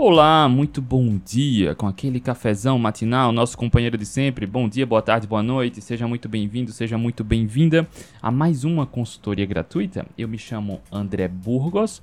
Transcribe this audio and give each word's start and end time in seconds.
Olá, 0.00 0.48
muito 0.48 0.80
bom 0.80 1.18
dia 1.26 1.74
com 1.74 1.84
aquele 1.84 2.20
cafezão 2.20 2.78
matinal, 2.78 3.32
nosso 3.32 3.58
companheiro 3.58 3.98
de 3.98 4.06
sempre. 4.06 4.46
Bom 4.46 4.68
dia, 4.68 4.86
boa 4.86 5.02
tarde, 5.02 5.26
boa 5.26 5.42
noite. 5.42 5.80
Seja 5.80 6.06
muito 6.06 6.28
bem-vindo, 6.28 6.70
seja 6.70 6.96
muito 6.96 7.24
bem-vinda 7.24 7.84
a 8.22 8.30
mais 8.30 8.62
uma 8.62 8.86
consultoria 8.86 9.44
gratuita. 9.44 10.06
Eu 10.16 10.28
me 10.28 10.38
chamo 10.38 10.80
André 10.92 11.26
Burgos. 11.26 12.00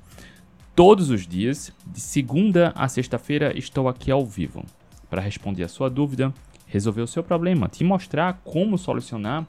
Todos 0.76 1.10
os 1.10 1.26
dias, 1.26 1.72
de 1.88 2.02
segunda 2.02 2.74
a 2.76 2.90
sexta-feira, 2.90 3.58
estou 3.58 3.88
aqui 3.88 4.12
ao 4.12 4.26
vivo 4.26 4.66
para 5.10 5.22
responder 5.22 5.64
a 5.64 5.70
sua 5.70 5.90
dúvida, 5.90 6.34
resolver 6.66 7.02
o 7.02 7.08
seu 7.08 7.24
problema, 7.24 7.68
te 7.68 7.84
mostrar 7.84 8.42
como 8.44 8.78
solucionar 8.78 9.46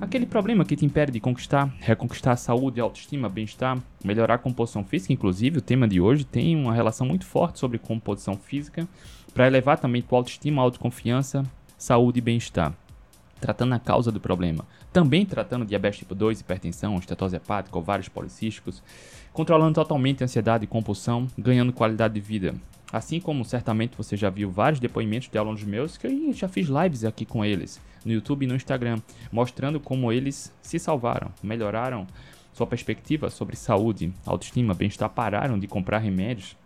aquele 0.00 0.26
problema 0.26 0.64
que 0.64 0.76
te 0.76 0.84
impede 0.84 1.12
de 1.12 1.20
conquistar, 1.20 1.72
reconquistar 1.80 2.32
a 2.32 2.36
saúde, 2.36 2.80
a 2.80 2.84
autoestima, 2.84 3.28
bem-estar, 3.28 3.78
melhorar 4.04 4.34
a 4.34 4.38
composição 4.38 4.84
física. 4.84 5.12
Inclusive, 5.12 5.58
o 5.58 5.62
tema 5.62 5.86
de 5.88 6.00
hoje 6.00 6.24
tem 6.24 6.56
uma 6.56 6.74
relação 6.74 7.06
muito 7.06 7.26
forte 7.26 7.58
sobre 7.58 7.78
composição 7.78 8.36
física, 8.36 8.88
para 9.34 9.46
elevar 9.46 9.78
também 9.78 10.02
tua 10.02 10.18
autoestima, 10.18 10.62
autoconfiança, 10.62 11.44
saúde 11.76 12.18
e 12.18 12.22
bem-estar. 12.22 12.74
Tratando 13.40 13.74
a 13.74 13.78
causa 13.78 14.10
do 14.10 14.20
problema. 14.20 14.64
Também 14.92 15.24
tratando 15.24 15.64
diabetes 15.64 16.00
tipo 16.00 16.14
2, 16.14 16.40
hipertensão, 16.40 16.98
estetose 16.98 17.36
hepática, 17.36 17.78
ovários 17.78 18.08
policísticos. 18.08 18.82
Controlando 19.32 19.74
totalmente 19.74 20.22
a 20.22 20.24
ansiedade 20.24 20.64
e 20.64 20.66
compulsão, 20.66 21.28
ganhando 21.36 21.72
qualidade 21.72 22.14
de 22.14 22.20
vida. 22.20 22.54
Assim 22.92 23.20
como 23.20 23.44
certamente 23.44 23.96
você 23.96 24.16
já 24.16 24.30
viu 24.30 24.50
vários 24.50 24.80
depoimentos 24.80 25.28
de 25.28 25.36
alunos 25.36 25.62
meus 25.62 25.96
que 25.98 26.06
eu 26.06 26.32
já 26.32 26.48
fiz 26.48 26.68
lives 26.68 27.04
aqui 27.04 27.26
com 27.26 27.44
eles, 27.44 27.80
no 28.04 28.12
YouTube 28.12 28.44
e 28.44 28.46
no 28.46 28.56
Instagram, 28.56 28.98
mostrando 29.30 29.78
como 29.78 30.10
eles 30.10 30.52
se 30.62 30.78
salvaram, 30.78 31.30
melhoraram 31.42 32.06
sua 32.54 32.66
perspectiva 32.66 33.30
sobre 33.30 33.56
saúde, 33.56 34.12
autoestima, 34.26 34.74
bem-estar, 34.74 35.10
pararam 35.10 35.58
de 35.58 35.68
comprar 35.68 35.98
remédios, 35.98 36.56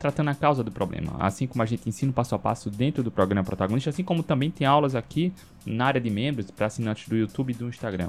tratando 0.00 0.30
a 0.30 0.34
causa 0.34 0.64
do 0.64 0.72
problema. 0.72 1.14
Assim 1.20 1.46
como 1.46 1.62
a 1.62 1.66
gente 1.66 1.86
ensina 1.86 2.10
passo 2.10 2.34
a 2.34 2.38
passo 2.38 2.70
dentro 2.70 3.02
do 3.02 3.10
programa 3.10 3.44
Protagonista, 3.44 3.90
assim 3.90 4.02
como 4.02 4.22
também 4.22 4.50
tem 4.50 4.66
aulas 4.66 4.94
aqui 4.94 5.30
na 5.64 5.84
área 5.84 6.00
de 6.00 6.08
membros 6.08 6.50
para 6.50 6.66
assinantes 6.66 7.06
do 7.06 7.14
YouTube 7.14 7.50
e 7.50 7.54
do 7.54 7.68
Instagram. 7.68 8.08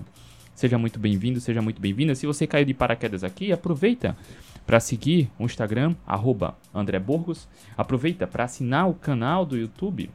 Seja 0.55 0.77
muito 0.77 0.97
bem-vindo, 0.97 1.41
seja 1.41 1.61
muito 1.61 1.81
bem-vinda. 1.81 2.15
Se 2.15 2.25
você 2.25 2.47
caiu 2.47 2.65
de 2.65 2.73
paraquedas 2.73 3.25
aqui, 3.25 3.51
aproveita 3.51 4.15
para 4.65 4.79
seguir 4.79 5.29
o 5.37 5.43
Instagram, 5.43 5.93
Burgos. 7.05 7.45
Aproveita 7.77 8.25
para 8.25 8.45
assinar 8.45 8.89
o 8.89 8.93
canal 8.93 9.45
do 9.45 9.57
YouTube, 9.57 10.09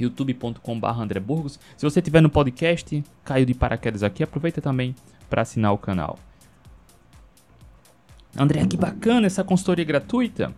youtube.com.br. 0.00 1.58
Se 1.76 1.84
você 1.84 2.00
estiver 2.00 2.22
no 2.22 2.30
podcast, 2.30 3.04
caiu 3.22 3.44
de 3.44 3.52
paraquedas 3.52 4.02
aqui, 4.02 4.22
aproveita 4.22 4.62
também 4.62 4.94
para 5.28 5.42
assinar 5.42 5.74
o 5.74 5.78
canal. 5.78 6.18
André, 8.36 8.66
que 8.66 8.76
bacana 8.76 9.26
essa 9.26 9.44
consultoria 9.44 9.84
gratuita. 9.84 10.54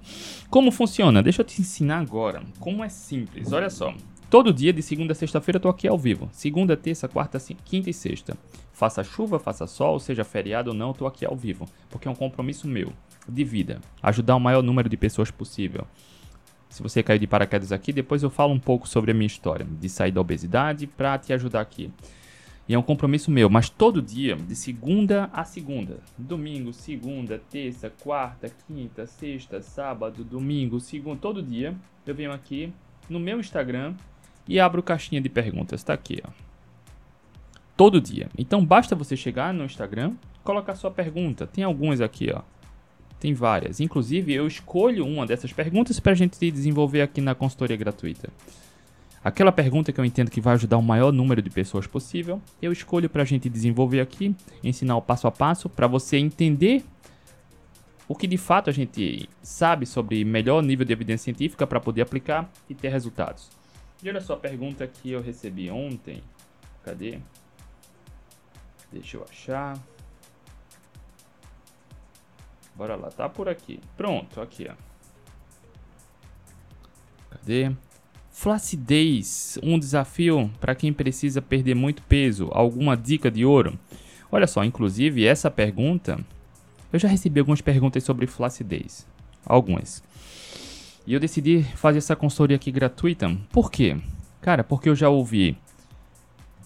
Como 0.48 0.70
funciona? 0.70 1.22
Deixa 1.22 1.42
eu 1.42 1.44
te 1.44 1.60
ensinar 1.60 1.98
agora. 1.98 2.42
Como 2.60 2.84
é 2.84 2.88
simples. 2.88 3.52
Olha 3.52 3.68
só. 3.68 3.92
Todo 4.30 4.52
dia, 4.52 4.72
de 4.72 4.82
segunda 4.82 5.12
a 5.12 5.14
sexta-feira, 5.14 5.56
eu 5.56 5.60
tô 5.60 5.68
aqui 5.68 5.86
ao 5.86 5.98
vivo. 5.98 6.28
Segunda, 6.32 6.76
terça, 6.76 7.08
quarta, 7.08 7.38
quinta 7.64 7.90
e 7.90 7.94
sexta. 7.94 8.36
Faça 8.72 9.04
chuva, 9.04 9.38
faça 9.38 9.66
sol, 9.66 10.00
seja 10.00 10.24
feriado 10.24 10.70
ou 10.70 10.76
não, 10.76 10.88
eu 10.88 10.94
tô 10.94 11.06
aqui 11.06 11.24
ao 11.24 11.36
vivo. 11.36 11.66
Porque 11.90 12.08
é 12.08 12.10
um 12.10 12.14
compromisso 12.14 12.66
meu 12.66 12.92
de 13.28 13.44
vida. 13.44 13.80
Ajudar 14.02 14.36
o 14.36 14.40
maior 14.40 14.62
número 14.62 14.88
de 14.88 14.96
pessoas 14.96 15.30
possível. 15.30 15.86
Se 16.68 16.82
você 16.82 17.02
caiu 17.02 17.20
de 17.20 17.26
paraquedas 17.26 17.70
aqui, 17.70 17.92
depois 17.92 18.22
eu 18.22 18.30
falo 18.30 18.52
um 18.52 18.58
pouco 18.58 18.88
sobre 18.88 19.12
a 19.12 19.14
minha 19.14 19.26
história 19.26 19.64
de 19.64 19.88
sair 19.88 20.10
da 20.10 20.20
obesidade 20.20 20.86
para 20.86 21.16
te 21.18 21.32
ajudar 21.32 21.60
aqui. 21.60 21.92
E 22.66 22.74
é 22.74 22.78
um 22.78 22.82
compromisso 22.82 23.30
meu, 23.30 23.50
mas 23.50 23.68
todo 23.68 24.00
dia, 24.00 24.36
de 24.36 24.56
segunda 24.56 25.28
a 25.32 25.44
segunda, 25.44 25.98
domingo, 26.16 26.72
segunda, 26.72 27.38
terça, 27.50 27.90
quarta, 27.90 28.50
quinta, 28.66 29.06
sexta, 29.06 29.60
sábado, 29.60 30.24
domingo, 30.24 30.80
segunda, 30.80 31.18
todo 31.20 31.42
dia, 31.42 31.74
eu 32.06 32.14
venho 32.14 32.32
aqui 32.32 32.72
no 33.08 33.20
meu 33.20 33.38
Instagram 33.38 33.94
e 34.48 34.58
abro 34.58 34.82
caixinha 34.82 35.20
de 35.20 35.28
perguntas, 35.28 35.82
tá 35.82 35.92
aqui, 35.92 36.22
ó. 36.26 36.30
Todo 37.76 38.00
dia. 38.00 38.28
Então 38.38 38.64
basta 38.64 38.94
você 38.94 39.16
chegar 39.16 39.52
no 39.52 39.64
Instagram, 39.64 40.14
colocar 40.42 40.74
sua 40.74 40.90
pergunta. 40.90 41.46
Tem 41.46 41.64
algumas 41.64 42.00
aqui, 42.00 42.30
ó. 42.32 42.42
Tem 43.18 43.34
várias. 43.34 43.80
Inclusive, 43.80 44.32
eu 44.32 44.46
escolho 44.46 45.06
uma 45.06 45.26
dessas 45.26 45.52
perguntas 45.52 45.98
para 45.98 46.12
a 46.12 46.14
gente 46.14 46.38
desenvolver 46.50 47.02
aqui 47.02 47.20
na 47.20 47.34
consultoria 47.34 47.76
gratuita. 47.76 48.30
Aquela 49.24 49.50
pergunta 49.50 49.90
que 49.90 49.98
eu 49.98 50.04
entendo 50.04 50.30
que 50.30 50.38
vai 50.38 50.52
ajudar 50.52 50.76
o 50.76 50.82
maior 50.82 51.10
número 51.10 51.40
de 51.40 51.48
pessoas 51.48 51.86
possível, 51.86 52.42
eu 52.60 52.70
escolho 52.70 53.08
para 53.08 53.22
a 53.22 53.24
gente 53.24 53.48
desenvolver 53.48 54.00
aqui, 54.00 54.36
ensinar 54.62 54.98
o 54.98 55.02
passo 55.02 55.26
a 55.26 55.32
passo 55.32 55.66
para 55.66 55.86
você 55.86 56.18
entender 56.18 56.84
o 58.06 58.14
que 58.14 58.26
de 58.26 58.36
fato 58.36 58.68
a 58.68 58.72
gente 58.72 59.26
sabe 59.42 59.86
sobre 59.86 60.22
melhor 60.26 60.62
nível 60.62 60.84
de 60.84 60.92
evidência 60.92 61.24
científica 61.24 61.66
para 61.66 61.80
poder 61.80 62.02
aplicar 62.02 62.50
e 62.68 62.74
ter 62.74 62.90
resultados. 62.90 63.50
E 64.02 64.10
olha 64.10 64.20
só 64.20 64.34
a 64.34 64.36
pergunta 64.36 64.86
que 64.86 65.12
eu 65.12 65.22
recebi 65.22 65.70
ontem. 65.70 66.22
Cadê? 66.82 67.18
Deixa 68.92 69.16
eu 69.16 69.24
achar. 69.24 69.78
Bora 72.76 72.94
lá, 72.94 73.10
tá 73.10 73.26
por 73.26 73.48
aqui. 73.48 73.80
Pronto, 73.96 74.38
aqui, 74.38 74.68
ó. 74.70 74.74
Cadê? 77.30 77.74
Flacidez, 78.36 79.60
um 79.62 79.78
desafio 79.78 80.50
para 80.60 80.74
quem 80.74 80.92
precisa 80.92 81.40
perder 81.40 81.76
muito 81.76 82.02
peso. 82.02 82.48
Alguma 82.50 82.96
dica 82.96 83.30
de 83.30 83.44
ouro? 83.44 83.78
Olha 84.30 84.48
só, 84.48 84.64
inclusive 84.64 85.24
essa 85.24 85.48
pergunta, 85.48 86.18
eu 86.92 86.98
já 86.98 87.06
recebi 87.06 87.38
algumas 87.38 87.60
perguntas 87.60 88.02
sobre 88.02 88.26
flacidez. 88.26 89.06
Algumas. 89.46 90.02
E 91.06 91.14
eu 91.14 91.20
decidi 91.20 91.62
fazer 91.76 91.98
essa 91.98 92.16
consultoria 92.16 92.56
aqui 92.56 92.72
gratuita. 92.72 93.34
Por 93.52 93.70
quê? 93.70 93.96
Cara, 94.42 94.64
porque 94.64 94.88
eu 94.88 94.96
já 94.96 95.08
ouvi 95.08 95.56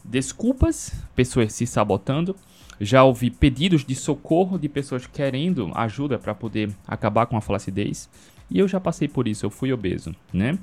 desculpas, 0.03 0.91
pessoas 1.15 1.53
se 1.53 1.67
sabotando, 1.67 2.35
já 2.81 3.05
ouvi 3.05 3.31
pedidos 3.31 3.85
de 3.85 3.95
socorro 3.95 4.59
de 4.59 4.71
pessoas 4.71 5.06
querendo 5.06 5.71
ajuda 5.75 6.19
para 6.19 6.35
poder 6.35 6.71
acabar 6.87 7.27
com 7.27 7.37
a 7.37 7.43
flacidez. 7.43 8.09
E 8.51 8.59
eu 8.59 8.67
já 8.67 8.81
passei 8.81 9.09
por 9.09 9.29
isso, 9.29 9.45
eu 9.45 9.51
fui 9.51 9.73
obeso, 9.73 10.15
né? 10.33 10.59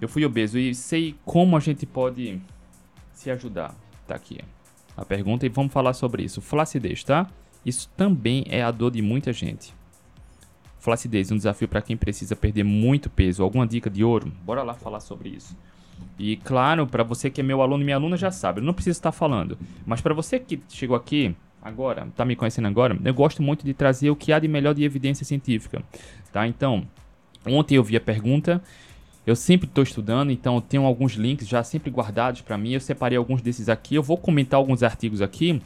Eu 0.00 0.08
fui 0.08 0.24
obeso 0.24 0.58
e 0.58 0.74
sei 0.74 1.14
como 1.24 1.56
a 1.56 1.60
gente 1.60 1.86
pode 1.86 2.40
se 3.12 3.30
ajudar. 3.30 3.74
Tá 4.06 4.14
aqui 4.14 4.38
a 4.96 5.04
pergunta 5.04 5.46
e 5.46 5.48
vamos 5.48 5.72
falar 5.72 5.94
sobre 5.94 6.22
isso. 6.22 6.40
Flacidez, 6.40 7.02
tá? 7.02 7.26
Isso 7.64 7.90
também 7.96 8.44
é 8.48 8.62
a 8.62 8.70
dor 8.70 8.90
de 8.90 9.00
muita 9.00 9.32
gente. 9.32 9.74
Flacidez, 10.78 11.30
um 11.30 11.36
desafio 11.36 11.68
para 11.68 11.80
quem 11.80 11.96
precisa 11.96 12.34
perder 12.34 12.64
muito 12.64 13.08
peso. 13.08 13.42
Alguma 13.42 13.66
dica 13.66 13.88
de 13.88 14.02
ouro? 14.02 14.32
Bora 14.44 14.62
lá 14.62 14.74
falar 14.74 15.00
sobre 15.00 15.30
isso. 15.30 15.56
E 16.18 16.36
claro, 16.36 16.86
para 16.86 17.04
você 17.04 17.30
que 17.30 17.40
é 17.40 17.44
meu 17.44 17.62
aluno 17.62 17.82
e 17.82 17.84
minha 17.84 17.96
aluna 17.96 18.16
já 18.16 18.30
sabe, 18.30 18.60
eu 18.60 18.64
não 18.64 18.74
preciso 18.74 18.98
estar 18.98 19.12
falando. 19.12 19.56
Mas 19.86 20.00
para 20.00 20.12
você 20.12 20.38
que 20.38 20.60
chegou 20.68 20.96
aqui 20.96 21.34
agora, 21.62 22.08
tá 22.16 22.24
me 22.24 22.34
conhecendo 22.34 22.66
agora, 22.66 22.98
eu 23.04 23.14
gosto 23.14 23.42
muito 23.42 23.64
de 23.64 23.72
trazer 23.72 24.10
o 24.10 24.16
que 24.16 24.32
há 24.32 24.40
de 24.40 24.48
melhor 24.48 24.74
de 24.74 24.82
evidência 24.82 25.24
científica, 25.24 25.82
tá? 26.32 26.46
Então, 26.46 26.84
ontem 27.46 27.76
eu 27.76 27.84
vi 27.84 27.96
a 27.96 28.00
pergunta, 28.00 28.62
eu 29.26 29.36
sempre 29.36 29.68
estou 29.68 29.84
estudando, 29.84 30.30
então 30.30 30.56
eu 30.56 30.60
tenho 30.60 30.84
alguns 30.84 31.12
links 31.12 31.46
já 31.46 31.62
sempre 31.62 31.90
guardados 31.90 32.40
para 32.40 32.58
mim, 32.58 32.72
eu 32.72 32.80
separei 32.80 33.16
alguns 33.16 33.40
desses 33.40 33.68
aqui, 33.68 33.94
eu 33.94 34.02
vou 34.02 34.16
comentar 34.16 34.58
alguns 34.58 34.82
artigos 34.82 35.22
aqui. 35.22 35.62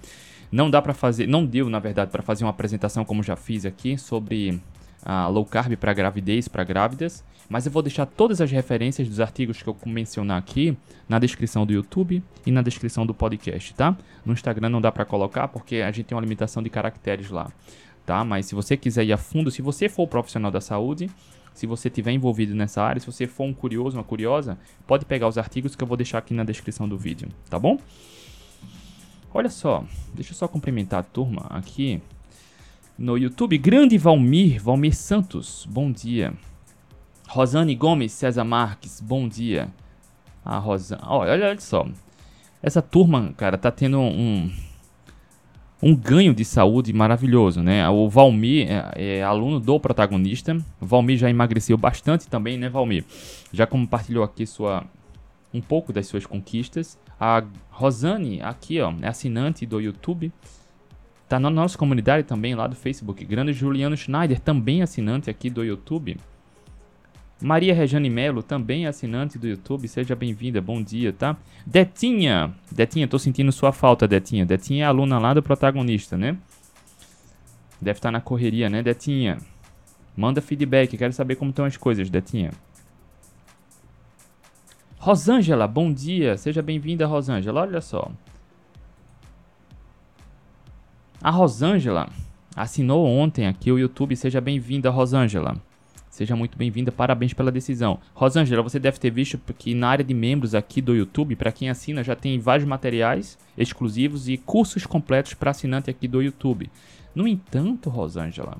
Não 0.53 0.71
dá 0.71 0.81
para 0.81 0.95
fazer, 0.95 1.27
não 1.27 1.45
deu 1.45 1.69
na 1.69 1.79
verdade 1.79 2.11
para 2.11 2.23
fazer 2.23 2.45
uma 2.45 2.51
apresentação 2.51 3.05
como 3.05 3.23
já 3.23 3.35
fiz 3.35 3.65
aqui 3.65 3.99
sobre 3.99 4.61
a 5.05 5.29
low 5.29 5.45
carb 5.45 5.75
para 5.77 5.93
gravidez, 5.93 6.49
para 6.49 6.65
grávidas, 6.65 7.25
mas 7.49 7.65
eu 7.65 7.73
vou 7.73 7.83
deixar 7.83 8.07
todas 8.07 8.41
as 8.41 8.51
referências 8.51 9.09
dos 9.09 9.21
artigos 9.21 9.63
que 9.63 9.69
eu 9.69 9.77
mencionar 9.87 10.39
aqui 10.39 10.77
na 11.09 11.19
descrição 11.19 11.65
do 11.65 11.73
YouTube 11.73 12.23
e 12.45 12.51
na 12.51 12.61
descrição 12.61 13.07
do 13.07 13.15
podcast, 13.15 13.73
tá? 13.75 13.97
No 14.25 14.33
Instagram 14.33 14.69
não 14.69 14.81
dá 14.81 14.91
para 14.91 15.05
colocar 15.05 15.49
porque 15.49 15.77
a 15.77 15.91
gente 15.93 16.07
tem 16.07 16.17
uma 16.17 16.23
limitação 16.23 16.63
de 16.63 16.69
caracteres 16.69 17.31
lá, 17.31 17.51
tá? 18.05 18.25
Mas 18.25 18.47
se 18.47 18.55
você 18.55 18.77
quiser 18.77 19.05
ir 19.05 19.13
a 19.13 19.17
fundo, 19.17 19.51
se 19.51 19.63
você 19.63 19.89
for 19.89 20.09
profissional 20.09 20.51
da 20.51 20.61
saúde, 20.61 21.09
se 21.57 21.67
você 21.67 21.89
tiver 21.89 22.13
envolvido 22.13 22.55
nessa 22.55 22.83
área, 22.83 23.01
se 23.01 23.07
você 23.07 23.27
for 23.27 23.45
um 23.45 23.55
curioso, 23.55 23.97
uma 23.97 24.05
curiosa, 24.05 24.59
pode 24.87 25.07
pegar 25.07 25.27
os 25.27 25.39
artigos 25.39 25.75
que 25.75 25.83
eu 25.83 25.89
vou 25.89 25.97
deixar 25.97 26.19
aqui 26.19 26.35
na 26.35 26.45
descrição 26.45 26.87
do 26.87 26.99
vídeo, 26.99 27.31
tá 27.49 27.59
bom? 27.59 27.79
Olha 29.33 29.49
só, 29.49 29.83
deixa 30.13 30.33
eu 30.33 30.37
só 30.37 30.47
cumprimentar 30.47 31.01
a 31.01 31.03
turma 31.03 31.47
aqui 31.49 32.03
no 32.99 33.17
YouTube. 33.17 33.57
Grande 33.57 33.97
Valmir, 33.97 34.63
Valmir 34.63 34.95
Santos, 34.95 35.67
bom 35.71 35.91
dia. 35.91 36.35
Rosane 37.27 37.75
Gomes, 37.75 38.13
César 38.13 38.45
Marques, 38.45 39.01
bom 39.01 39.27
dia. 39.27 39.73
A 40.45 40.59
Rosane, 40.59 41.01
olha, 41.07 41.33
olha 41.33 41.59
só. 41.59 41.89
Essa 42.63 42.83
turma, 42.83 43.33
cara, 43.35 43.57
tá 43.57 43.71
tendo 43.71 43.99
um, 43.99 44.53
um 45.83 45.95
ganho 45.95 46.35
de 46.35 46.45
saúde 46.45 46.93
maravilhoso, 46.93 47.63
né? 47.63 47.89
O 47.89 48.09
Valmir 48.09 48.67
é, 48.71 49.19
é, 49.19 49.23
aluno 49.23 49.61
do 49.61 49.79
protagonista. 49.79 50.57
O 50.81 50.87
Valmir 50.87 51.19
já 51.19 51.29
emagreceu 51.29 51.77
bastante 51.77 52.29
também, 52.29 52.57
né, 52.57 52.69
Valmir? 52.69 53.05
Já 53.53 53.67
compartilhou 53.67 54.25
aqui 54.25 54.47
sua 54.47 54.85
um 55.53 55.61
pouco 55.61 55.93
das 55.93 56.07
suas 56.07 56.27
conquistas. 56.27 56.99
A 57.19 57.43
Rosane, 57.71 58.41
aqui, 58.43 58.81
ó, 58.81 58.93
é 59.01 59.09
assinante 59.09 59.65
do 59.65 59.81
YouTube. 59.81 60.33
Tá 61.29 61.41
na 61.41 61.51
nossa 61.51 61.77
comunidade 61.77 62.25
também 62.25 62.55
lá 62.55 62.67
do 62.67 62.77
Facebook. 62.77 63.25
Grande 63.25 63.53
Juliano 63.53 63.97
Schneider, 63.97 64.39
também 64.39 64.83
assinante 64.83 65.29
aqui 65.29 65.51
do 65.51 65.65
YouTube. 65.65 66.17
Maria 67.41 67.75
Rejane 67.75 68.09
Melo, 68.09 68.43
também 68.43 68.87
assinante 68.87 69.39
do 69.39 69.47
YouTube, 69.47 69.87
seja 69.87 70.17
bem-vinda, 70.17 70.61
bom 70.61 70.83
dia, 70.83 71.13
tá? 71.13 71.37
Detinha, 71.67 72.55
Detinha, 72.73 73.07
tô 73.07 73.19
sentindo 73.19 73.53
sua 73.53 73.73
falta, 73.73 74.09
Detinha. 74.09 74.47
Detinha 74.47 74.85
é 74.85 74.87
aluna 74.87 75.19
lá 75.19 75.35
do 75.35 75.43
protagonista, 75.43 76.17
né? 76.17 76.39
Deve 77.79 77.99
estar 77.99 78.09
tá 78.09 78.13
na 78.13 78.23
correria, 78.23 78.71
né, 78.71 78.83
Detinha? 78.83 79.37
Manda 80.17 80.41
feedback, 80.41 80.97
quero 80.97 81.13
saber 81.13 81.37
como 81.37 81.51
estão 81.51 81.67
as 81.67 81.77
coisas, 81.77 82.09
Detinha. 82.09 82.53
Rosângela, 84.99 85.69
bom 85.69 85.93
dia, 85.93 86.39
seja 86.39 86.63
bem-vinda, 86.63 87.07
Rosângela, 87.07 87.61
olha 87.61 87.83
só. 87.83 88.11
A 91.21 91.31
Rosângela 91.31 92.09
assinou 92.57 93.07
ontem 93.07 93.47
aqui 93.47 93.71
o 93.71 93.79
YouTube, 93.79 94.17
seja 94.17 94.41
bem-vinda, 94.41 94.89
Rosângela. 94.89 95.66
Seja 96.17 96.35
muito 96.35 96.57
bem-vinda, 96.57 96.91
parabéns 96.91 97.35
pela 97.35 97.53
decisão. 97.53 97.99
Rosângela, 98.15 98.63
você 98.63 98.79
deve 98.79 98.99
ter 98.99 99.11
visto 99.11 99.39
que 99.59 99.75
na 99.75 99.91
área 99.91 100.03
de 100.03 100.15
membros 100.15 100.55
aqui 100.55 100.81
do 100.81 100.95
YouTube, 100.95 101.37
para 101.37 101.53
quem 101.53 101.69
assina, 101.69 102.03
já 102.03 102.17
tem 102.17 102.39
vários 102.39 102.67
materiais 102.67 103.37
exclusivos 103.55 104.27
e 104.27 104.39
cursos 104.39 104.87
completos 104.87 105.35
para 105.35 105.51
assinante 105.51 105.91
aqui 105.91 106.09
do 106.09 106.23
YouTube. 106.23 106.71
No 107.15 107.29
entanto, 107.29 107.91
Rosângela, 107.91 108.57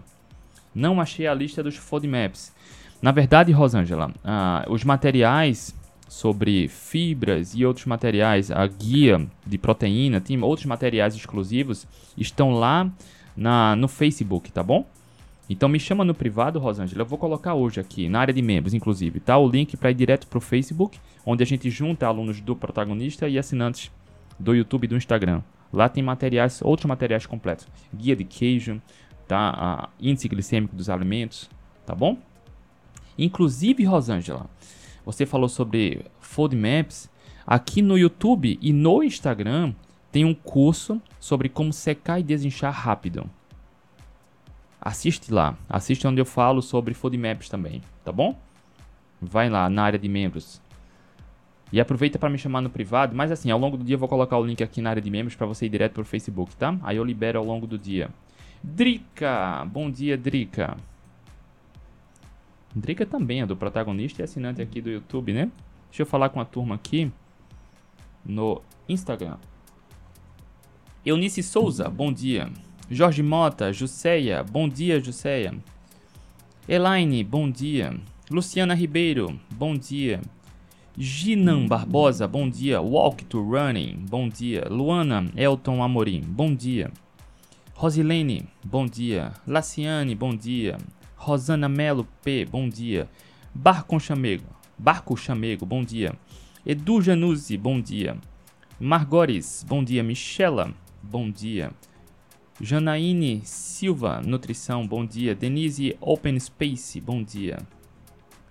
não 0.75 1.01
achei 1.01 1.27
a 1.27 1.33
lista 1.33 1.63
dos 1.63 1.77
FODMAPs. 1.77 2.53
Na 3.01 3.11
verdade, 3.11 3.53
Rosângela, 3.53 4.13
ah, 4.23 4.67
os 4.69 4.85
materiais 4.85 5.75
sobre 6.07 6.69
fibras 6.69 7.55
e 7.55 7.65
outros 7.65 7.87
materiais, 7.87 8.51
a 8.51 8.67
guia 8.67 9.27
de 9.47 9.57
proteína, 9.57 10.21
tem 10.21 10.39
outros 10.43 10.67
materiais 10.67 11.15
exclusivos, 11.15 11.87
estão 12.19 12.51
lá 12.51 12.93
na, 13.35 13.75
no 13.77 13.89
Facebook, 13.89 14.53
tá 14.53 14.63
bom? 14.63 14.87
Então 15.49 15.69
me 15.69 15.79
chama 15.79 16.05
no 16.05 16.15
privado, 16.15 16.59
Rosângela. 16.59 17.03
Eu 17.03 17.07
vou 17.07 17.19
colocar 17.19 17.55
hoje 17.55 17.79
aqui, 17.79 18.09
na 18.09 18.21
área 18.21 18.35
de 18.35 18.43
membros, 18.43 18.75
inclusive, 18.75 19.21
tá? 19.21 19.39
O 19.39 19.49
link 19.49 19.77
para 19.77 19.91
ir 19.91 19.95
direto 19.95 20.27
para 20.27 20.39
o 20.39 20.41
Facebook, 20.41 20.99
onde 21.25 21.43
a 21.43 21.47
gente 21.47 21.71
junta 21.71 22.07
alunos 22.07 22.41
do 22.41 22.57
protagonista 22.57 23.29
e 23.29 23.39
assinantes 23.39 23.93
do 24.39 24.55
YouTube 24.55 24.85
e 24.85 24.89
do 24.89 24.97
Instagram. 24.97 25.43
Lá 25.73 25.89
tem 25.89 26.03
materiais, 26.03 26.61
outros 26.63 26.87
materiais 26.87 27.27
completos. 27.27 27.69
Guia 27.95 28.17
de 28.17 28.25
queijo, 28.25 28.81
tá? 29.29 29.51
A 29.57 29.89
índice 30.01 30.29
glicêmico 30.29 30.75
dos 30.75 30.91
alimentos, 30.91 31.49
tá 31.85 31.95
bom? 31.95 32.19
Inclusive, 33.17 33.85
Rosângela, 33.85 34.51
você 35.05 35.25
falou 35.25 35.49
sobre 35.49 36.05
FODMAPs. 36.21 37.09
Aqui 37.47 37.81
no 37.81 37.97
YouTube 37.97 38.59
e 38.61 38.73
no 38.73 39.05
Instagram 39.05 39.73
tem 40.11 40.25
um 40.25 40.35
curso 40.35 41.01
sobre 41.21 41.49
como 41.49 41.73
secar 41.73 42.19
e 42.19 42.25
desinchar 42.25 42.73
rápido. 42.73 43.31
Assiste 44.87 45.33
lá. 45.33 45.59
Assiste 45.69 46.07
onde 46.07 46.21
eu 46.21 46.25
falo 46.25 46.63
sobre 46.63 46.95
FODMAPs 46.95 47.49
também, 47.49 47.83
tá 48.05 48.13
bom? 48.13 48.39
Vai 49.21 49.51
lá 49.51 49.69
na 49.69 49.83
área 49.83 49.99
de 49.99 50.09
membros. 50.09 50.63
E 51.73 51.81
aproveita 51.81 52.21
para 52.21 52.31
me 52.31 52.39
chamar 52.39 52.61
no 52.61 52.71
privado, 52.71 53.13
mas 53.13 53.33
assim, 53.33 53.51
ao 53.51 53.59
longo 53.59 53.77
do 53.77 53.83
dia 53.83 53.97
eu 53.97 53.99
vou 53.99 54.09
colocar 54.09 54.39
o 54.39 54.47
link 54.47 54.63
aqui 54.63 54.81
na 54.81 54.91
área 54.91 55.03
de 55.03 55.11
membros 55.11 55.35
para 55.35 55.45
você 55.45 55.67
ir 55.67 55.71
direto 55.71 55.95
pro 55.95 56.05
Facebook, 56.05 56.55
tá? 56.55 56.79
Aí 56.85 56.99
eu 56.99 57.03
libero 57.03 57.37
ao 57.37 57.45
longo 57.45 57.67
do 57.67 57.77
dia. 57.77 58.11
Drica! 58.63 59.65
Bom 59.65 59.91
dia, 59.91 60.17
Drica. 60.17 60.77
Drica 62.73 63.05
também 63.05 63.41
é 63.41 63.47
do 63.47 63.57
protagonista 63.57 64.23
e 64.23 64.25
assinante 64.25 64.63
aqui 64.63 64.81
do 64.81 64.89
YouTube, 64.89 65.33
né? 65.33 65.51
Deixa 65.91 66.03
eu 66.03 66.07
falar 66.07 66.29
com 66.29 66.41
a 66.41 66.45
turma 66.45 66.77
aqui 66.77 67.11
no 68.25 68.63
Instagram. 68.89 69.37
Eunice 71.05 71.43
Souza, 71.43 71.89
bom 71.89 72.13
dia. 72.13 72.49
Jorge 72.91 73.21
Mota, 73.21 73.73
Juseia, 73.73 74.45
bom 74.45 74.69
dia, 74.69 75.01
Juseia. 75.01 75.53
Elaine, 76.69 77.25
bom 77.25 77.51
dia. 77.51 77.93
Luciana 78.31 78.75
Ribeiro, 78.75 79.39
bom 79.51 79.75
dia. 79.75 80.21
Ginan 80.97 81.67
Barbosa, 81.67 82.29
bom 82.29 82.49
dia. 82.49 82.81
Walk 82.81 83.25
to 83.25 83.41
Running, 83.41 84.07
bom 84.09 84.29
dia. 84.29 84.69
Luana 84.71 85.31
Elton 85.37 85.83
Amorim, 85.83 86.21
bom 86.21 86.55
dia. 86.55 86.93
Rosilene, 87.75 88.45
bom 88.65 88.87
dia. 88.87 89.33
Laciane, 89.47 90.15
bom 90.15 90.31
dia. 90.31 90.79
Rosana 91.17 91.69
Melo 91.69 92.07
P, 92.23 92.45
bom 92.45 92.69
dia. 92.69 93.09
Barco 93.53 93.99
Chamego, 93.99 94.47
Barco 94.79 95.17
Chamego, 95.17 95.67
bom 95.67 95.83
dia. 95.83 96.15
Edu 96.65 97.03
Januzzi, 97.03 97.57
bom 97.57 97.81
dia. 97.81 98.17
Margores, 98.79 99.65
bom 99.67 99.83
dia. 99.83 100.05
Michela, 100.05 100.73
bom 101.03 101.29
dia. 101.29 101.73
Janaíne 102.59 103.43
Silva, 103.45 104.23
Nutrição, 104.25 104.87
bom 104.87 105.05
dia. 105.05 105.35
Denise 105.35 105.95
Open 106.01 106.41
Space, 106.41 106.99
bom 107.01 107.23
dia. 107.23 107.59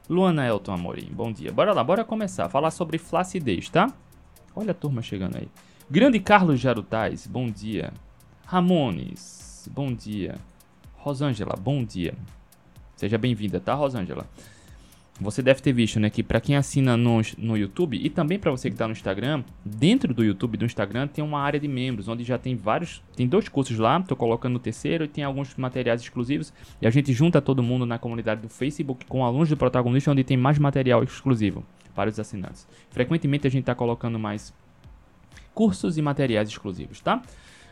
Luana 0.07 0.46
Elton 0.46 0.74
Amorim, 0.74 1.10
bom 1.12 1.31
dia. 1.31 1.52
Bora 1.52 1.74
lá, 1.74 1.84
bora 1.84 2.06
começar. 2.06 2.48
Falar 2.48 2.69
sobre 2.69 3.00
flacidez, 3.00 3.68
tá? 3.68 3.92
Olha 4.56 4.72
a 4.72 4.75
turma 4.75 5.02
chegando 5.02 5.38
aí. 5.38 5.48
Grande 5.90 6.19
Carlos 6.19 6.60
Jarutais, 6.60 7.25
bom 7.25 7.50
dia. 7.50 7.92
Ramones, 8.46 9.68
bom 9.74 9.92
dia. 9.92 10.36
Rosângela, 10.98 11.56
bom 11.60 11.84
dia. 11.84 12.13
Seja 12.96 13.18
bem-vinda, 13.18 13.60
tá, 13.60 13.74
Rosângela? 13.74 14.28
Você 15.19 15.41
deve 15.41 15.62
ter 15.62 15.71
visto, 15.71 15.97
né, 15.97 16.09
que 16.09 16.21
para 16.21 16.41
quem 16.41 16.57
assina 16.57 16.97
no, 16.97 17.21
no 17.38 17.57
YouTube 17.57 17.97
e 17.97 18.09
também 18.09 18.38
para 18.38 18.51
você 18.51 18.69
que 18.69 18.73
está 18.73 18.85
no 18.85 18.91
Instagram, 18.91 19.45
dentro 19.63 20.13
do 20.13 20.21
YouTube 20.21 20.57
do 20.57 20.65
Instagram 20.65 21.07
tem 21.07 21.23
uma 21.23 21.39
área 21.39 21.57
de 21.57 21.69
membros, 21.69 22.09
onde 22.09 22.25
já 22.25 22.38
tem 22.38 22.53
vários, 22.53 23.01
tem 23.15 23.25
dois 23.25 23.47
cursos 23.47 23.79
lá, 23.79 23.97
estou 23.97 24.17
colocando 24.17 24.53
no 24.53 24.59
terceiro 24.59 25.06
e 25.06 25.07
tem 25.07 25.23
alguns 25.23 25.56
materiais 25.56 26.01
exclusivos 26.01 26.51
e 26.81 26.88
a 26.88 26.89
gente 26.89 27.13
junta 27.13 27.41
todo 27.41 27.63
mundo 27.63 27.85
na 27.85 27.97
comunidade 27.97 28.41
do 28.41 28.50
Facebook 28.50 29.06
com 29.06 29.23
alunos 29.23 29.47
do 29.47 29.56
protagonista, 29.56 30.12
onde 30.12 30.23
tem 30.25 30.35
mais 30.35 30.59
material 30.59 31.01
exclusivo 31.01 31.63
para 31.95 32.09
os 32.09 32.19
assinantes. 32.19 32.67
Frequentemente 32.89 33.47
a 33.47 33.50
gente 33.50 33.62
está 33.62 33.73
colocando 33.73 34.19
mais 34.19 34.53
cursos 35.53 35.97
e 35.97 36.01
materiais 36.01 36.50
exclusivos, 36.50 37.00
tá? 37.00 37.21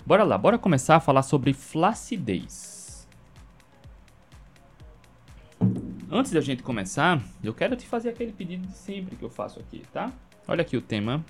Bora 0.05 0.23
lá, 0.23 0.37
bora 0.37 0.57
começar 0.57 0.95
a 0.95 0.99
falar 1.01 1.23
sobre 1.23 1.51
flacidez. 1.51 2.72
Antes 6.15 6.31
da 6.31 6.41
gente 6.41 6.61
começar, 6.61 7.19
eu 7.43 7.55
quero 7.55 7.75
te 7.75 7.87
fazer 7.87 8.09
aquele 8.09 8.31
pedido 8.31 8.67
de 8.67 8.77
sempre 8.77 9.15
que 9.15 9.23
eu 9.23 9.31
faço 9.31 9.59
aqui, 9.59 9.81
tá? 9.91 10.13
Olha 10.47 10.61
aqui 10.61 10.77
o 10.77 10.81
tema 10.81 11.25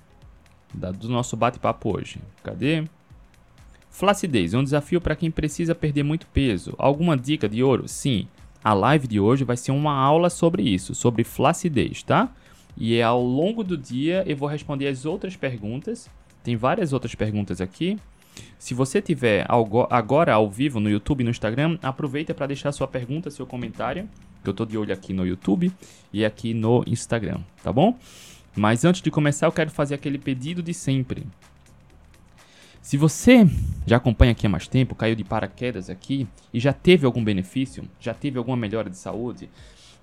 do 0.73 1.07
nosso 1.07 1.37
bate-papo 1.37 1.95
hoje. 1.97 2.19
Cadê? 2.43 2.83
Flacidez 3.89 4.53
é 4.53 4.57
um 4.57 4.63
desafio 4.63 4.99
para 4.99 5.15
quem 5.15 5.31
precisa 5.31 5.73
perder 5.73 6.03
muito 6.03 6.27
peso. 6.27 6.75
Alguma 6.77 7.15
dica 7.15 7.47
de 7.47 7.63
ouro? 7.63 7.87
Sim. 7.87 8.27
A 8.61 8.73
live 8.73 9.07
de 9.07 9.21
hoje 9.21 9.45
vai 9.45 9.55
ser 9.55 9.71
uma 9.71 9.93
aula 9.93 10.29
sobre 10.29 10.63
isso, 10.63 10.93
sobre 10.93 11.23
flacidez, 11.23 12.03
tá? 12.03 12.29
E 12.75 12.97
é 12.97 13.03
ao 13.03 13.23
longo 13.23 13.63
do 13.63 13.77
dia 13.77 14.25
eu 14.27 14.35
vou 14.35 14.49
responder 14.49 14.89
as 14.89 15.05
outras 15.05 15.37
perguntas. 15.37 16.09
Tem 16.43 16.57
várias 16.57 16.91
outras 16.91 17.15
perguntas 17.15 17.61
aqui. 17.61 17.97
Se 18.59 18.73
você 18.73 19.01
tiver 19.01 19.47
agora 19.89 20.33
ao 20.33 20.49
vivo 20.49 20.81
no 20.81 20.89
YouTube 20.89 21.21
e 21.21 21.23
no 21.23 21.29
Instagram, 21.29 21.79
aproveita 21.81 22.33
para 22.33 22.47
deixar 22.47 22.73
sua 22.73 22.87
pergunta, 22.87 23.31
seu 23.31 23.47
comentário, 23.47 24.09
que 24.43 24.49
eu 24.49 24.53
tô 24.53 24.65
de 24.65 24.77
olho 24.77 24.93
aqui 24.93 25.13
no 25.13 25.25
YouTube 25.25 25.71
e 26.11 26.25
aqui 26.25 26.53
no 26.53 26.83
Instagram, 26.85 27.39
tá 27.63 27.71
bom? 27.71 27.97
Mas 28.55 28.85
antes 28.85 29.01
de 29.01 29.09
começar, 29.09 29.47
eu 29.47 29.51
quero 29.51 29.71
fazer 29.71 29.95
aquele 29.95 30.19
pedido 30.19 30.61
de 30.61 30.73
sempre. 30.73 31.25
Se 32.81 32.97
você 32.97 33.47
já 33.87 33.97
acompanha 33.97 34.33
aqui 34.33 34.45
há 34.45 34.49
mais 34.49 34.67
tempo, 34.67 34.93
caiu 34.93 35.15
de 35.15 35.23
paraquedas 35.23 35.89
aqui 35.89 36.27
e 36.53 36.59
já 36.59 36.73
teve 36.73 37.05
algum 37.05 37.23
benefício, 37.23 37.85
já 37.99 38.13
teve 38.13 38.37
alguma 38.37 38.57
melhora 38.57 38.89
de 38.89 38.97
saúde, 38.97 39.49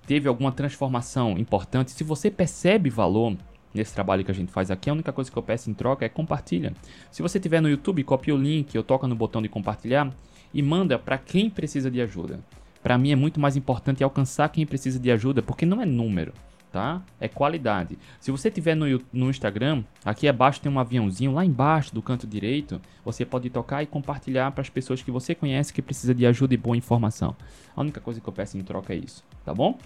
teve 0.07 0.27
alguma 0.27 0.51
transformação 0.51 1.37
importante, 1.37 1.91
se 1.91 2.03
você 2.03 2.31
percebe 2.31 2.89
valor 2.89 3.37
nesse 3.73 3.93
trabalho 3.93 4.25
que 4.25 4.31
a 4.31 4.33
gente 4.33 4.51
faz 4.51 4.71
aqui, 4.71 4.89
a 4.89 4.93
única 4.93 5.13
coisa 5.13 5.31
que 5.31 5.37
eu 5.37 5.43
peço 5.43 5.69
em 5.69 5.73
troca 5.73 6.03
é 6.03 6.09
compartilha. 6.09 6.73
Se 7.11 7.21
você 7.21 7.39
tiver 7.39 7.61
no 7.61 7.69
YouTube, 7.69 8.03
copia 8.03 8.35
o 8.35 8.37
link, 8.37 8.75
ou 8.77 8.83
toca 8.83 9.07
no 9.07 9.15
botão 9.15 9.41
de 9.41 9.47
compartilhar 9.47 10.11
e 10.53 10.61
manda 10.61 10.99
para 10.99 11.17
quem 11.17 11.49
precisa 11.49 11.89
de 11.89 12.01
ajuda. 12.01 12.39
Para 12.81 12.97
mim 12.97 13.11
é 13.11 13.15
muito 13.15 13.39
mais 13.39 13.55
importante 13.55 14.03
alcançar 14.03 14.49
quem 14.49 14.65
precisa 14.65 14.99
de 14.99 15.11
ajuda, 15.11 15.41
porque 15.41 15.65
não 15.65 15.81
é 15.81 15.85
número, 15.85 16.33
tá? 16.71 17.01
É 17.19 17.27
qualidade. 17.27 17.97
Se 18.19 18.31
você 18.31 18.49
tiver 18.49 18.75
no, 18.75 18.85
no 19.13 19.29
Instagram, 19.29 19.83
aqui 20.03 20.27
abaixo 20.27 20.61
tem 20.61 20.71
um 20.71 20.79
aviãozinho, 20.79 21.33
lá 21.33 21.45
embaixo 21.45 21.93
do 21.93 22.01
canto 22.01 22.25
direito, 22.25 22.81
você 23.05 23.25
pode 23.25 23.49
tocar 23.49 23.83
e 23.83 23.85
compartilhar 23.85 24.51
para 24.51 24.61
as 24.61 24.69
pessoas 24.69 25.01
que 25.03 25.11
você 25.11 25.35
conhece 25.35 25.73
que 25.73 25.81
precisa 25.81 26.15
de 26.15 26.25
ajuda 26.25 26.53
e 26.53 26.57
boa 26.57 26.75
informação. 26.75 27.35
A 27.75 27.81
única 27.81 27.99
coisa 27.99 28.19
que 28.19 28.27
eu 28.27 28.33
peço 28.33 28.57
em 28.57 28.61
troca 28.61 28.93
é 28.93 28.97
isso, 28.97 29.23
tá 29.45 29.53
bom? 29.53 29.77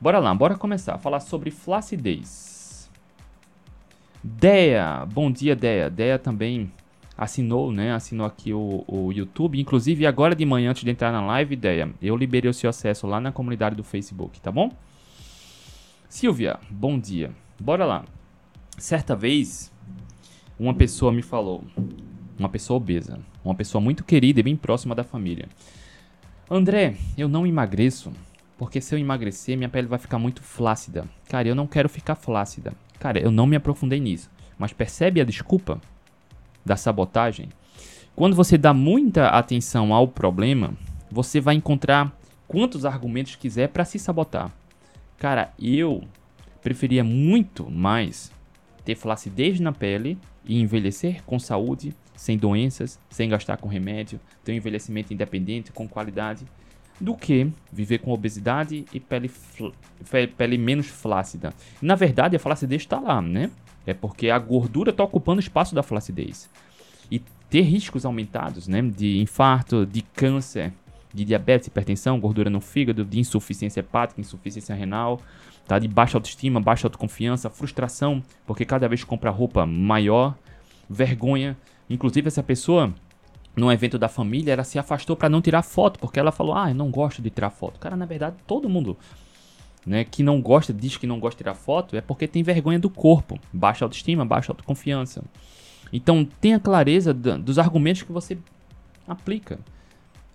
Bora 0.00 0.18
lá, 0.18 0.34
bora 0.34 0.56
começar 0.56 0.94
a 0.94 0.98
falar 0.98 1.20
sobre 1.20 1.50
flacidez. 1.50 2.90
Deia, 4.22 5.06
bom 5.06 5.30
dia 5.30 5.54
Deia. 5.54 5.88
Deia 5.88 6.18
também 6.18 6.70
assinou, 7.16 7.72
né? 7.72 7.92
Assinou 7.92 8.26
aqui 8.26 8.52
o, 8.52 8.84
o 8.86 9.12
YouTube. 9.12 9.58
Inclusive, 9.58 10.06
agora 10.06 10.34
de 10.34 10.44
manhã, 10.44 10.70
antes 10.70 10.84
de 10.84 10.90
entrar 10.90 11.10
na 11.10 11.24
live, 11.24 11.56
Deia, 11.56 11.90
eu 12.02 12.16
liberei 12.16 12.50
o 12.50 12.54
seu 12.54 12.68
acesso 12.68 13.06
lá 13.06 13.20
na 13.20 13.32
comunidade 13.32 13.74
do 13.74 13.82
Facebook, 13.82 14.40
tá 14.40 14.52
bom? 14.52 14.70
Silvia, 16.08 16.58
bom 16.70 16.98
dia. 16.98 17.30
Bora 17.58 17.84
lá. 17.84 18.04
Certa 18.78 19.16
vez, 19.16 19.72
uma 20.58 20.74
pessoa 20.74 21.10
me 21.10 21.22
falou, 21.22 21.64
uma 22.38 22.48
pessoa 22.48 22.76
obesa, 22.76 23.18
uma 23.42 23.54
pessoa 23.54 23.80
muito 23.80 24.04
querida 24.04 24.40
e 24.40 24.42
bem 24.42 24.56
próxima 24.56 24.94
da 24.94 25.02
família. 25.02 25.48
André, 26.50 26.96
eu 27.16 27.28
não 27.28 27.46
emagreço. 27.46 28.12
porque 28.58 28.80
se 28.80 28.94
eu 28.94 28.98
emagrecer, 28.98 29.56
minha 29.56 29.68
pele 29.68 29.86
vai 29.86 29.98
ficar 29.98 30.18
muito 30.18 30.42
flácida. 30.42 31.04
Cara, 31.28 31.48
eu 31.48 31.54
não 31.54 31.66
quero 31.66 31.88
ficar 31.88 32.14
flácida. 32.14 32.72
Cara, 32.98 33.18
eu 33.18 33.30
não 33.30 33.46
me 33.46 33.56
aprofundei 33.56 34.00
nisso. 34.00 34.30
Mas 34.58 34.72
percebe 34.72 35.20
a 35.20 35.24
desculpa 35.24 35.80
da 36.66 36.76
sabotagem? 36.76 37.48
Quando 38.14 38.34
você 38.34 38.58
dá 38.58 38.74
muita 38.74 39.28
atenção 39.28 39.94
ao 39.94 40.08
problema, 40.08 40.74
você 41.10 41.40
vai 41.40 41.54
encontrar 41.54 42.14
quantos 42.48 42.84
argumentos 42.84 43.36
quiser 43.36 43.68
para 43.68 43.84
se 43.84 43.98
sabotar. 43.98 44.52
Cara, 45.18 45.52
eu 45.58 46.02
preferia 46.62 47.04
muito 47.04 47.70
mais 47.70 48.32
ter 48.84 48.96
flacidez 48.96 49.60
na 49.60 49.72
pele 49.72 50.18
e 50.44 50.60
envelhecer 50.60 51.22
com 51.24 51.38
saúde, 51.38 51.94
sem 52.14 52.36
doenças, 52.36 52.98
sem 53.10 53.28
gastar 53.28 53.56
com 53.58 53.68
remédio, 53.68 54.20
ter 54.44 54.52
um 54.52 54.56
envelhecimento 54.56 55.12
independente, 55.12 55.72
com 55.72 55.88
qualidade, 55.88 56.44
do 57.00 57.14
que 57.14 57.50
viver 57.72 57.98
com 57.98 58.10
obesidade 58.12 58.86
e 58.92 58.98
pele, 58.98 59.30
pele 60.36 60.56
menos 60.56 60.86
flácida. 60.86 61.52
Na 61.80 61.94
verdade, 61.94 62.36
a 62.36 62.38
flacidez 62.38 62.82
está 62.82 62.98
lá, 62.98 63.20
né? 63.20 63.50
É 63.86 63.94
porque 63.94 64.30
a 64.30 64.38
gordura 64.38 64.90
está 64.90 65.04
ocupando 65.04 65.38
o 65.38 65.40
espaço 65.40 65.74
da 65.74 65.82
flacidez. 65.82 66.50
E 67.10 67.20
ter 67.48 67.62
riscos 67.62 68.04
aumentados, 68.04 68.66
né? 68.66 68.82
De 68.82 69.20
infarto, 69.20 69.86
de 69.86 70.02
câncer, 70.02 70.72
de 71.14 71.24
diabetes, 71.24 71.68
hipertensão, 71.68 72.20
gordura 72.20 72.50
no 72.50 72.60
fígado, 72.60 73.04
de 73.04 73.18
insuficiência 73.18 73.80
hepática, 73.80 74.20
insuficiência 74.20 74.74
renal, 74.74 75.20
tá? 75.66 75.78
De 75.78 75.88
baixa 75.88 76.18
autoestima, 76.18 76.60
baixa 76.60 76.86
autoconfiança, 76.86 77.48
frustração, 77.48 78.22
porque 78.46 78.64
cada 78.64 78.88
vez 78.88 79.04
compra 79.04 79.30
roupa 79.30 79.64
maior, 79.64 80.36
vergonha. 80.90 81.56
Inclusive, 81.88 82.26
essa 82.26 82.42
pessoa, 82.42 82.92
num 83.54 83.70
evento 83.70 83.98
da 83.98 84.08
família, 84.08 84.52
ela 84.52 84.64
se 84.64 84.78
afastou 84.78 85.16
para 85.16 85.28
não 85.28 85.40
tirar 85.40 85.62
foto, 85.62 85.98
porque 86.00 86.18
ela 86.18 86.32
falou: 86.32 86.54
Ah, 86.54 86.70
eu 86.70 86.74
não 86.74 86.90
gosto 86.90 87.22
de 87.22 87.30
tirar 87.30 87.50
foto. 87.50 87.78
Cara, 87.78 87.96
na 87.96 88.04
verdade, 88.04 88.36
todo 88.46 88.68
mundo 88.68 88.96
né, 89.86 90.04
que 90.04 90.22
não 90.22 90.42
gosta, 90.42 90.72
diz 90.72 90.96
que 90.96 91.06
não 91.06 91.20
gosta 91.20 91.36
de 91.36 91.44
tirar 91.44 91.54
foto, 91.54 91.96
é 91.96 92.00
porque 92.00 92.26
tem 92.26 92.42
vergonha 92.42 92.78
do 92.78 92.90
corpo, 92.90 93.38
baixa 93.52 93.84
autoestima, 93.84 94.24
baixa 94.24 94.50
autoconfiança. 94.50 95.22
Então, 95.92 96.26
tenha 96.40 96.58
clareza 96.58 97.14
dos 97.14 97.58
argumentos 97.58 98.02
que 98.02 98.10
você 98.10 98.36
aplica. 99.06 99.60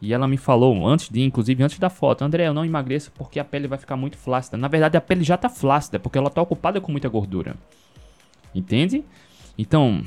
E 0.01 0.13
ela 0.13 0.27
me 0.27 0.37
falou 0.37 0.87
antes 0.87 1.09
de, 1.09 1.21
inclusive 1.21 1.61
antes 1.61 1.77
da 1.77 1.89
foto, 1.89 2.23
André, 2.23 2.47
eu 2.47 2.53
não 2.53 2.65
emagreço 2.65 3.11
porque 3.11 3.39
a 3.39 3.43
pele 3.43 3.67
vai 3.67 3.77
ficar 3.77 3.95
muito 3.95 4.17
flácida. 4.17 4.57
Na 4.57 4.67
verdade, 4.67 4.97
a 4.97 5.01
pele 5.01 5.23
já 5.23 5.35
está 5.35 5.49
flácida 5.49 5.99
porque 5.99 6.17
ela 6.17 6.29
está 6.29 6.41
ocupada 6.41 6.79
com 6.81 6.91
muita 6.91 7.09
gordura. 7.09 7.55
Entende? 8.55 9.03
Então, 9.57 10.01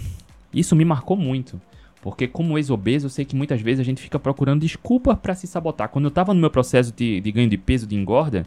isso 0.53 0.75
me 0.75 0.85
marcou 0.85 1.17
muito. 1.17 1.61
Porque 2.03 2.27
como 2.27 2.59
ex-obeso, 2.59 3.07
eu 3.07 3.11
sei 3.11 3.25
que 3.25 3.37
muitas 3.37 3.61
vezes 3.61 3.81
a 3.81 3.85
gente 3.85 4.03
fica 4.03 4.19
procurando 4.19 4.63
desculpa 4.63 5.15
para 5.15 5.35
se 5.35 5.47
sabotar. 5.47 5.89
Quando 5.89 6.07
eu 6.07 6.11
estava 6.11 6.35
no 6.35 6.41
meu 6.41 6.51
processo 6.51 6.93
de, 6.93 7.21
de 7.21 7.33
ganho 7.33 7.49
de 7.49 7.57
peso, 7.57 7.87
de 7.87 7.95
engorda, 7.95 8.45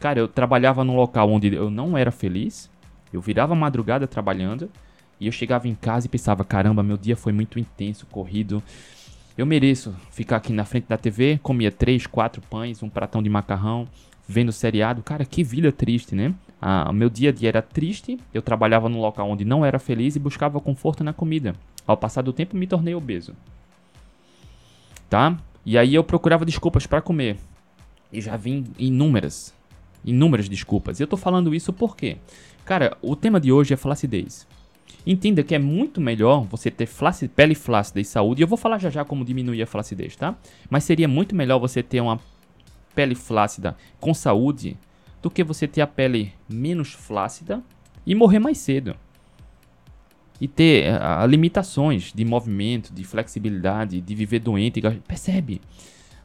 cara, 0.00 0.18
eu 0.18 0.28
trabalhava 0.28 0.84
num 0.84 0.96
local 0.96 1.30
onde 1.30 1.54
eu 1.54 1.70
não 1.70 1.96
era 1.96 2.10
feliz. 2.10 2.70
Eu 3.12 3.20
virava 3.20 3.54
madrugada 3.54 4.06
trabalhando. 4.06 4.70
E 5.18 5.26
eu 5.26 5.32
chegava 5.32 5.66
em 5.66 5.74
casa 5.74 6.06
e 6.06 6.10
pensava, 6.10 6.44
caramba, 6.44 6.82
meu 6.82 6.96
dia 6.96 7.16
foi 7.16 7.32
muito 7.32 7.58
intenso, 7.58 8.06
corrido. 8.06 8.62
Eu 9.36 9.46
mereço 9.46 9.94
ficar 10.10 10.36
aqui 10.36 10.52
na 10.52 10.64
frente 10.64 10.86
da 10.88 10.96
TV, 10.96 11.38
comia 11.42 11.70
três, 11.70 12.06
quatro 12.06 12.42
pães, 12.42 12.82
um 12.82 12.88
pratão 12.88 13.22
de 13.22 13.28
macarrão, 13.28 13.86
vendo 14.28 14.52
seriado. 14.52 15.02
Cara, 15.02 15.24
que 15.24 15.42
vida 15.42 15.72
triste, 15.72 16.14
né? 16.14 16.34
Ah, 16.60 16.92
meu 16.92 17.10
dia 17.10 17.30
a 17.30 17.32
dia 17.32 17.48
era 17.48 17.62
triste, 17.62 18.18
eu 18.32 18.40
trabalhava 18.40 18.88
num 18.88 19.00
local 19.00 19.28
onde 19.30 19.44
não 19.44 19.64
era 19.64 19.78
feliz 19.78 20.16
e 20.16 20.18
buscava 20.18 20.60
conforto 20.60 21.04
na 21.04 21.12
comida. 21.12 21.54
Ao 21.86 21.96
passar 21.96 22.22
do 22.22 22.32
tempo, 22.32 22.56
me 22.56 22.66
tornei 22.66 22.94
obeso. 22.94 23.34
Tá? 25.08 25.36
E 25.64 25.76
aí 25.76 25.94
eu 25.94 26.02
procurava 26.02 26.44
desculpas 26.44 26.86
para 26.86 27.02
comer. 27.02 27.36
E 28.12 28.20
já 28.20 28.36
vim 28.36 28.64
inúmeras, 28.78 29.54
inúmeras 30.04 30.48
desculpas. 30.48 30.98
E 30.98 31.02
eu 31.02 31.06
tô 31.06 31.16
falando 31.16 31.54
isso 31.54 31.72
porque, 31.72 32.16
cara, 32.64 32.96
o 33.02 33.16
tema 33.16 33.40
de 33.40 33.50
hoje 33.50 33.74
é 33.74 33.76
flacidez. 33.76 34.46
Entenda 35.06 35.42
que 35.44 35.54
é 35.54 35.58
muito 35.58 36.00
melhor 36.00 36.44
você 36.44 36.70
ter 36.70 36.88
pele 37.34 37.54
flácida 37.54 38.00
e 38.00 38.04
saúde. 38.04 38.42
E 38.42 38.44
eu 38.44 38.48
vou 38.48 38.58
falar 38.58 38.78
já 38.78 38.90
já 38.90 39.04
como 39.04 39.24
diminuir 39.24 39.62
a 39.62 39.66
flacidez, 39.66 40.16
tá? 40.16 40.36
Mas 40.68 40.84
seria 40.84 41.06
muito 41.06 41.34
melhor 41.34 41.60
você 41.60 41.82
ter 41.82 42.00
uma 42.00 42.18
pele 42.94 43.14
flácida 43.14 43.76
com 44.00 44.12
saúde 44.12 44.76
do 45.22 45.30
que 45.30 45.44
você 45.44 45.68
ter 45.68 45.80
a 45.80 45.86
pele 45.86 46.32
menos 46.48 46.92
flácida 46.92 47.62
e 48.04 48.14
morrer 48.14 48.38
mais 48.38 48.58
cedo. 48.58 48.96
E 50.40 50.48
ter 50.48 50.92
uh, 50.92 51.26
limitações 51.26 52.12
de 52.12 52.24
movimento, 52.24 52.92
de 52.92 53.04
flexibilidade, 53.04 54.00
de 54.00 54.14
viver 54.14 54.40
doente. 54.40 54.80
Percebe? 55.06 55.60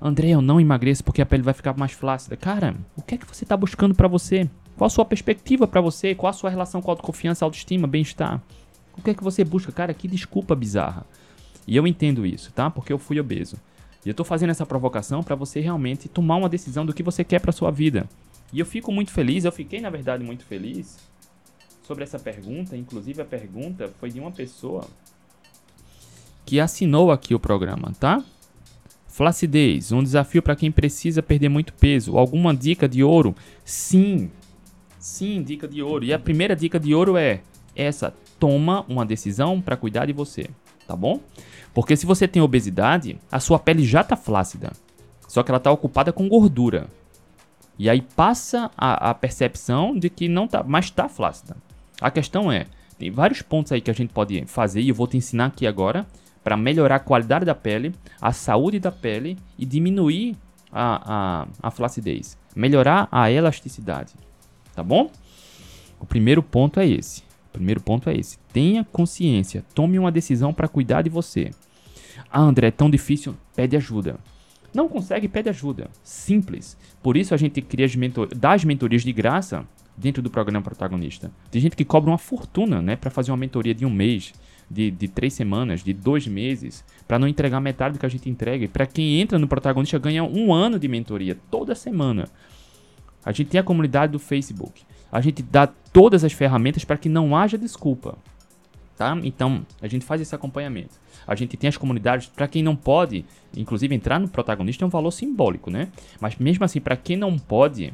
André, 0.02 0.30
eu 0.30 0.42
não 0.42 0.60
emagreço 0.60 1.04
porque 1.04 1.22
a 1.22 1.26
pele 1.26 1.44
vai 1.44 1.54
ficar 1.54 1.78
mais 1.78 1.92
flácida. 1.92 2.36
Cara, 2.36 2.76
o 2.96 3.04
que 3.04 3.14
é 3.14 3.18
que 3.20 3.28
você 3.28 3.46
está 3.46 3.56
buscando 3.56 3.94
para 3.94 4.08
você? 4.08 4.50
Qual 4.76 4.88
a 4.88 4.90
sua 4.90 5.06
perspectiva 5.06 5.68
para 5.68 5.80
você? 5.80 6.16
Qual 6.16 6.30
a 6.30 6.34
sua 6.34 6.50
relação 6.50 6.82
com 6.82 6.90
autoconfiança, 6.90 7.46
autoestima, 7.46 7.88
bem-estar? 7.88 8.42
O 8.98 9.02
que 9.02 9.12
é 9.12 9.14
que 9.14 9.24
você 9.24 9.44
busca? 9.44 9.72
Cara, 9.72 9.94
que 9.94 10.08
desculpa 10.08 10.56
bizarra. 10.56 11.06
E 11.68 11.76
eu 11.76 11.86
entendo 11.86 12.26
isso, 12.26 12.52
tá? 12.52 12.70
Porque 12.72 12.92
eu 12.92 12.98
fui 12.98 13.20
obeso. 13.20 13.58
E 14.04 14.10
eu 14.10 14.16
tô 14.16 14.24
fazendo 14.24 14.50
essa 14.50 14.66
provocação 14.66 15.22
para 15.22 15.36
você 15.36 15.60
realmente 15.60 16.10
tomar 16.10 16.38
uma 16.38 16.50
decisão 16.50 16.84
do 16.84 16.94
que 16.94 17.04
você 17.04 17.24
quer 17.24 17.40
para 17.40 17.52
sua 17.52 17.70
vida. 17.70 18.10
E 18.52 18.60
eu 18.60 18.66
fico 18.66 18.92
muito 18.92 19.12
feliz, 19.12 19.46
eu 19.46 19.52
fiquei 19.52 19.80
na 19.80 19.92
verdade 19.92 20.24
muito 20.24 20.44
feliz 20.44 20.98
sobre 21.84 22.04
essa 22.04 22.18
pergunta, 22.18 22.76
inclusive 22.76 23.22
a 23.22 23.26
pergunta 23.26 23.88
foi 24.00 24.10
de 24.10 24.20
uma 24.20 24.32
pessoa 24.32 24.88
que 26.44 26.60
assinou 26.60 27.12
aqui 27.12 27.36
o 27.36 27.40
programa, 27.40 27.94
tá? 28.00 28.24
Flacidez, 29.12 29.92
um 29.92 30.02
desafio 30.02 30.42
para 30.42 30.56
quem 30.56 30.72
precisa 30.72 31.22
perder 31.22 31.50
muito 31.50 31.74
peso. 31.74 32.18
Alguma 32.18 32.56
dica 32.56 32.88
de 32.88 33.04
ouro? 33.04 33.36
Sim. 33.66 34.32
Sim, 34.98 35.44
dica 35.44 35.68
de 35.68 35.84
ouro. 35.84 36.06
E 36.06 36.14
a 36.14 36.18
primeira 36.18 36.56
dica 36.56 36.80
de 36.80 36.96
ouro 36.96 37.18
é 37.18 37.42
essa: 37.76 38.14
toma 38.40 38.86
uma 38.88 39.06
decisão 39.06 39.60
para 39.60 39.76
cuidar 39.76 40.06
de 40.06 40.14
você, 40.14 40.50
tá 40.88 40.96
bom? 40.96 41.20
Porque 41.74 41.98
se 41.98 42.06
você 42.06 42.26
tem 42.26 42.42
obesidade, 42.42 43.20
a 43.30 43.42
sua 43.42 43.60
pele 43.60 43.84
já 43.84 44.02
tá 44.02 44.16
flácida, 44.16 44.72
só 45.28 45.44
que 45.44 45.52
ela 45.52 45.60
tá 45.60 45.70
ocupada 45.70 46.14
com 46.14 46.30
gordura. 46.30 46.88
E 47.78 47.90
aí 47.90 48.02
passa 48.02 48.72
a, 48.78 49.10
a 49.10 49.14
percepção 49.14 49.94
de 49.94 50.10
que 50.10 50.30
não 50.30 50.48
tá, 50.48 50.64
mas 50.64 50.90
tá 50.90 51.10
flácida. 51.10 51.58
A 52.00 52.10
questão 52.10 52.50
é, 52.50 52.66
tem 52.98 53.12
vários 53.12 53.42
pontos 53.42 53.74
aí 53.74 53.82
que 53.82 53.92
a 53.92 53.94
gente 53.94 54.14
pode 54.14 54.46
fazer 54.46 54.80
e 54.80 54.88
eu 54.88 54.96
vou 54.96 55.06
te 55.06 55.18
ensinar 55.18 55.48
aqui 55.48 55.68
agora 55.68 56.08
para 56.44 56.58
melhorar 56.58 56.96
a 56.96 57.00
qualidade 57.00 57.46
da 57.46 57.56
pele, 57.56 57.94
a 58.22 58.32
saúde 58.32 58.80
da 58.80 58.92
pele 58.92 59.38
e 59.58 59.66
diminuir 59.66 60.36
a, 60.72 61.44
a, 61.44 61.48
a 61.62 61.72
flacidez, 61.72 62.38
melhorar 62.56 63.08
a 63.12 63.32
elasticidade, 63.32 64.14
tá 64.74 64.84
bom? 64.84 65.12
O 66.00 66.06
primeiro 66.06 66.42
ponto 66.42 66.80
é 66.80 66.88
esse. 66.88 67.22
O 67.50 67.52
primeiro 67.52 67.82
ponto 67.82 68.10
é 68.10 68.16
esse. 68.16 68.40
Tenha 68.52 68.84
consciência. 68.84 69.64
Tome 69.76 70.00
uma 70.00 70.12
decisão 70.12 70.54
para 70.54 70.68
cuidar 70.68 71.04
de 71.04 71.10
você. 71.10 71.52
Ah, 72.32 72.40
André, 72.40 72.68
é 72.68 72.72
tão 72.72 72.90
difícil. 72.90 73.36
Pede 73.56 73.76
ajuda. 73.76 74.18
Não 74.74 74.88
consegue, 74.88 75.28
pede 75.28 75.50
ajuda. 75.50 75.90
Simples. 76.02 76.78
Por 77.04 77.18
isso 77.18 77.34
a 77.34 77.38
gente 77.38 77.62
cria 77.62 77.86
as 77.86 77.96
mentor 77.96 78.34
das 78.34 78.64
mentorias 78.64 79.04
de 79.04 79.12
graça 79.12 79.66
dentro 79.98 80.22
do 80.22 80.30
programa 80.30 80.62
protagonista. 80.64 81.30
Tem 81.52 81.62
gente 81.62 81.76
que 81.76 81.86
cobra 81.86 82.10
uma 82.10 82.18
fortuna, 82.18 82.82
né, 82.82 82.96
para 82.96 83.12
fazer 83.12 83.32
uma 83.32 83.38
mentoria 83.38 83.76
de 83.76 83.86
um 83.86 83.90
mês, 83.90 84.34
de, 84.72 84.92
de 84.92 85.08
três 85.08 85.34
semanas, 85.34 85.84
de 85.84 85.94
dois 85.94 86.28
meses, 86.28 86.84
para 87.08 87.20
não 87.20 87.28
entregar 87.28 87.60
metade 87.60 87.94
do 87.94 88.00
que 88.00 88.06
a 88.06 88.10
gente 88.10 88.30
entrega. 88.30 88.66
E 88.66 88.68
para 88.68 88.86
quem 88.86 89.20
entra 89.20 89.38
no 89.38 89.48
protagonista 89.48 90.00
ganha 90.00 90.24
um 90.24 90.54
ano 90.54 90.80
de 90.80 90.88
mentoria 90.88 91.38
toda 91.50 91.76
semana. 91.76 92.28
A 93.24 93.32
gente 93.32 93.50
tem 93.50 93.60
a 93.60 93.64
comunidade 93.64 94.12
do 94.12 94.20
Facebook 94.20 94.84
a 95.12 95.20
gente 95.20 95.44
dá 95.44 95.68
todas 95.68 96.24
as 96.24 96.32
ferramentas 96.32 96.86
para 96.86 96.98
que 96.98 97.10
não 97.10 97.36
haja 97.36 97.58
desculpa. 97.58 98.18
Tá? 98.98 99.18
Então, 99.24 99.66
a 99.82 99.88
gente 99.88 100.06
faz 100.06 100.22
esse 100.22 100.34
acompanhamento. 100.34 100.96
A 101.28 101.36
gente 101.36 101.58
tem 101.58 101.68
as 101.68 101.76
comunidades, 101.76 102.28
para 102.28 102.48
quem 102.48 102.64
não 102.64 102.76
pode, 102.76 103.26
inclusive 103.56 103.94
entrar 103.94 104.20
no 104.20 104.28
protagonista 104.28 104.86
é 104.86 104.88
um 104.88 104.92
valor 104.92 105.12
simbólico, 105.12 105.70
né? 105.72 105.90
Mas 106.20 106.36
mesmo 106.38 106.64
assim, 106.64 106.80
para 106.80 106.96
quem 106.96 107.18
não 107.18 107.38
pode, 107.38 107.94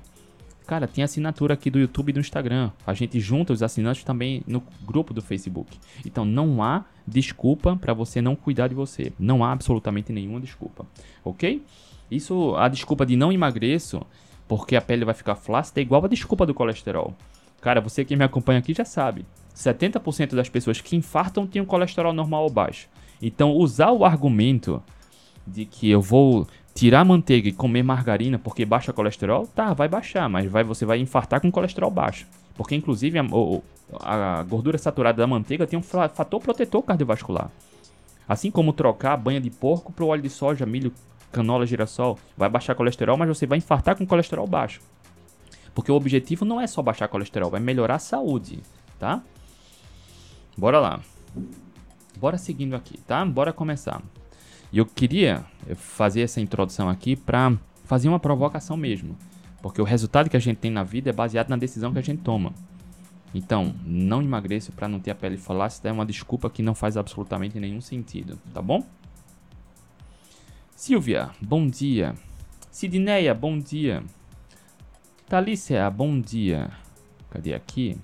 cara, 0.67 0.87
tem 0.87 1.03
assinatura 1.03 1.53
aqui 1.53 1.71
do 1.71 1.79
YouTube 1.79 2.09
e 2.09 2.13
do 2.13 2.19
Instagram. 2.19 2.71
A 2.85 2.93
gente 2.93 3.19
junta 3.19 3.53
os 3.53 3.63
assinantes 3.63 4.03
também 4.03 4.43
no 4.45 4.61
grupo 4.85 5.13
do 5.13 5.21
Facebook. 5.21 5.79
Então, 6.05 6.25
não 6.25 6.61
há 6.61 6.83
desculpa 7.07 7.75
para 7.77 7.93
você 7.93 8.21
não 8.21 8.35
cuidar 8.35 8.67
de 8.67 8.75
você. 8.75 9.13
Não 9.17 9.43
há 9.43 9.53
absolutamente 9.53 10.11
nenhuma 10.11 10.41
desculpa, 10.41 10.85
ok? 11.23 11.63
Isso, 12.11 12.53
a 12.55 12.67
desculpa 12.67 13.05
de 13.05 13.15
não 13.15 13.31
emagreço, 13.31 14.05
porque 14.47 14.75
a 14.75 14.81
pele 14.81 15.05
vai 15.05 15.13
ficar 15.13 15.35
flácida, 15.35 15.79
é 15.79 15.83
igual 15.83 16.03
a 16.03 16.07
desculpa 16.07 16.45
do 16.45 16.53
colesterol. 16.53 17.15
Cara, 17.61 17.81
você 17.81 18.03
que 18.03 18.15
me 18.15 18.23
acompanha 18.23 18.59
aqui 18.59 18.73
já 18.73 18.85
sabe. 18.85 19.25
70% 19.55 20.35
das 20.35 20.49
pessoas 20.49 20.79
que 20.79 20.95
infartam 20.95 21.47
têm 21.47 21.61
um 21.61 21.65
colesterol 21.65 22.13
normal 22.13 22.43
ou 22.43 22.49
baixo. 22.49 22.87
Então, 23.21 23.53
usar 23.53 23.91
o 23.91 24.05
argumento 24.05 24.83
de 25.45 25.65
que 25.65 25.89
eu 25.89 26.01
vou 26.01 26.45
tirar 26.77 27.03
manteiga 27.03 27.49
e 27.49 27.51
comer 27.51 27.81
margarina 27.81 28.37
porque 28.37 28.63
baixa 28.63 28.93
colesterol, 28.93 29.47
tá, 29.47 29.73
vai 29.73 29.87
baixar, 29.87 30.29
mas 30.29 30.49
vai, 30.49 30.63
você 30.63 30.85
vai 30.85 30.99
infartar 30.99 31.41
com 31.41 31.51
colesterol 31.51 31.89
baixo. 31.89 32.27
Porque, 32.55 32.75
inclusive, 32.75 33.17
a, 33.17 34.39
a 34.39 34.43
gordura 34.43 34.77
saturada 34.77 35.17
da 35.17 35.25
manteiga 35.25 35.65
tem 35.65 35.79
um 35.79 35.81
fator 35.81 36.39
protetor 36.39 36.83
cardiovascular. 36.83 37.49
Assim 38.29 38.51
como 38.51 38.73
trocar 38.73 39.13
a 39.13 39.17
banha 39.17 39.41
de 39.41 39.49
porco 39.49 39.91
para 39.91 40.05
o 40.05 40.09
óleo 40.09 40.21
de 40.21 40.29
soja, 40.29 40.67
milho 40.67 40.93
canola, 41.31 41.65
girassol, 41.65 42.19
vai 42.37 42.47
baixar 42.47 42.75
colesterol, 42.75 43.17
mas 43.17 43.27
você 43.27 43.47
vai 43.47 43.57
infartar 43.57 43.95
com 43.95 44.05
colesterol 44.05 44.45
baixo. 44.45 44.79
Porque 45.73 45.91
o 45.91 45.95
objetivo 45.95 46.45
não 46.45 46.61
é 46.61 46.67
só 46.67 46.83
baixar 46.83 47.07
colesterol, 47.07 47.49
vai 47.49 47.59
melhorar 47.59 47.95
a 47.95 47.99
saúde, 47.99 48.59
tá? 48.99 49.23
Bora 50.55 50.79
lá. 50.79 50.99
Bora 52.19 52.37
seguindo 52.37 52.75
aqui, 52.75 52.99
tá? 52.99 53.25
Bora 53.25 53.51
começar. 53.51 53.99
E 54.71 54.77
eu 54.77 54.85
queria 54.85 55.45
fazer 55.75 56.21
essa 56.21 56.41
introdução 56.41 56.89
aqui 56.89 57.15
para 57.15 57.57
fazer 57.85 58.09
uma 58.09 58.19
provocação 58.19 58.75
mesmo. 58.75 59.17
Porque 59.61 59.81
o 59.81 59.85
resultado 59.85 60.29
que 60.29 60.37
a 60.37 60.39
gente 60.39 60.57
tem 60.57 60.71
na 60.71 60.83
vida 60.83 61.09
é 61.09 61.13
baseado 61.13 61.49
na 61.49 61.57
decisão 61.57 61.91
que 61.91 61.99
a 61.99 62.03
gente 62.03 62.21
toma. 62.21 62.53
Então, 63.33 63.73
não 63.85 64.21
emagreça 64.21 64.71
para 64.71 64.87
não 64.87 64.99
ter 64.99 65.11
a 65.11 65.15
pele 65.15 65.37
flácida 65.37 65.89
é 65.89 65.91
uma 65.91 66.05
desculpa 66.05 66.49
que 66.49 66.63
não 66.63 66.73
faz 66.73 66.95
absolutamente 66.95 67.59
nenhum 67.59 67.81
sentido, 67.81 68.39
tá 68.53 68.61
bom? 68.61 68.85
Silvia, 70.75 71.31
bom 71.41 71.67
dia. 71.67 72.15
Sidneia, 72.71 73.33
bom 73.33 73.57
dia. 73.57 74.03
Talícia, 75.27 75.89
bom 75.89 76.21
dia. 76.21 76.71
Cadê 77.29 77.53
aqui? 77.53 77.97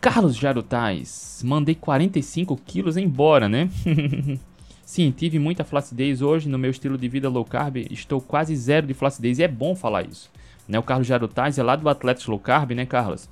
Carlos 0.00 0.36
Jarutais, 0.36 1.42
mandei 1.44 1.74
45 1.74 2.56
quilos 2.64 2.96
embora, 2.96 3.48
né? 3.48 3.68
Sim, 4.86 5.10
tive 5.10 5.40
muita 5.40 5.64
flacidez 5.64 6.22
hoje 6.22 6.48
no 6.48 6.56
meu 6.56 6.70
estilo 6.70 6.96
de 6.96 7.08
vida 7.08 7.28
low 7.28 7.44
carb, 7.44 7.78
estou 7.90 8.20
quase 8.20 8.54
zero 8.54 8.86
de 8.86 8.94
flacidez 8.94 9.40
e 9.40 9.42
é 9.42 9.48
bom 9.48 9.74
falar 9.74 10.06
isso. 10.06 10.30
Né? 10.68 10.78
O 10.78 10.84
Carlos 10.84 11.06
Jarutais 11.06 11.58
é 11.58 11.62
lá 11.64 11.74
do 11.74 11.88
Atletas 11.88 12.26
Low 12.26 12.38
Carb, 12.38 12.72
né, 12.72 12.86
Carlos? 12.86 13.28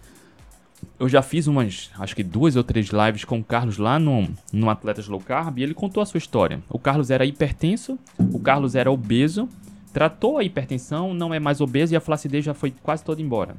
Eu 0.99 1.09
já 1.09 1.23
fiz 1.23 1.47
umas, 1.47 1.91
acho 1.99 2.17
que 2.17 2.23
duas 2.23 2.57
ou 2.57 2.65
três 2.65 2.89
lives 2.89 3.25
com 3.25 3.39
o 3.39 3.45
Carlos 3.45 3.79
lá 3.79 3.99
no, 3.99 4.29
no 4.53 4.69
Atletas 4.69 5.07
Low 5.07 5.21
Carb 5.21 5.59
e 5.59 5.63
ele 5.63 5.73
contou 5.73 6.03
a 6.03 6.07
sua 6.07 6.19
história. 6.19 6.61
O 6.69 6.79
Carlos 6.79 7.11
era 7.11 7.25
hipertenso, 7.25 7.99
o 8.19 8.41
Carlos 8.41 8.75
era 8.75 8.91
obeso, 8.91 9.49
tratou 9.93 10.37
a 10.37 10.45
hipertensão, 10.45 11.15
não 11.15 11.33
é 11.33 11.39
mais 11.39 11.61
obeso 11.61 11.95
e 11.95 11.97
a 11.97 12.01
flacidez 12.01 12.45
já 12.45 12.55
foi 12.55 12.75
quase 12.83 13.05
toda 13.05 13.23
embora. 13.23 13.55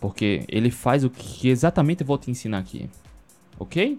Porque 0.00 0.44
ele 0.48 0.70
faz 0.70 1.04
o 1.04 1.10
que 1.10 1.48
exatamente 1.48 2.02
eu 2.02 2.06
vou 2.06 2.18
te 2.18 2.30
ensinar 2.30 2.58
aqui. 2.58 2.88
Ok? 3.58 3.98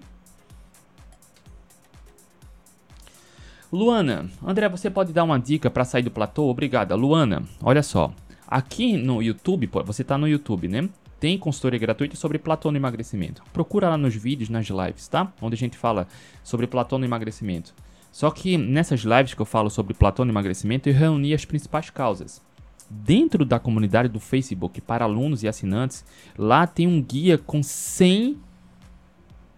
Luana, 3.71 4.29
André, 4.45 4.69
você 4.69 4.89
pode 4.89 5.11
dar 5.11 5.23
uma 5.23 5.39
dica 5.39 5.69
para 5.69 5.83
sair 5.83 6.03
do 6.03 6.11
platô? 6.11 6.45
Obrigada. 6.49 6.95
Luana, 6.95 7.43
olha 7.61 7.83
só. 7.83 8.13
Aqui 8.47 8.95
no 8.95 9.21
YouTube, 9.21 9.69
você 9.85 10.01
está 10.01 10.17
no 10.17 10.27
YouTube, 10.27 10.67
né? 10.67 10.87
Tem 11.19 11.37
consultoria 11.37 11.79
gratuita 11.79 12.15
sobre 12.15 12.37
platô 12.37 12.71
no 12.71 12.77
emagrecimento. 12.77 13.43
Procura 13.51 13.89
lá 13.89 13.97
nos 13.97 14.15
vídeos, 14.15 14.49
nas 14.49 14.67
lives, 14.67 15.07
tá? 15.07 15.33
Onde 15.41 15.55
a 15.55 15.57
gente 15.57 15.77
fala 15.77 16.07
sobre 16.43 16.67
platô 16.67 16.97
no 16.97 17.05
emagrecimento. 17.05 17.73
Só 18.11 18.29
que 18.31 18.57
nessas 18.57 19.01
lives 19.01 19.33
que 19.33 19.41
eu 19.41 19.45
falo 19.45 19.69
sobre 19.69 19.93
platô 19.93 20.23
no 20.23 20.31
emagrecimento, 20.31 20.87
eu 20.87 20.93
reuni 20.93 21.33
as 21.33 21.43
principais 21.43 21.89
causas. 21.89 22.41
Dentro 22.89 23.43
da 23.45 23.59
comunidade 23.59 24.09
do 24.09 24.19
Facebook 24.19 24.79
para 24.81 25.05
alunos 25.05 25.43
e 25.43 25.47
assinantes, 25.47 26.05
lá 26.37 26.67
tem 26.67 26.87
um 26.87 27.01
guia 27.01 27.37
com 27.37 27.63
100, 27.63 28.37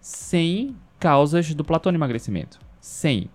100 0.00 0.76
causas 0.98 1.52
do 1.54 1.64
platô 1.64 1.90
no 1.90 1.98
emagrecimento. 1.98 2.58
100. 2.80 3.28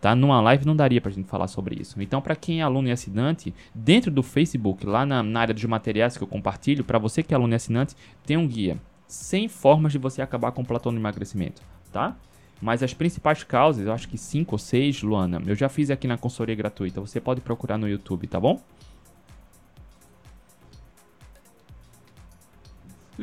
Tá? 0.00 0.14
Numa 0.16 0.40
live 0.40 0.66
não 0.66 0.74
daria 0.74 1.00
pra 1.00 1.12
gente 1.12 1.28
falar 1.28 1.46
sobre 1.46 1.80
isso. 1.80 2.02
Então, 2.02 2.20
para 2.20 2.34
quem 2.34 2.60
é 2.60 2.62
aluno 2.62 2.88
e 2.88 2.90
assinante, 2.90 3.54
dentro 3.74 4.10
do 4.10 4.22
Facebook, 4.22 4.84
lá 4.84 5.06
na, 5.06 5.22
na 5.22 5.40
área 5.40 5.54
dos 5.54 5.64
materiais 5.64 6.16
que 6.16 6.22
eu 6.22 6.28
compartilho, 6.28 6.84
para 6.84 6.98
você 6.98 7.22
que 7.22 7.32
é 7.32 7.36
aluno 7.36 7.54
e 7.54 7.56
assinante, 7.56 7.94
tem 8.26 8.36
um 8.36 8.46
guia. 8.46 8.78
100 9.06 9.48
formas 9.48 9.92
de 9.92 9.98
você 9.98 10.20
acabar 10.20 10.52
com 10.52 10.62
o 10.62 10.64
platô 10.64 10.90
no 10.90 10.98
emagrecimento, 10.98 11.62
tá? 11.92 12.16
Mas 12.60 12.82
as 12.82 12.94
principais 12.94 13.44
causas, 13.44 13.86
eu 13.86 13.92
acho 13.92 14.08
que 14.08 14.16
5 14.16 14.54
ou 14.54 14.58
6, 14.58 15.02
Luana, 15.02 15.42
eu 15.46 15.54
já 15.54 15.68
fiz 15.68 15.90
aqui 15.90 16.06
na 16.06 16.16
consultoria 16.16 16.54
gratuita. 16.54 17.00
Você 17.00 17.20
pode 17.20 17.40
procurar 17.40 17.76
no 17.76 17.88
YouTube, 17.88 18.26
tá 18.26 18.40
bom? 18.40 18.60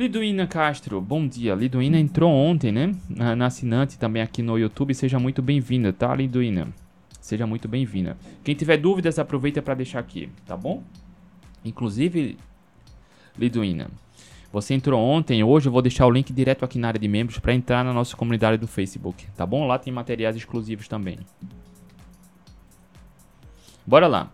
Liduína 0.00 0.46
Castro, 0.46 0.98
bom 0.98 1.28
dia. 1.28 1.54
Liduína 1.54 2.00
entrou 2.00 2.32
ontem, 2.32 2.72
né? 2.72 2.96
Na, 3.06 3.36
na 3.36 3.44
assinante 3.44 3.98
também 3.98 4.22
aqui 4.22 4.40
no 4.40 4.58
YouTube. 4.58 4.94
Seja 4.94 5.18
muito 5.18 5.42
bem-vinda, 5.42 5.92
tá, 5.92 6.14
Liduína? 6.14 6.68
Seja 7.20 7.46
muito 7.46 7.68
bem-vinda. 7.68 8.16
Quem 8.42 8.54
tiver 8.54 8.78
dúvidas, 8.78 9.18
aproveita 9.18 9.60
para 9.60 9.74
deixar 9.74 9.98
aqui, 9.98 10.30
tá 10.46 10.56
bom? 10.56 10.82
Inclusive, 11.62 12.38
Liduína, 13.38 13.90
você 14.50 14.72
entrou 14.72 14.98
ontem, 14.98 15.44
hoje 15.44 15.68
eu 15.68 15.72
vou 15.72 15.82
deixar 15.82 16.06
o 16.06 16.10
link 16.10 16.32
direto 16.32 16.64
aqui 16.64 16.78
na 16.78 16.88
área 16.88 16.98
de 16.98 17.06
membros 17.06 17.38
para 17.38 17.52
entrar 17.52 17.84
na 17.84 17.92
nossa 17.92 18.16
comunidade 18.16 18.56
do 18.56 18.66
Facebook, 18.66 19.26
tá 19.36 19.44
bom? 19.44 19.66
Lá 19.66 19.78
tem 19.78 19.92
materiais 19.92 20.34
exclusivos 20.34 20.88
também. 20.88 21.18
Bora 23.86 24.06
lá. 24.06 24.32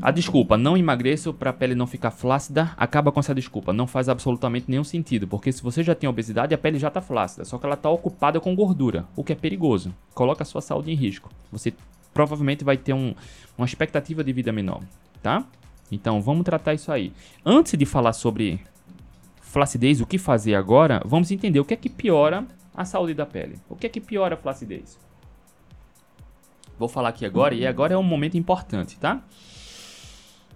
A 0.00 0.10
desculpa, 0.10 0.56
não 0.56 0.76
emagreço 0.76 1.32
para 1.32 1.50
a 1.50 1.52
pele 1.52 1.74
não 1.74 1.86
ficar 1.86 2.10
flácida, 2.10 2.72
acaba 2.76 3.10
com 3.10 3.20
essa 3.20 3.34
desculpa. 3.34 3.72
Não 3.72 3.86
faz 3.86 4.08
absolutamente 4.08 4.66
nenhum 4.68 4.84
sentido, 4.84 5.26
porque 5.26 5.50
se 5.50 5.62
você 5.62 5.82
já 5.82 5.94
tem 5.94 6.08
obesidade, 6.08 6.54
a 6.54 6.58
pele 6.58 6.78
já 6.78 6.88
está 6.88 7.00
flácida, 7.00 7.44
só 7.44 7.58
que 7.58 7.64
ela 7.64 7.74
está 7.74 7.88
ocupada 7.88 8.40
com 8.40 8.54
gordura, 8.54 9.06
o 9.16 9.24
que 9.24 9.32
é 9.32 9.36
perigoso. 9.36 9.94
Coloca 10.12 10.42
a 10.42 10.46
sua 10.46 10.60
saúde 10.60 10.90
em 10.90 10.94
risco. 10.94 11.30
Você 11.50 11.72
provavelmente 12.12 12.64
vai 12.64 12.76
ter 12.76 12.92
um, 12.92 13.14
uma 13.56 13.66
expectativa 13.66 14.22
de 14.22 14.32
vida 14.32 14.52
menor, 14.52 14.82
tá? 15.22 15.44
Então 15.90 16.20
vamos 16.20 16.44
tratar 16.44 16.74
isso 16.74 16.92
aí. 16.92 17.12
Antes 17.44 17.78
de 17.78 17.86
falar 17.86 18.12
sobre 18.12 18.60
flacidez, 19.40 20.00
o 20.00 20.06
que 20.06 20.18
fazer 20.18 20.54
agora, 20.54 21.02
vamos 21.04 21.30
entender 21.30 21.60
o 21.60 21.64
que 21.64 21.74
é 21.74 21.76
que 21.76 21.88
piora 21.88 22.46
a 22.74 22.84
saúde 22.84 23.14
da 23.14 23.24
pele. 23.24 23.56
O 23.68 23.76
que 23.76 23.86
é 23.86 23.88
que 23.88 24.00
piora 24.00 24.34
a 24.34 24.38
flacidez? 24.38 24.98
Vou 26.78 26.88
falar 26.88 27.10
aqui 27.10 27.24
agora 27.24 27.54
e 27.54 27.66
agora 27.66 27.94
é 27.94 27.96
um 27.96 28.02
momento 28.02 28.36
importante, 28.36 28.98
tá? 28.98 29.22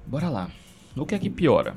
Bora 0.08 0.30
lá. 0.30 0.50
O 0.96 1.04
que 1.04 1.14
é 1.14 1.18
que 1.18 1.28
piora? 1.28 1.76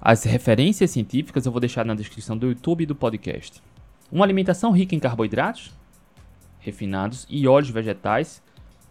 As 0.00 0.22
referências 0.22 0.92
científicas 0.92 1.44
eu 1.44 1.50
vou 1.50 1.60
deixar 1.60 1.84
na 1.84 1.96
descrição 1.96 2.38
do 2.38 2.46
YouTube 2.46 2.82
e 2.82 2.86
do 2.86 2.94
podcast. 2.94 3.60
Uma 4.10 4.24
alimentação 4.24 4.70
rica 4.70 4.94
em 4.94 5.00
carboidratos, 5.00 5.74
refinados 6.60 7.26
e 7.28 7.48
óleos 7.48 7.70
vegetais 7.70 8.40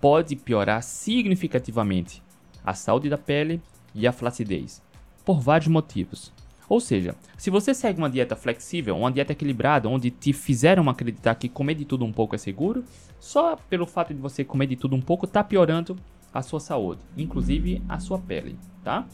pode 0.02 0.36
piorar 0.36 0.84
significativamente 0.84 2.22
a 2.66 2.74
saúde 2.74 3.10
da 3.10 3.18
pele 3.18 3.62
e 3.96 4.06
a 4.06 4.12
flacidez, 4.12 4.82
por 5.24 5.40
vários 5.40 5.70
motivos. 5.70 6.34
Ou 6.68 6.82
seja, 6.82 7.16
se 7.38 7.50
você 7.50 7.74
segue 7.74 7.98
uma 7.98 8.10
dieta 8.10 8.36
flexível, 8.36 8.98
uma 8.98 9.10
dieta 9.10 9.32
equilibrada, 9.32 9.88
onde 9.88 10.12
te 10.12 10.34
fizeram 10.34 10.90
acreditar 10.90 11.36
que 11.36 11.48
comer 11.48 11.76
de 11.76 11.86
tudo 11.86 12.04
um 12.04 12.12
pouco 12.12 12.36
é 12.36 12.38
seguro, 12.38 12.84
só 13.22 13.56
pelo 13.56 13.88
fato 13.88 14.14
de 14.14 14.20
você 14.20 14.44
comer 14.44 14.68
de 14.68 14.76
tudo 14.76 14.98
um 14.98 15.02
pouco 15.02 15.26
está 15.26 15.42
piorando 15.46 15.98
a 16.34 16.42
sua 16.42 16.60
saúde, 16.60 17.02
inclusive 17.18 17.82
a 17.88 18.00
sua 18.00 18.20
pele, 18.20 18.58
tá? 18.84 19.08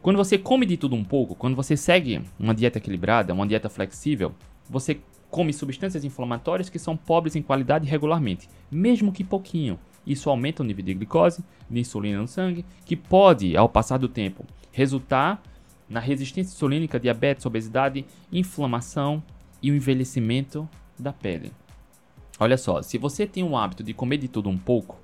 Quando 0.00 0.16
você 0.16 0.36
come 0.36 0.66
de 0.66 0.76
tudo 0.76 0.94
um 0.94 1.04
pouco, 1.04 1.34
quando 1.34 1.56
você 1.56 1.76
segue 1.76 2.22
uma 2.38 2.54
dieta 2.54 2.78
equilibrada, 2.78 3.32
uma 3.32 3.46
dieta 3.46 3.70
flexível, 3.70 4.34
você 4.68 5.00
come 5.30 5.52
substâncias 5.52 6.04
inflamatórias 6.04 6.68
que 6.68 6.78
são 6.78 6.96
pobres 6.96 7.34
em 7.34 7.42
qualidade 7.42 7.88
regularmente, 7.88 8.48
mesmo 8.70 9.10
que 9.10 9.24
pouquinho. 9.24 9.78
Isso 10.06 10.28
aumenta 10.28 10.62
o 10.62 10.66
nível 10.66 10.84
de 10.84 10.94
glicose, 10.94 11.42
de 11.68 11.80
insulina 11.80 12.20
no 12.20 12.28
sangue, 12.28 12.64
que 12.84 12.94
pode, 12.94 13.56
ao 13.56 13.68
passar 13.68 13.98
do 13.98 14.08
tempo, 14.08 14.44
resultar 14.70 15.42
na 15.88 16.00
resistência 16.00 16.54
insulínica, 16.54 17.00
diabetes, 17.00 17.46
obesidade, 17.46 18.04
inflamação 18.30 19.22
e 19.62 19.70
o 19.70 19.74
envelhecimento 19.74 20.68
da 20.98 21.12
pele. 21.12 21.50
Olha 22.38 22.56
só, 22.56 22.82
se 22.82 22.98
você 22.98 23.26
tem 23.26 23.42
o 23.42 23.56
hábito 23.56 23.82
de 23.82 23.94
comer 23.94 24.18
de 24.18 24.28
tudo 24.28 24.48
um 24.48 24.58
pouco, 24.58 25.00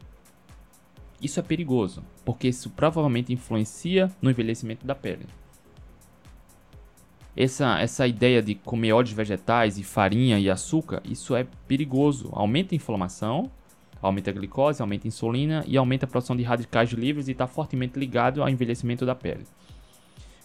isso 1.20 1.38
é 1.38 1.42
perigoso, 1.42 2.02
porque 2.24 2.48
isso 2.48 2.70
provavelmente 2.70 3.32
influencia 3.32 4.10
no 4.20 4.30
envelhecimento 4.30 4.86
da 4.86 4.94
pele. 4.94 5.26
Essa, 7.36 7.78
essa 7.78 8.06
ideia 8.06 8.42
de 8.42 8.54
comer 8.54 8.92
óleos 8.92 9.12
vegetais 9.12 9.78
e 9.78 9.82
farinha 9.82 10.38
e 10.38 10.50
açúcar, 10.50 11.02
isso 11.04 11.34
é 11.34 11.46
perigoso. 11.66 12.28
Aumenta 12.32 12.74
a 12.74 12.76
inflamação, 12.76 13.50
aumenta 14.02 14.30
a 14.30 14.32
glicose, 14.32 14.82
aumenta 14.82 15.06
a 15.06 15.08
insulina 15.08 15.64
e 15.66 15.76
aumenta 15.76 16.06
a 16.06 16.08
produção 16.08 16.36
de 16.36 16.42
radicais 16.42 16.90
livres 16.90 17.28
e 17.28 17.32
está 17.32 17.46
fortemente 17.46 17.98
ligado 17.98 18.42
ao 18.42 18.48
envelhecimento 18.48 19.06
da 19.06 19.14
pele. 19.14 19.46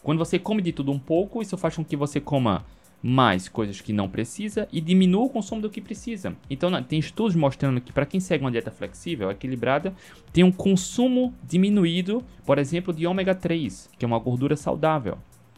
Quando 0.03 0.19
você 0.19 0.37
come 0.37 0.61
de 0.61 0.71
tudo 0.71 0.91
um 0.91 0.99
pouco, 0.99 1.41
isso 1.41 1.57
faz 1.57 1.75
com 1.75 1.83
que 1.83 1.95
você 1.95 2.21
coma 2.21 2.63
mais 3.01 3.47
coisas 3.47 3.81
que 3.81 3.93
não 3.93 4.09
precisa 4.09 4.67
e 4.71 4.81
diminua 4.81 5.25
o 5.25 5.29
consumo 5.29 5.61
do 5.61 5.69
que 5.69 5.79
precisa. 5.79 6.35
Então, 6.49 6.71
tem 6.83 6.97
estudos 6.97 7.35
mostrando 7.35 7.79
que 7.79 7.93
para 7.93 8.05
quem 8.05 8.19
segue 8.19 8.43
uma 8.43 8.51
dieta 8.51 8.71
flexível, 8.71 9.29
equilibrada, 9.29 9.93
tem 10.33 10.43
um 10.43 10.51
consumo 10.51 11.33
diminuído, 11.43 12.23
por 12.45 12.57
exemplo, 12.57 12.93
de 12.93 13.05
ômega 13.05 13.35
3, 13.35 13.91
que 13.97 14.03
é 14.03 14.07
uma 14.07 14.19
gordura 14.19 14.55
saudável, 14.55 15.17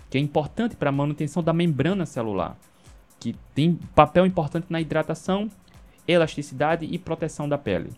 que 0.10 0.17
é 0.17 0.21
importante 0.21 0.76
para 0.76 0.89
a 0.89 0.91
manutenção 0.91 1.41
da 1.41 1.54
membrana 1.54 2.06
celular, 2.06 2.58
que 3.19 3.36
tem 3.56 3.80
papel 3.95 4.26
importante 4.26 4.67
na 4.69 4.82
hidratação, 4.82 5.50
elasticidade 6.08 6.86
e 6.86 7.00
proteção 7.00 7.47
da 7.47 7.58
pele. 7.58 7.91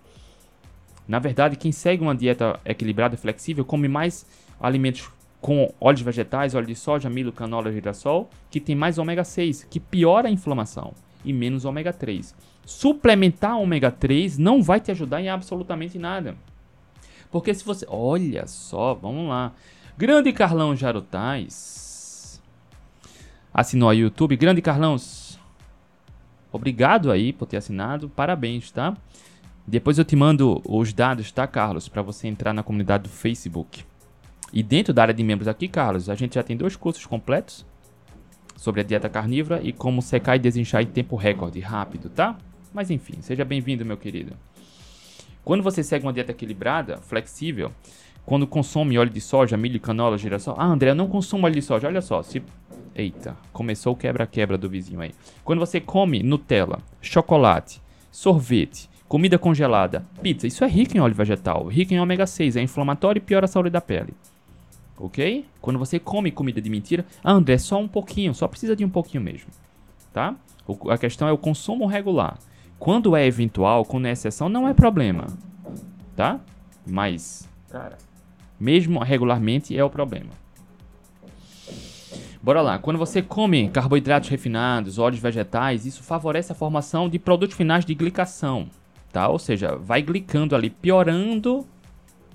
Na 1.07 1.17
verdade, 1.17 1.55
quem 1.55 1.71
segue 1.71 2.03
uma 2.03 2.15
dieta 2.15 2.59
equilibrada 2.63 3.15
e 3.15 3.17
flexível 3.17 3.65
come 3.65 3.87
mais 3.87 4.27
alimentos 4.59 5.09
com 5.41 5.73
óleos 5.79 6.01
vegetais, 6.01 6.53
óleo 6.53 6.67
de 6.67 6.75
soja, 6.75 7.09
milho, 7.09 7.31
canola, 7.31 7.71
girassol, 7.71 8.29
que 8.51 8.59
tem 8.59 8.75
mais 8.75 8.97
ômega 8.97 9.23
6, 9.23 9.65
que 9.69 9.79
piora 9.79 10.27
a 10.27 10.31
inflamação 10.31 10.93
e 11.23 11.31
menos 11.31 11.65
ômega 11.65 11.93
3. 11.93 12.35
Suplementar 12.65 13.57
ômega 13.57 13.91
3 13.91 14.37
não 14.37 14.61
vai 14.61 14.79
te 14.79 14.91
ajudar 14.91 15.21
em 15.21 15.29
absolutamente 15.29 15.97
nada. 15.97 16.35
Porque 17.31 17.53
se 17.53 17.63
você. 17.63 17.85
Olha 17.89 18.47
só, 18.47 18.93
vamos 18.93 19.29
lá. 19.29 19.53
Grande 19.97 20.31
Carlão 20.31 20.75
Jarutais. 20.75 22.41
Assinou 23.53 23.89
a 23.89 23.93
YouTube. 23.93 24.35
Grande 24.35 24.61
Carlão. 24.61 24.95
Obrigado 26.51 27.11
aí 27.11 27.31
por 27.31 27.45
ter 27.45 27.57
assinado. 27.57 28.09
Parabéns, 28.09 28.71
tá? 28.71 28.95
Depois 29.67 29.99
eu 29.99 30.05
te 30.05 30.15
mando 30.15 30.61
os 30.65 30.93
dados, 30.93 31.31
tá, 31.31 31.45
Carlos? 31.45 31.87
Para 31.87 32.01
você 32.01 32.27
entrar 32.27 32.53
na 32.53 32.63
comunidade 32.63 33.03
do 33.03 33.09
Facebook. 33.09 33.83
E 34.51 34.63
dentro 34.63 34.93
da 34.93 35.03
área 35.03 35.13
de 35.13 35.23
membros 35.23 35.47
aqui, 35.47 35.67
Carlos, 35.67 36.09
a 36.09 36.15
gente 36.15 36.35
já 36.35 36.43
tem 36.43 36.57
dois 36.57 36.75
cursos 36.75 37.05
completos 37.05 37.65
sobre 38.55 38.81
a 38.81 38.83
dieta 38.83 39.07
carnívora 39.07 39.61
e 39.63 39.71
como 39.71 40.01
secar 40.01 40.35
e 40.35 40.39
desinchar 40.39 40.81
em 40.81 40.87
tempo 40.87 41.15
recorde, 41.15 41.59
rápido, 41.59 42.09
tá? 42.09 42.37
Mas 42.73 42.89
enfim, 42.89 43.21
seja 43.21 43.45
bem-vindo, 43.45 43.85
meu 43.85 43.97
querido. 43.97 44.33
Quando 45.43 45.63
você 45.63 45.83
segue 45.83 46.05
uma 46.05 46.13
dieta 46.13 46.31
equilibrada, 46.31 46.97
flexível, 46.97 47.71
quando 48.25 48.45
consome 48.45 48.97
óleo 48.97 49.09
de 49.09 49.21
soja, 49.21 49.57
milho, 49.57 49.79
canola, 49.79 50.17
girassol. 50.17 50.55
Ah, 50.57 50.65
André, 50.65 50.91
eu 50.91 50.95
não 50.95 51.07
consumo 51.07 51.45
óleo 51.45 51.55
de 51.55 51.61
soja. 51.61 51.87
Olha 51.87 52.01
só, 52.01 52.21
se 52.21 52.43
Eita, 52.95 53.37
começou 53.53 53.93
o 53.93 53.95
quebra-quebra 53.95 54.57
do 54.57 54.69
vizinho 54.69 54.99
aí. 54.99 55.13
Quando 55.43 55.59
você 55.59 55.79
come 55.79 56.21
Nutella, 56.21 56.79
chocolate, 57.01 57.81
sorvete, 58.11 58.89
comida 59.07 59.39
congelada, 59.39 60.05
pizza, 60.21 60.45
isso 60.45 60.63
é 60.63 60.67
rico 60.67 60.97
em 60.97 60.99
óleo 60.99 61.15
vegetal, 61.15 61.67
rico 61.67 61.93
em 61.93 61.99
ômega 61.99 62.27
6, 62.27 62.57
é 62.57 62.61
inflamatório 62.61 63.19
e 63.19 63.23
piora 63.23 63.45
a 63.45 63.47
saúde 63.47 63.69
da 63.69 63.79
pele. 63.79 64.13
Ok? 64.99 65.45
Quando 65.61 65.79
você 65.79 65.97
come 65.97 66.29
comida 66.29 66.59
de 66.59 66.69
mentira, 66.69 67.05
ah, 67.23 67.31
André, 67.31 67.57
só 67.57 67.79
um 67.79 67.87
pouquinho, 67.87 68.35
só 68.35 68.47
precisa 68.47 68.75
de 68.75 68.83
um 68.83 68.89
pouquinho 68.89 69.23
mesmo. 69.23 69.49
Tá? 70.11 70.35
O, 70.67 70.91
a 70.91 70.97
questão 70.97 71.27
é 71.27 71.31
o 71.31 71.37
consumo 71.37 71.85
regular. 71.85 72.37
Quando 72.77 73.15
é 73.15 73.25
eventual, 73.25 73.85
quando 73.85 74.07
é 74.07 74.11
exceção, 74.11 74.49
não 74.49 74.67
é 74.67 74.73
problema. 74.73 75.27
Tá? 76.15 76.39
Mas, 76.85 77.47
cara, 77.69 77.97
mesmo 78.59 78.99
regularmente 78.99 79.77
é 79.77 79.83
o 79.83 79.89
problema. 79.89 80.31
Bora 82.41 82.61
lá. 82.61 82.77
Quando 82.77 82.97
você 82.97 83.21
come 83.21 83.69
carboidratos 83.69 84.29
refinados, 84.29 84.97
óleos 84.97 85.21
vegetais, 85.21 85.85
isso 85.85 86.03
favorece 86.03 86.51
a 86.51 86.55
formação 86.55 87.09
de 87.09 87.19
produtos 87.19 87.55
finais 87.55 87.85
de 87.85 87.93
glicação, 87.93 88.69
tá? 89.11 89.27
Ou 89.27 89.37
seja, 89.37 89.75
vai 89.75 90.01
glicando 90.01 90.55
ali, 90.55 90.69
piorando 90.69 91.65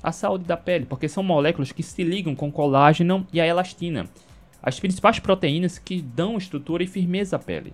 a 0.04 0.12
saúde 0.12 0.44
da 0.44 0.56
pele, 0.56 0.84
porque 0.84 1.08
são 1.08 1.22
moléculas 1.22 1.72
que 1.72 1.82
se 1.82 2.04
ligam 2.04 2.36
com 2.36 2.52
colágeno 2.52 3.26
e 3.32 3.40
a 3.40 3.46
elastina, 3.46 4.06
as 4.62 4.78
principais 4.78 5.18
proteínas 5.18 5.78
que 5.78 6.02
dão 6.02 6.36
estrutura 6.36 6.84
e 6.84 6.86
firmeza 6.86 7.36
à 7.36 7.38
pele. 7.38 7.72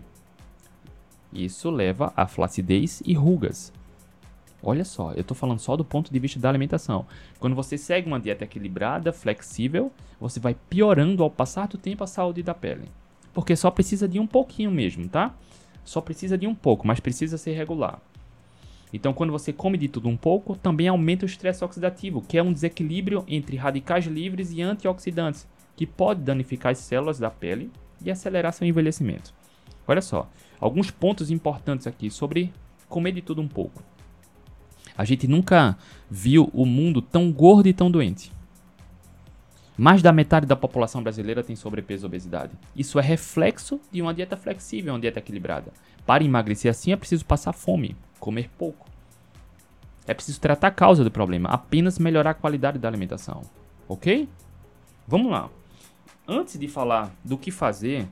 Isso 1.32 1.70
leva 1.70 2.12
a 2.16 2.28
flacidez 2.28 3.02
e 3.04 3.14
rugas. 3.14 3.72
Olha 4.62 4.84
só, 4.84 5.12
eu 5.12 5.22
estou 5.22 5.36
falando 5.36 5.58
só 5.58 5.76
do 5.76 5.84
ponto 5.84 6.12
de 6.12 6.18
vista 6.20 6.38
da 6.38 6.48
alimentação. 6.48 7.04
Quando 7.40 7.56
você 7.56 7.76
segue 7.76 8.06
uma 8.06 8.20
dieta 8.20 8.44
equilibrada, 8.44 9.12
flexível, 9.12 9.90
você 10.20 10.38
vai 10.38 10.54
piorando 10.68 11.24
ao 11.24 11.30
passar 11.30 11.66
do 11.66 11.78
tempo 11.78 12.04
a 12.04 12.06
saúde 12.06 12.44
da 12.44 12.54
pele. 12.54 12.88
Porque 13.32 13.56
só 13.56 13.70
precisa 13.70 14.06
de 14.06 14.20
um 14.20 14.26
pouquinho 14.26 14.70
mesmo, 14.70 15.08
tá? 15.08 15.34
Só 15.84 16.00
precisa 16.00 16.38
de 16.38 16.46
um 16.46 16.54
pouco, 16.54 16.86
mas 16.86 17.00
precisa 17.00 17.38
ser 17.38 17.54
regular. 17.54 18.00
Então, 18.92 19.12
quando 19.12 19.30
você 19.30 19.52
come 19.52 19.78
de 19.78 19.88
tudo 19.88 20.08
um 20.08 20.16
pouco, 20.16 20.56
também 20.56 20.88
aumenta 20.88 21.24
o 21.24 21.28
estresse 21.28 21.64
oxidativo, 21.64 22.22
que 22.22 22.36
é 22.36 22.42
um 22.42 22.52
desequilíbrio 22.52 23.24
entre 23.28 23.56
radicais 23.56 24.06
livres 24.06 24.50
e 24.52 24.60
antioxidantes, 24.60 25.46
que 25.76 25.86
pode 25.86 26.22
danificar 26.22 26.72
as 26.72 26.78
células 26.78 27.18
da 27.18 27.30
pele 27.30 27.70
e 28.04 28.10
acelerar 28.10 28.52
seu 28.52 28.66
envelhecimento. 28.66 29.32
Olha 29.86 30.02
só, 30.02 30.28
alguns 30.60 30.90
pontos 30.90 31.30
importantes 31.30 31.86
aqui 31.86 32.10
sobre 32.10 32.52
comer 32.88 33.12
de 33.12 33.22
tudo 33.22 33.40
um 33.40 33.48
pouco. 33.48 33.82
A 34.96 35.04
gente 35.04 35.26
nunca 35.26 35.78
viu 36.10 36.50
o 36.52 36.66
mundo 36.66 37.00
tão 37.00 37.32
gordo 37.32 37.68
e 37.68 37.72
tão 37.72 37.90
doente. 37.90 38.32
Mais 39.76 40.02
da 40.02 40.12
metade 40.12 40.46
da 40.46 40.54
população 40.54 41.02
brasileira 41.02 41.42
tem 41.42 41.56
sobrepeso 41.56 42.04
e 42.04 42.08
obesidade. 42.08 42.52
Isso 42.76 42.98
é 42.98 43.02
reflexo 43.02 43.80
de 43.90 44.02
uma 44.02 44.12
dieta 44.12 44.36
flexível, 44.36 44.92
uma 44.92 45.00
dieta 45.00 45.20
equilibrada. 45.20 45.72
Para 46.04 46.22
emagrecer 46.22 46.70
assim 46.70 46.92
é 46.92 46.96
preciso 46.96 47.24
passar 47.24 47.54
fome, 47.54 47.96
comer 48.20 48.50
pouco. 48.56 48.86
É 50.06 50.14
preciso 50.14 50.40
tratar 50.40 50.68
a 50.68 50.72
causa 50.72 51.02
do 51.02 51.10
problema, 51.10 51.48
apenas 51.48 51.98
melhorar 51.98 52.30
a 52.30 52.34
qualidade 52.34 52.78
da 52.78 52.86
alimentação. 52.86 53.42
Ok? 53.88 54.28
Vamos 55.06 55.32
lá. 55.32 55.50
Antes 56.28 56.58
de 56.58 56.68
falar 56.68 57.10
do 57.24 57.36
que 57.36 57.50
fazer, 57.50 58.06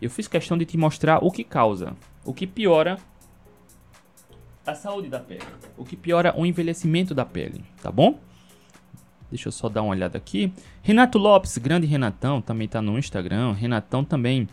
eu 0.00 0.08
fiz 0.08 0.26
questão 0.26 0.56
de 0.56 0.64
te 0.64 0.78
mostrar 0.78 1.22
o 1.22 1.30
que 1.30 1.44
causa, 1.44 1.94
o 2.24 2.32
que 2.32 2.46
piora 2.46 2.98
a 4.66 4.74
saúde 4.74 5.08
da 5.08 5.20
pele, 5.20 5.44
o 5.76 5.84
que 5.84 5.94
piora 5.94 6.34
o 6.36 6.46
envelhecimento 6.46 7.14
da 7.14 7.24
pele, 7.26 7.62
tá 7.82 7.92
bom? 7.92 8.18
Deixa 9.30 9.48
eu 9.48 9.52
só 9.52 9.68
dar 9.68 9.82
uma 9.82 9.90
olhada 9.90 10.16
aqui. 10.16 10.52
Renato 10.80 11.18
Lopes, 11.18 11.58
grande 11.58 11.86
Renatão, 11.86 12.40
também 12.40 12.68
tá 12.68 12.80
no 12.80 12.98
Instagram. 12.98 13.52
Renatão 13.52 14.04
também 14.04 14.48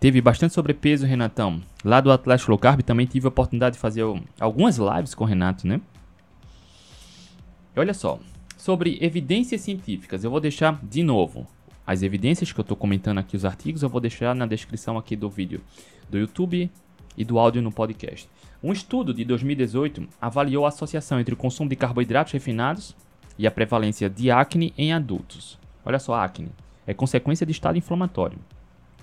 teve 0.00 0.20
bastante 0.20 0.54
sobrepeso, 0.54 1.06
Renatão. 1.06 1.60
Lá 1.84 2.00
do 2.00 2.10
Atlético 2.10 2.50
Low 2.50 2.58
Carb 2.58 2.82
também 2.82 3.06
tive 3.06 3.26
a 3.26 3.28
oportunidade 3.28 3.74
de 3.74 3.80
fazer 3.80 4.02
algumas 4.38 4.78
lives 4.78 5.14
com 5.14 5.24
o 5.24 5.26
Renato, 5.26 5.66
né? 5.66 5.80
E 7.74 7.80
olha 7.80 7.94
só, 7.94 8.18
sobre 8.56 8.98
evidências 9.00 9.60
científicas, 9.60 10.24
eu 10.24 10.30
vou 10.30 10.40
deixar 10.40 10.78
de 10.82 11.02
novo 11.02 11.46
as 11.86 12.02
evidências 12.02 12.52
que 12.52 12.60
eu 12.60 12.62
estou 12.62 12.76
comentando 12.76 13.18
aqui, 13.18 13.36
os 13.36 13.44
artigos, 13.44 13.82
eu 13.82 13.88
vou 13.88 14.00
deixar 14.00 14.34
na 14.34 14.44
descrição 14.44 14.98
aqui 14.98 15.16
do 15.16 15.30
vídeo 15.30 15.62
do 16.10 16.18
YouTube 16.18 16.70
e 17.16 17.24
do 17.24 17.38
áudio 17.38 17.62
no 17.62 17.72
podcast. 17.72 18.28
Um 18.62 18.72
estudo 18.72 19.14
de 19.14 19.24
2018 19.24 20.06
avaliou 20.20 20.66
a 20.66 20.68
associação 20.68 21.18
entre 21.18 21.32
o 21.32 21.36
consumo 21.36 21.70
de 21.70 21.76
carboidratos 21.76 22.32
refinados 22.32 22.94
e 23.38 23.46
a 23.46 23.50
prevalência 23.50 24.10
de 24.10 24.30
acne 24.30 24.74
em 24.76 24.92
adultos. 24.92 25.58
Olha 25.84 25.98
só, 25.98 26.14
acne 26.14 26.50
é 26.86 26.92
consequência 26.92 27.46
de 27.46 27.52
estado 27.52 27.78
inflamatório. 27.78 28.38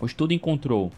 O 0.06 0.08
estudo 0.08 0.36
encontrou, 0.36 0.92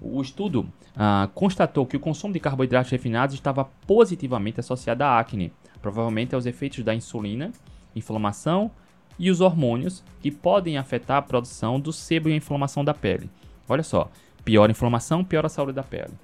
o 0.00 0.22
estudo 0.22 0.66
ah, 0.96 1.28
constatou 1.34 1.84
que 1.84 1.98
o 1.98 2.00
consumo 2.00 2.32
de 2.32 2.40
carboidratos 2.40 2.90
refinados 2.90 3.34
estava 3.34 3.66
positivamente 3.86 4.58
associado 4.58 5.04
à 5.04 5.18
acne, 5.18 5.52
provavelmente 5.82 6.34
aos 6.34 6.46
efeitos 6.46 6.82
da 6.82 6.94
insulina, 6.94 7.52
inflamação 7.94 8.70
e 9.18 9.30
os 9.30 9.42
hormônios 9.42 10.02
que 10.22 10.30
podem 10.30 10.78
afetar 10.78 11.18
a 11.18 11.22
produção 11.22 11.78
do 11.78 11.92
sebo 11.92 12.30
e 12.30 12.32
a 12.32 12.36
inflamação 12.36 12.82
da 12.82 12.94
pele. 12.94 13.28
Olha 13.68 13.82
só, 13.82 14.10
pior 14.42 14.70
inflamação, 14.70 15.22
pior 15.22 15.44
a 15.44 15.50
saúde 15.50 15.74
da 15.74 15.82
pele. 15.82 16.14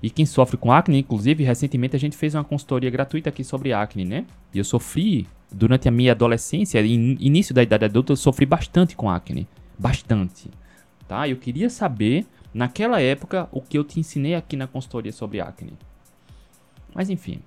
E 0.00 0.08
quem 0.08 0.24
sofre 0.24 0.56
com 0.56 0.70
acne, 0.70 1.00
inclusive, 1.00 1.42
recentemente 1.42 1.96
a 1.96 1.98
gente 1.98 2.16
fez 2.16 2.36
uma 2.36 2.44
consultoria 2.44 2.90
gratuita 2.90 3.28
aqui 3.28 3.42
sobre 3.42 3.72
acne, 3.72 4.04
né? 4.04 4.24
E 4.54 4.58
eu 4.58 4.64
sofri, 4.64 5.26
durante 5.52 5.88
a 5.88 5.90
minha 5.90 6.12
adolescência 6.12 6.80
início 6.80 7.52
da 7.52 7.64
idade 7.64 7.86
adulta, 7.86 8.12
eu 8.12 8.16
sofri 8.16 8.46
bastante 8.46 8.94
com 8.94 9.10
acne. 9.10 9.48
Bastante. 9.78 10.50
Tá? 11.06 11.28
Eu 11.28 11.36
queria 11.36 11.70
saber, 11.70 12.26
naquela 12.52 13.00
época, 13.00 13.48
o 13.52 13.60
que 13.60 13.78
eu 13.78 13.84
te 13.84 14.00
ensinei 14.00 14.34
aqui 14.34 14.56
na 14.56 14.66
consultoria 14.66 15.12
sobre 15.12 15.40
acne. 15.40 15.72
Mas 16.94 17.08
enfim, 17.08 17.40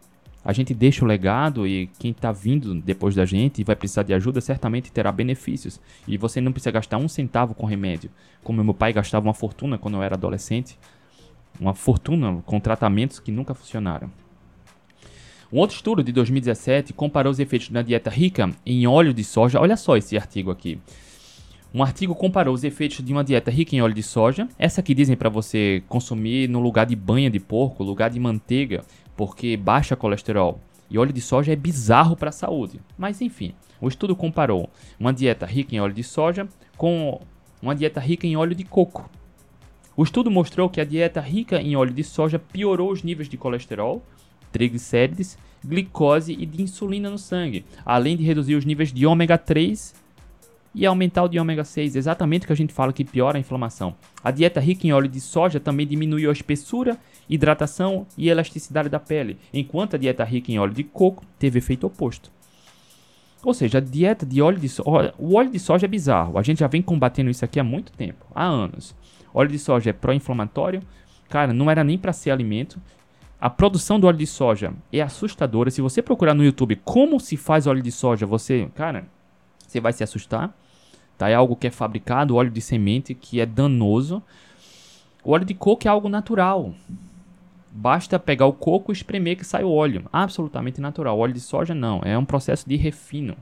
a 0.43 0.53
gente 0.53 0.73
deixa 0.73 1.03
o 1.03 1.07
legado 1.07 1.67
e 1.67 1.87
quem 1.99 2.11
está 2.11 2.31
vindo 2.31 2.73
depois 2.81 3.13
da 3.13 3.25
gente 3.25 3.61
e 3.61 3.63
vai 3.63 3.75
precisar 3.75 4.03
de 4.03 4.13
ajuda 4.13 4.41
certamente 4.41 4.91
terá 4.91 5.11
benefícios. 5.11 5.79
E 6.07 6.17
você 6.17 6.39
não 6.41 6.51
precisa 6.51 6.71
gastar 6.71 6.97
um 6.97 7.07
centavo 7.07 7.53
com 7.53 7.65
remédio, 7.65 8.09
como 8.43 8.63
meu 8.63 8.73
pai 8.73 8.93
gastava 8.93 9.27
uma 9.27 9.33
fortuna 9.33 9.77
quando 9.77 9.95
eu 9.95 10.03
era 10.03 10.15
adolescente 10.15 10.77
uma 11.59 11.73
fortuna 11.73 12.41
com 12.45 12.59
tratamentos 12.59 13.19
que 13.19 13.31
nunca 13.31 13.53
funcionaram. 13.53 14.11
Um 15.51 15.59
outro 15.59 15.75
estudo 15.75 16.03
de 16.03 16.11
2017 16.11 16.93
comparou 16.93 17.31
os 17.31 17.39
efeitos 17.39 17.69
da 17.69 17.81
dieta 17.81 18.09
rica 18.09 18.49
em 18.65 18.87
óleo 18.87 19.13
de 19.13 19.23
soja. 19.23 19.59
Olha 19.59 19.75
só 19.75 19.97
esse 19.97 20.17
artigo 20.17 20.49
aqui. 20.49 20.79
Um 21.73 21.81
artigo 21.81 22.13
comparou 22.13 22.53
os 22.53 22.65
efeitos 22.65 23.03
de 23.03 23.13
uma 23.13 23.23
dieta 23.23 23.49
rica 23.49 23.73
em 23.73 23.81
óleo 23.81 23.93
de 23.93 24.03
soja, 24.03 24.45
essa 24.59 24.83
que 24.83 24.93
dizem 24.93 25.15
para 25.15 25.29
você 25.29 25.81
consumir 25.87 26.49
no 26.49 26.59
lugar 26.59 26.85
de 26.85 26.97
banha 26.97 27.29
de 27.29 27.39
porco, 27.39 27.81
lugar 27.81 28.09
de 28.09 28.19
manteiga, 28.19 28.83
porque 29.15 29.55
baixa 29.55 29.95
colesterol. 29.95 30.59
E 30.89 30.97
óleo 30.97 31.13
de 31.13 31.21
soja 31.21 31.53
é 31.53 31.55
bizarro 31.55 32.17
para 32.17 32.27
a 32.27 32.33
saúde. 32.33 32.81
Mas 32.97 33.21
enfim, 33.21 33.53
o 33.79 33.87
estudo 33.87 34.17
comparou 34.17 34.69
uma 34.99 35.13
dieta 35.13 35.45
rica 35.45 35.73
em 35.73 35.79
óleo 35.79 35.93
de 35.93 36.03
soja 36.03 36.45
com 36.75 37.21
uma 37.61 37.73
dieta 37.73 38.01
rica 38.01 38.27
em 38.27 38.35
óleo 38.35 38.53
de 38.53 38.65
coco. 38.65 39.09
O 39.95 40.03
estudo 40.03 40.29
mostrou 40.29 40.69
que 40.69 40.81
a 40.81 40.85
dieta 40.85 41.21
rica 41.21 41.61
em 41.61 41.77
óleo 41.77 41.93
de 41.93 42.03
soja 42.03 42.37
piorou 42.37 42.91
os 42.91 43.01
níveis 43.01 43.29
de 43.29 43.37
colesterol, 43.37 44.03
triglicérides, 44.51 45.37
glicose 45.63 46.33
e 46.33 46.45
de 46.45 46.61
insulina 46.61 47.09
no 47.09 47.17
sangue, 47.17 47.63
além 47.85 48.17
de 48.17 48.23
reduzir 48.23 48.55
os 48.55 48.65
níveis 48.65 48.91
de 48.91 49.05
ômega 49.05 49.37
3 49.37 49.93
e 50.73 50.85
aumentar 50.85 51.23
o 51.23 51.27
de 51.27 51.39
ômega 51.39 51.63
6, 51.63 51.95
exatamente 51.95 52.43
o 52.43 52.47
que 52.47 52.53
a 52.53 52.55
gente 52.55 52.73
fala 52.73 52.93
que 52.93 53.03
piora 53.03 53.37
a 53.37 53.39
inflamação. 53.39 53.95
A 54.23 54.31
dieta 54.31 54.59
rica 54.59 54.87
em 54.87 54.93
óleo 54.93 55.09
de 55.09 55.19
soja 55.19 55.59
também 55.59 55.85
diminuiu 55.85 56.29
a 56.29 56.33
espessura, 56.33 56.97
hidratação 57.29 58.05
e 58.17 58.29
elasticidade 58.29 58.89
da 58.89 58.99
pele, 58.99 59.37
enquanto 59.53 59.95
a 59.95 59.99
dieta 59.99 60.23
rica 60.23 60.51
em 60.51 60.59
óleo 60.59 60.73
de 60.73 60.83
coco 60.83 61.25
teve 61.37 61.59
efeito 61.59 61.87
oposto. 61.87 62.31
Ou 63.43 63.53
seja, 63.53 63.79
a 63.79 63.81
dieta 63.81 64.25
de 64.25 64.41
óleo 64.41 64.59
de 64.59 64.69
soja. 64.69 65.13
O 65.17 65.35
óleo 65.35 65.49
de 65.49 65.59
soja 65.59 65.87
é 65.87 65.89
bizarro. 65.89 66.37
A 66.37 66.43
gente 66.43 66.59
já 66.59 66.67
vem 66.67 66.81
combatendo 66.81 67.29
isso 67.29 67.43
aqui 67.43 67.59
há 67.59 67.63
muito 67.63 67.91
tempo 67.91 68.25
há 68.35 68.45
anos. 68.45 68.95
Óleo 69.33 69.49
de 69.49 69.57
soja 69.57 69.89
é 69.89 69.93
pró-inflamatório. 69.93 70.81
Cara, 71.27 71.51
não 71.51 71.69
era 71.69 71.83
nem 71.83 71.97
para 71.97 72.13
ser 72.13 72.29
alimento. 72.29 72.79
A 73.39 73.49
produção 73.49 73.99
do 73.99 74.05
óleo 74.05 74.19
de 74.19 74.27
soja 74.27 74.73
é 74.93 75.01
assustadora. 75.01 75.71
Se 75.71 75.81
você 75.81 76.03
procurar 76.03 76.35
no 76.35 76.43
YouTube 76.43 76.79
como 76.83 77.19
se 77.19 77.35
faz 77.35 77.65
óleo 77.65 77.81
de 77.81 77.91
soja, 77.91 78.27
você, 78.27 78.69
cara, 78.75 79.05
você 79.71 79.79
vai 79.79 79.93
se 79.93 80.03
assustar. 80.03 80.55
Tá? 81.17 81.29
É 81.29 81.35
algo 81.35 81.55
que 81.55 81.67
é 81.67 81.71
fabricado, 81.71 82.35
óleo 82.35 82.51
de 82.51 82.61
semente, 82.61 83.13
que 83.13 83.39
é 83.39 83.45
danoso. 83.45 84.21
O 85.23 85.31
óleo 85.31 85.45
de 85.45 85.53
coco 85.53 85.87
é 85.87 85.89
algo 85.89 86.09
natural. 86.09 86.73
Basta 87.71 88.19
pegar 88.19 88.47
o 88.47 88.53
coco 88.53 88.91
e 88.91 88.93
espremer 88.93 89.37
que 89.37 89.45
sai 89.45 89.63
o 89.63 89.71
óleo. 89.71 90.05
Absolutamente 90.11 90.81
natural. 90.81 91.17
O 91.17 91.21
óleo 91.21 91.33
de 91.33 91.39
soja 91.39 91.73
não, 91.73 92.01
é 92.03 92.17
um 92.17 92.25
processo 92.25 92.67
de 92.67 92.75
refino. 92.75 93.37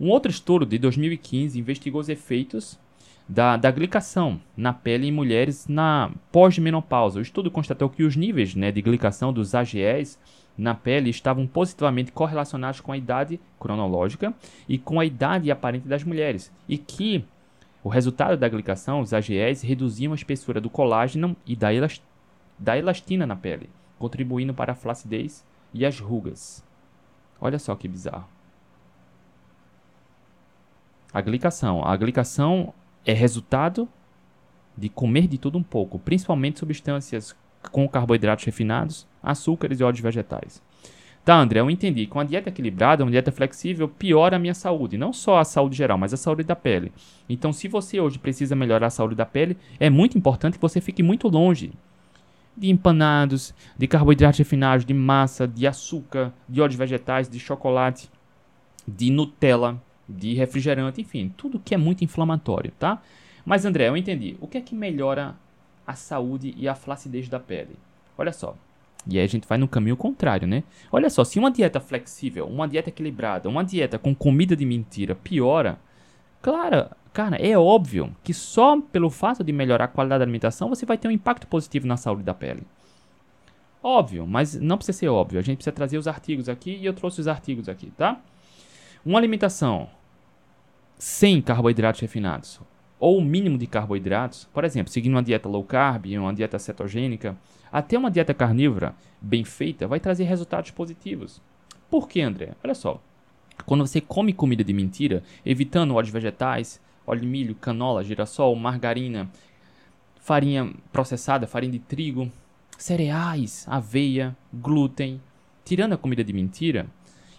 Um 0.00 0.08
outro 0.10 0.30
estudo 0.30 0.64
de 0.64 0.78
2015 0.78 1.58
investigou 1.58 2.00
os 2.00 2.08
efeitos 2.08 2.78
da, 3.28 3.56
da 3.56 3.70
glicação 3.70 4.40
na 4.56 4.72
pele 4.72 5.06
em 5.06 5.12
mulheres 5.12 5.66
na 5.68 6.10
pós-menopausa. 6.32 7.18
O 7.18 7.22
estudo 7.22 7.50
constatou 7.50 7.90
que 7.90 8.04
os 8.04 8.16
níveis 8.16 8.54
né, 8.54 8.72
de 8.72 8.80
glicação 8.80 9.32
dos 9.32 9.54
AGEs 9.54 10.18
na 10.58 10.74
pele 10.74 11.08
estavam 11.08 11.46
positivamente 11.46 12.10
correlacionados 12.10 12.80
com 12.80 12.90
a 12.90 12.96
idade 12.96 13.40
cronológica 13.60 14.34
e 14.68 14.76
com 14.76 14.98
a 14.98 15.04
idade 15.04 15.50
aparente 15.50 15.86
das 15.86 16.02
mulheres, 16.02 16.52
e 16.68 16.76
que 16.76 17.24
o 17.82 17.88
resultado 17.88 18.36
da 18.36 18.48
glicação, 18.48 19.00
os 19.00 19.14
AGEs, 19.14 19.62
reduziam 19.62 20.12
a 20.12 20.16
espessura 20.16 20.60
do 20.60 20.68
colágeno 20.68 21.36
e 21.46 21.54
da, 21.54 21.72
elast 21.72 22.02
da 22.58 22.76
elastina 22.76 23.24
na 23.24 23.36
pele, 23.36 23.70
contribuindo 23.98 24.52
para 24.52 24.72
a 24.72 24.76
flacidez 24.76 25.44
e 25.72 25.86
as 25.86 26.00
rugas. 26.00 26.64
Olha 27.40 27.58
só 27.58 27.76
que 27.76 27.86
bizarro. 27.86 28.26
A 31.14 31.20
glicação. 31.20 31.84
A 31.84 31.96
glicação 31.96 32.74
é 33.06 33.12
resultado 33.12 33.88
de 34.76 34.88
comer 34.88 35.28
de 35.28 35.38
tudo 35.38 35.56
um 35.56 35.62
pouco, 35.62 35.98
principalmente 35.98 36.58
substâncias 36.58 37.34
com 37.70 37.88
carboidratos 37.88 38.44
refinados, 38.44 39.06
açúcares 39.30 39.80
e 39.80 39.84
óleos 39.84 40.00
vegetais. 40.00 40.62
Tá, 41.24 41.38
André, 41.38 41.60
eu 41.60 41.70
entendi. 41.70 42.06
Com 42.06 42.18
a 42.18 42.24
dieta 42.24 42.48
equilibrada, 42.48 43.04
uma 43.04 43.10
dieta 43.10 43.30
flexível, 43.30 43.86
piora 43.86 44.36
a 44.36 44.38
minha 44.38 44.54
saúde. 44.54 44.96
Não 44.96 45.12
só 45.12 45.38
a 45.38 45.44
saúde 45.44 45.76
geral, 45.76 45.98
mas 45.98 46.14
a 46.14 46.16
saúde 46.16 46.42
da 46.42 46.56
pele. 46.56 46.90
Então, 47.28 47.52
se 47.52 47.68
você 47.68 48.00
hoje 48.00 48.18
precisa 48.18 48.56
melhorar 48.56 48.86
a 48.86 48.90
saúde 48.90 49.14
da 49.14 49.26
pele, 49.26 49.56
é 49.78 49.90
muito 49.90 50.16
importante 50.16 50.54
que 50.54 50.62
você 50.62 50.80
fique 50.80 51.02
muito 51.02 51.28
longe 51.28 51.70
de 52.56 52.70
empanados, 52.70 53.54
de 53.76 53.86
carboidratos 53.86 54.38
refinados, 54.38 54.86
de 54.86 54.94
massa, 54.94 55.46
de 55.46 55.66
açúcar, 55.66 56.32
de 56.48 56.60
óleos 56.60 56.76
vegetais, 56.76 57.28
de 57.28 57.38
chocolate, 57.38 58.08
de 58.86 59.10
Nutella, 59.10 59.80
de 60.08 60.32
refrigerante, 60.34 61.00
enfim, 61.00 61.32
tudo 61.36 61.60
que 61.60 61.74
é 61.74 61.78
muito 61.78 62.02
inflamatório, 62.02 62.72
tá? 62.78 63.02
Mas 63.44 63.64
André, 63.66 63.88
eu 63.88 63.96
entendi. 63.96 64.36
O 64.40 64.48
que 64.48 64.58
é 64.58 64.60
que 64.60 64.74
melhora 64.74 65.36
a 65.86 65.94
saúde 65.94 66.54
e 66.56 66.66
a 66.66 66.74
flacidez 66.74 67.28
da 67.28 67.38
pele? 67.38 67.76
Olha 68.16 68.32
só. 68.32 68.56
E 69.06 69.18
aí 69.18 69.24
a 69.24 69.28
gente 69.28 69.46
vai 69.46 69.56
no 69.56 69.68
caminho 69.68 69.96
contrário, 69.96 70.46
né? 70.46 70.64
Olha 70.90 71.08
só, 71.08 71.24
se 71.24 71.38
uma 71.38 71.50
dieta 71.50 71.80
flexível, 71.80 72.46
uma 72.46 72.68
dieta 72.68 72.88
equilibrada, 72.88 73.48
uma 73.48 73.64
dieta 73.64 73.98
com 73.98 74.14
comida 74.14 74.54
de 74.54 74.66
mentira 74.66 75.14
piora, 75.14 75.78
claro, 76.42 76.90
cara, 77.12 77.36
é 77.36 77.56
óbvio 77.56 78.14
que 78.22 78.34
só 78.34 78.80
pelo 78.80 79.10
fato 79.10 79.42
de 79.42 79.52
melhorar 79.52 79.84
a 79.84 79.88
qualidade 79.88 80.18
da 80.18 80.24
alimentação 80.24 80.68
você 80.68 80.84
vai 80.84 80.98
ter 80.98 81.08
um 81.08 81.12
impacto 81.12 81.46
positivo 81.46 81.86
na 81.86 81.96
saúde 81.96 82.22
da 82.22 82.34
pele. 82.34 82.62
Óbvio, 83.82 84.26
mas 84.26 84.54
não 84.54 84.76
precisa 84.76 84.98
ser 84.98 85.08
óbvio. 85.08 85.38
A 85.38 85.42
gente 85.42 85.58
precisa 85.58 85.72
trazer 85.72 85.96
os 85.96 86.08
artigos 86.08 86.48
aqui 86.48 86.76
e 86.76 86.84
eu 86.84 86.92
trouxe 86.92 87.20
os 87.20 87.28
artigos 87.28 87.68
aqui, 87.68 87.90
tá? 87.96 88.20
Uma 89.06 89.18
alimentação 89.18 89.88
sem 90.98 91.40
carboidratos 91.40 92.00
refinados 92.00 92.60
ou 92.98 93.18
o 93.18 93.24
mínimo 93.24 93.56
de 93.56 93.66
carboidratos, 93.66 94.48
por 94.52 94.64
exemplo, 94.64 94.92
seguindo 94.92 95.14
uma 95.14 95.22
dieta 95.22 95.48
low 95.48 95.62
carb, 95.64 96.06
uma 96.18 96.34
dieta 96.34 96.58
cetogênica, 96.58 97.36
até 97.70 97.96
uma 97.96 98.10
dieta 98.10 98.34
carnívora 98.34 98.94
bem 99.20 99.44
feita 99.44 99.86
vai 99.86 100.00
trazer 100.00 100.24
resultados 100.24 100.70
positivos. 100.70 101.40
Por 101.90 102.08
que, 102.08 102.20
André? 102.20 102.54
Olha 102.62 102.74
só. 102.74 103.00
Quando 103.66 103.86
você 103.86 104.00
come 104.00 104.32
comida 104.32 104.62
de 104.62 104.72
mentira, 104.72 105.22
evitando 105.44 105.94
óleos 105.94 106.12
vegetais, 106.12 106.80
óleo 107.06 107.20
de 107.22 107.26
milho, 107.26 107.54
canola, 107.54 108.04
girassol, 108.04 108.54
margarina, 108.56 109.30
farinha 110.20 110.72
processada, 110.92 111.46
farinha 111.46 111.72
de 111.72 111.78
trigo, 111.78 112.30
cereais, 112.76 113.66
aveia, 113.68 114.36
glúten, 114.52 115.20
tirando 115.64 115.94
a 115.94 115.98
comida 115.98 116.22
de 116.22 116.32
mentira, 116.32 116.86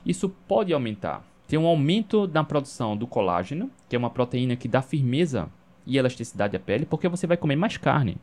isso 0.05 0.29
pode 0.29 0.73
aumentar 0.73 1.25
tem 1.49 1.57
um 1.57 1.65
aumento 1.65 2.27
na 2.27 2.43
produção 2.43 2.95
do 2.95 3.07
colágeno, 3.07 3.71
que 3.89 3.95
é 3.95 3.99
uma 3.99 4.11
proteína 4.11 4.55
que 4.55 4.67
dá 4.67 4.83
firmeza 4.83 5.49
e 5.83 5.97
elasticidade 5.97 6.55
à 6.55 6.59
pele, 6.59 6.85
porque 6.85 7.09
você 7.09 7.25
vai 7.25 7.35
comer 7.35 7.55
mais 7.55 7.75
carne. 7.75 8.17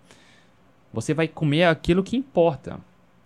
Você 0.93 1.13
vai 1.13 1.27
comer 1.27 1.65
aquilo 1.65 2.05
que 2.05 2.17
importa. 2.17 2.79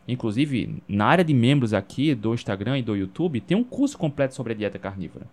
Inclusive, 0.09 0.83
na 0.89 1.05
área 1.05 1.23
de 1.23 1.35
membros 1.35 1.75
aqui 1.75 2.15
do 2.15 2.33
Instagram 2.33 2.79
e 2.79 2.83
do 2.83 2.97
YouTube, 2.97 3.43
tem 3.43 3.55
um 3.55 3.63
curso 3.63 3.99
completo 3.99 4.35
sobre 4.35 4.55
a 4.55 4.57
dieta 4.57 4.79
carnívora. 4.79 5.27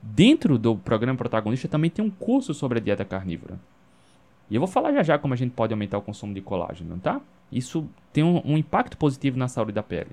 Dentro 0.00 0.56
do 0.56 0.76
programa 0.76 1.18
protagonista 1.18 1.66
também 1.66 1.90
tem 1.90 2.04
um 2.04 2.10
curso 2.10 2.54
sobre 2.54 2.78
a 2.78 2.80
dieta 2.80 3.04
carnívora. 3.04 3.58
E 4.48 4.54
eu 4.54 4.60
vou 4.60 4.68
falar 4.68 4.92
já 4.92 5.02
já 5.02 5.18
como 5.18 5.34
a 5.34 5.36
gente 5.36 5.50
pode 5.50 5.74
aumentar 5.74 5.98
o 5.98 6.02
consumo 6.02 6.32
de 6.32 6.40
colágeno, 6.40 7.00
tá? 7.00 7.20
Isso 7.50 7.84
tem 8.12 8.22
um, 8.22 8.40
um 8.44 8.56
impacto 8.56 8.96
positivo 8.96 9.36
na 9.36 9.48
saúde 9.48 9.72
da 9.72 9.82
pele. 9.82 10.12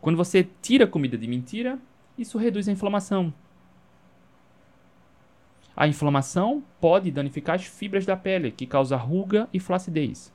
Quando 0.00 0.16
você 0.16 0.48
tira 0.62 0.86
comida 0.86 1.18
de 1.18 1.28
mentira, 1.28 1.78
isso 2.18 2.36
reduz 2.36 2.68
a 2.68 2.72
inflamação. 2.72 3.32
A 5.76 5.86
inflamação 5.86 6.62
pode 6.80 7.10
danificar 7.10 7.54
as 7.54 7.64
fibras 7.64 8.04
da 8.04 8.16
pele, 8.16 8.50
que 8.50 8.66
causa 8.66 8.96
ruga 8.96 9.48
e 9.52 9.60
flacidez. 9.60 10.32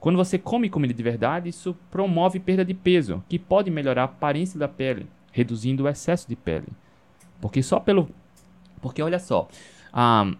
Quando 0.00 0.16
você 0.16 0.38
come 0.38 0.70
comida 0.70 0.94
de 0.94 1.02
verdade, 1.02 1.50
isso 1.50 1.76
promove 1.90 2.40
perda 2.40 2.64
de 2.64 2.74
peso, 2.74 3.22
que 3.28 3.38
pode 3.38 3.70
melhorar 3.70 4.02
a 4.02 4.04
aparência 4.06 4.58
da 4.58 4.66
pele, 4.66 5.06
reduzindo 5.30 5.84
o 5.84 5.88
excesso 5.88 6.26
de 6.26 6.34
pele. 6.34 6.66
Porque 7.40 7.62
só 7.62 7.78
pelo. 7.78 8.08
Porque 8.80 9.02
olha 9.02 9.18
só, 9.18 9.46
ah, 9.92 10.32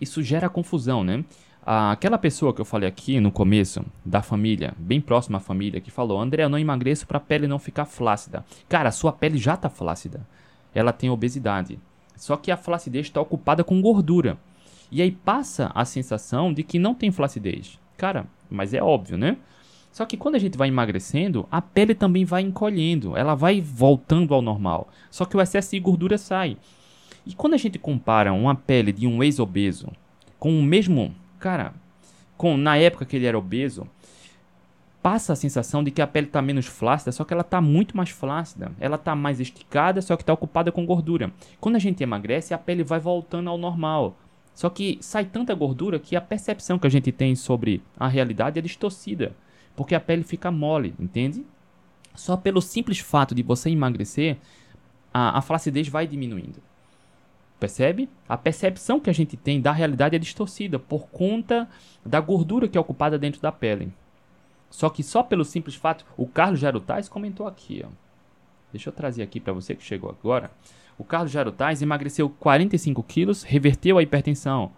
isso 0.00 0.22
gera 0.22 0.48
confusão, 0.48 1.02
né? 1.02 1.24
Aquela 1.66 2.16
pessoa 2.16 2.54
que 2.54 2.60
eu 2.60 2.64
falei 2.64 2.88
aqui 2.88 3.18
no 3.18 3.32
começo, 3.32 3.84
da 4.04 4.22
família, 4.22 4.72
bem 4.78 5.00
próxima 5.00 5.38
à 5.38 5.40
família, 5.40 5.80
que 5.80 5.90
falou: 5.90 6.20
André, 6.20 6.44
eu 6.44 6.48
não 6.48 6.58
emagreço 6.58 7.06
para 7.06 7.18
a 7.18 7.20
pele 7.20 7.48
não 7.48 7.58
ficar 7.58 7.84
flácida. 7.84 8.44
Cara, 8.68 8.90
a 8.90 8.92
sua 8.92 9.12
pele 9.12 9.36
já 9.36 9.54
está 9.54 9.68
flácida. 9.68 10.24
Ela 10.72 10.92
tem 10.92 11.10
obesidade. 11.10 11.78
Só 12.16 12.36
que 12.36 12.52
a 12.52 12.56
flacidez 12.56 13.06
está 13.06 13.20
ocupada 13.20 13.64
com 13.64 13.82
gordura. 13.82 14.38
E 14.90 15.02
aí 15.02 15.10
passa 15.10 15.72
a 15.74 15.84
sensação 15.84 16.52
de 16.52 16.62
que 16.62 16.78
não 16.78 16.94
tem 16.94 17.10
flacidez. 17.10 17.78
Cara, 17.96 18.26
mas 18.48 18.72
é 18.72 18.80
óbvio, 18.80 19.18
né? 19.18 19.36
Só 19.90 20.04
que 20.04 20.16
quando 20.16 20.36
a 20.36 20.38
gente 20.38 20.56
vai 20.56 20.68
emagrecendo, 20.68 21.48
a 21.50 21.60
pele 21.60 21.94
também 21.94 22.24
vai 22.24 22.42
encolhendo, 22.42 23.16
ela 23.16 23.34
vai 23.34 23.60
voltando 23.60 24.34
ao 24.34 24.42
normal. 24.42 24.88
Só 25.10 25.24
que 25.24 25.36
o 25.36 25.40
excesso 25.40 25.70
de 25.70 25.80
gordura 25.80 26.18
sai. 26.18 26.56
E 27.24 27.34
quando 27.34 27.54
a 27.54 27.56
gente 27.56 27.78
compara 27.78 28.32
uma 28.32 28.54
pele 28.54 28.92
de 28.92 29.06
um 29.06 29.22
ex-obeso 29.22 29.88
com 30.38 30.56
o 30.56 30.62
mesmo 30.62 31.14
cara, 31.46 31.74
com, 32.36 32.56
na 32.56 32.76
época 32.76 33.04
que 33.04 33.14
ele 33.14 33.24
era 33.24 33.38
obeso, 33.38 33.86
passa 35.00 35.32
a 35.32 35.36
sensação 35.36 35.84
de 35.84 35.92
que 35.92 36.02
a 36.02 36.06
pele 36.06 36.26
está 36.26 36.42
menos 36.42 36.66
flácida, 36.66 37.12
só 37.12 37.22
que 37.22 37.32
ela 37.32 37.42
está 37.42 37.60
muito 37.60 37.96
mais 37.96 38.10
flácida. 38.10 38.72
Ela 38.80 38.96
está 38.96 39.14
mais 39.14 39.38
esticada, 39.38 40.02
só 40.02 40.16
que 40.16 40.24
está 40.24 40.32
ocupada 40.32 40.72
com 40.72 40.84
gordura. 40.84 41.32
Quando 41.60 41.76
a 41.76 41.78
gente 41.78 42.02
emagrece, 42.02 42.52
a 42.52 42.58
pele 42.58 42.82
vai 42.82 42.98
voltando 42.98 43.48
ao 43.48 43.56
normal. 43.56 44.16
Só 44.52 44.68
que 44.68 44.98
sai 45.00 45.24
tanta 45.24 45.54
gordura 45.54 46.00
que 46.00 46.16
a 46.16 46.20
percepção 46.20 46.80
que 46.80 46.86
a 46.88 46.90
gente 46.90 47.12
tem 47.12 47.36
sobre 47.36 47.80
a 47.96 48.08
realidade 48.08 48.58
é 48.58 48.62
distorcida, 48.62 49.32
porque 49.76 49.94
a 49.94 50.00
pele 50.00 50.24
fica 50.24 50.50
mole, 50.50 50.96
entende? 50.98 51.46
Só 52.12 52.36
pelo 52.36 52.60
simples 52.60 52.98
fato 52.98 53.36
de 53.36 53.42
você 53.44 53.70
emagrecer, 53.70 54.38
a, 55.14 55.38
a 55.38 55.42
flacidez 55.42 55.86
vai 55.86 56.08
diminuindo. 56.08 56.65
Percebe? 57.58 58.08
A 58.28 58.36
percepção 58.36 59.00
que 59.00 59.08
a 59.08 59.12
gente 59.14 59.36
tem 59.36 59.60
da 59.60 59.72
realidade 59.72 60.14
é 60.14 60.18
distorcida 60.18 60.78
por 60.78 61.08
conta 61.08 61.68
da 62.04 62.20
gordura 62.20 62.68
que 62.68 62.76
é 62.76 62.80
ocupada 62.80 63.18
dentro 63.18 63.40
da 63.40 63.50
pele. 63.50 63.92
Só 64.70 64.90
que 64.90 65.02
só 65.02 65.22
pelo 65.22 65.44
simples 65.44 65.74
fato, 65.74 66.04
o 66.16 66.26
Carlos 66.26 66.60
Jarutais 66.60 67.08
comentou 67.08 67.46
aqui, 67.46 67.82
ó. 67.84 67.88
Deixa 68.72 68.90
eu 68.90 68.92
trazer 68.92 69.22
aqui 69.22 69.40
para 69.40 69.52
você 69.52 69.74
que 69.74 69.82
chegou 69.82 70.10
agora. 70.10 70.50
O 70.98 71.04
Carlos 71.04 71.30
Jarutais 71.30 71.80
emagreceu 71.80 72.28
45 72.28 73.02
quilos, 73.02 73.42
reverteu 73.42 73.96
a 73.96 74.02
hipertensão. 74.02 74.70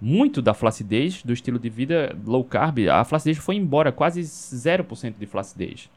Muito 0.00 0.40
da 0.40 0.54
flacidez 0.54 1.22
do 1.22 1.32
estilo 1.32 1.58
de 1.58 1.68
vida 1.68 2.16
low 2.24 2.44
carb, 2.44 2.88
a 2.88 3.04
flacidez 3.04 3.38
foi 3.38 3.56
embora, 3.56 3.90
quase 3.90 4.20
0% 4.20 5.14
de 5.18 5.26
flacidez. 5.26 5.90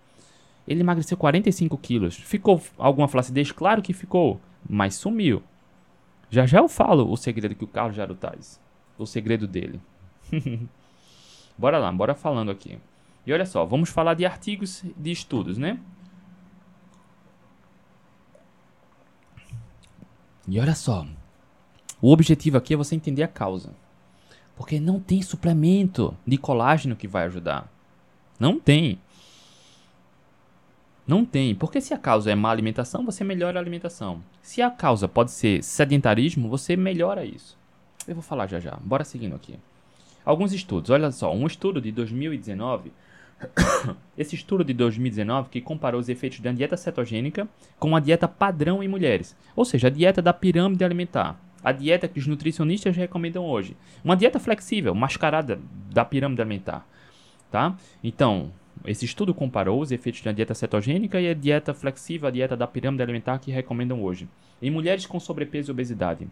Ele 0.68 0.82
emagreceu 0.82 1.18
45 1.18 1.78
quilos. 1.78 2.16
Ficou 2.16 2.62
alguma 2.78 3.08
flacidez? 3.08 3.52
Claro 3.52 3.82
que 3.82 3.94
ficou 3.94 4.40
mas 4.68 4.96
sumiu. 4.96 5.44
Já 6.30 6.46
já 6.46 6.60
eu 6.60 6.68
falo 6.68 7.12
o 7.12 7.18
segredo 7.18 7.56
que 7.56 7.64
o 7.64 7.68
Carlos 7.68 7.96
Jaro 7.96 8.16
traz. 8.16 8.60
O 8.98 9.06
segredo 9.06 9.48
dele. 9.48 9.80
bora 11.58 11.78
lá, 11.78 11.92
bora 11.92 12.14
falando 12.14 12.52
aqui. 12.52 12.80
E 13.26 13.34
olha 13.34 13.46
só, 13.46 13.66
vamos 13.66 13.90
falar 13.90 14.14
de 14.14 14.26
artigos 14.26 14.84
de 14.98 15.12
estudos, 15.12 15.58
né? 15.58 15.80
E 20.48 20.60
olha 20.60 20.76
só. 20.76 21.06
O 22.02 22.12
objetivo 22.12 22.58
aqui 22.58 22.74
é 22.74 22.78
você 22.78 22.96
entender 22.96 23.24
a 23.24 23.28
causa. 23.28 23.74
Porque 24.56 24.80
não 24.80 25.00
tem 25.00 25.22
suplemento 25.22 26.16
de 26.26 26.38
colágeno 26.38 26.96
que 26.96 27.08
vai 27.08 27.26
ajudar. 27.26 27.72
Não 28.40 28.60
tem. 28.60 29.00
Não 31.10 31.26
tem. 31.26 31.56
Porque 31.56 31.82
se 31.82 31.92
a 31.92 31.98
causa 31.98 32.30
é 32.30 32.36
má 32.36 32.52
alimentação, 32.52 33.04
você 33.04 33.24
melhora 33.24 33.58
a 33.58 33.62
alimentação. 33.62 34.22
Se 34.44 34.62
a 34.62 34.70
causa 34.70 35.08
pode 35.08 35.32
ser 35.32 35.64
sedentarismo, 35.64 36.48
você 36.48 36.76
melhora 36.76 37.26
isso. 37.26 37.58
Eu 38.08 38.14
vou 38.14 38.22
falar 38.22 38.46
já 38.46 38.60
já. 38.60 38.78
Bora 38.84 39.04
seguindo 39.04 39.36
aqui. 39.36 39.56
Alguns 40.24 40.54
estudos. 40.54 40.92
Olha 40.92 41.10
só, 41.10 41.34
um 41.34 41.48
estudo 41.48 41.82
de 41.82 41.92
2019 41.92 42.92
esse 44.16 44.36
estudo 44.36 44.64
de 44.64 44.72
2019 44.72 45.50
que 45.50 45.62
comparou 45.62 46.00
os 46.00 46.10
efeitos 46.10 46.42
da 46.42 46.52
dieta 46.52 46.78
cetogênica 46.78 47.48
com 47.80 47.96
a 47.96 48.00
dieta 48.00 48.28
padrão 48.28 48.84
em 48.84 48.88
mulheres, 48.88 49.36
ou 49.56 49.66
seja, 49.66 49.88
a 49.88 49.90
dieta 49.90 50.22
da 50.22 50.34
pirâmide 50.34 50.84
alimentar, 50.84 51.40
a 51.64 51.72
dieta 51.72 52.06
que 52.06 52.20
os 52.20 52.28
nutricionistas 52.28 52.98
recomendam 52.98 53.46
hoje, 53.46 53.78
uma 54.04 54.18
dieta 54.18 54.42
flexível, 54.42 54.94
mascarada 54.94 55.58
da 55.90 56.04
pirâmide 56.04 56.42
alimentar, 56.42 56.86
tá? 57.50 57.78
Então, 58.04 58.52
esse 58.86 59.06
estudo 59.06 59.34
comparou 59.34 59.82
os 59.82 59.92
efeitos 59.92 60.22
da 60.22 60.32
dieta 60.32 60.54
cetogênica 60.54 61.20
e 61.20 61.30
a 61.30 61.34
dieta 61.34 61.74
flexível, 61.74 62.28
a 62.28 62.32
dieta 62.32 62.56
da 62.56 62.68
pirâmide 62.68 63.04
alimentar 63.04 63.40
que 63.40 63.52
recomendam 63.52 64.02
hoje, 64.02 64.28
em 64.62 64.72
mulheres 64.72 65.06
com 65.06 65.20
sobrepeso 65.20 65.72
e 65.72 65.74
obesidade. 65.74 66.28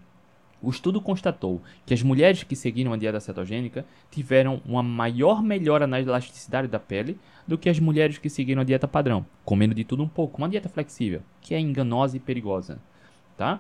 O 0.62 0.70
estudo 0.70 1.00
constatou 1.00 1.62
que 1.86 1.94
as 1.94 2.02
mulheres 2.02 2.44
que 2.44 2.56
seguiram 2.56 2.92
a 2.92 2.98
dieta 2.98 3.20
cetogênica 3.20 3.86
tiveram 4.10 4.62
uma 4.66 4.82
maior 4.82 5.44
melhora 5.44 5.86
na 5.86 6.02
elasticidade 6.02 6.68
da 6.68 6.80
pele 6.80 7.20
do 7.46 7.58
que 7.58 7.70
as 7.70 7.80
mulheres 7.80 8.18
que 8.18 8.30
seguiram 8.30 8.62
a 8.62 8.66
dieta 8.66 8.88
padrão, 8.88 9.26
comendo 9.46 9.76
de 9.76 9.84
tudo 9.84 10.02
um 10.02 10.08
pouco, 10.08 10.40
uma 10.40 10.50
dieta 10.50 10.68
flexível, 10.68 11.22
que 11.42 11.54
é 11.54 11.60
enganosa 11.60 12.18
e 12.18 12.20
perigosa, 12.20 12.80
tá? 13.38 13.60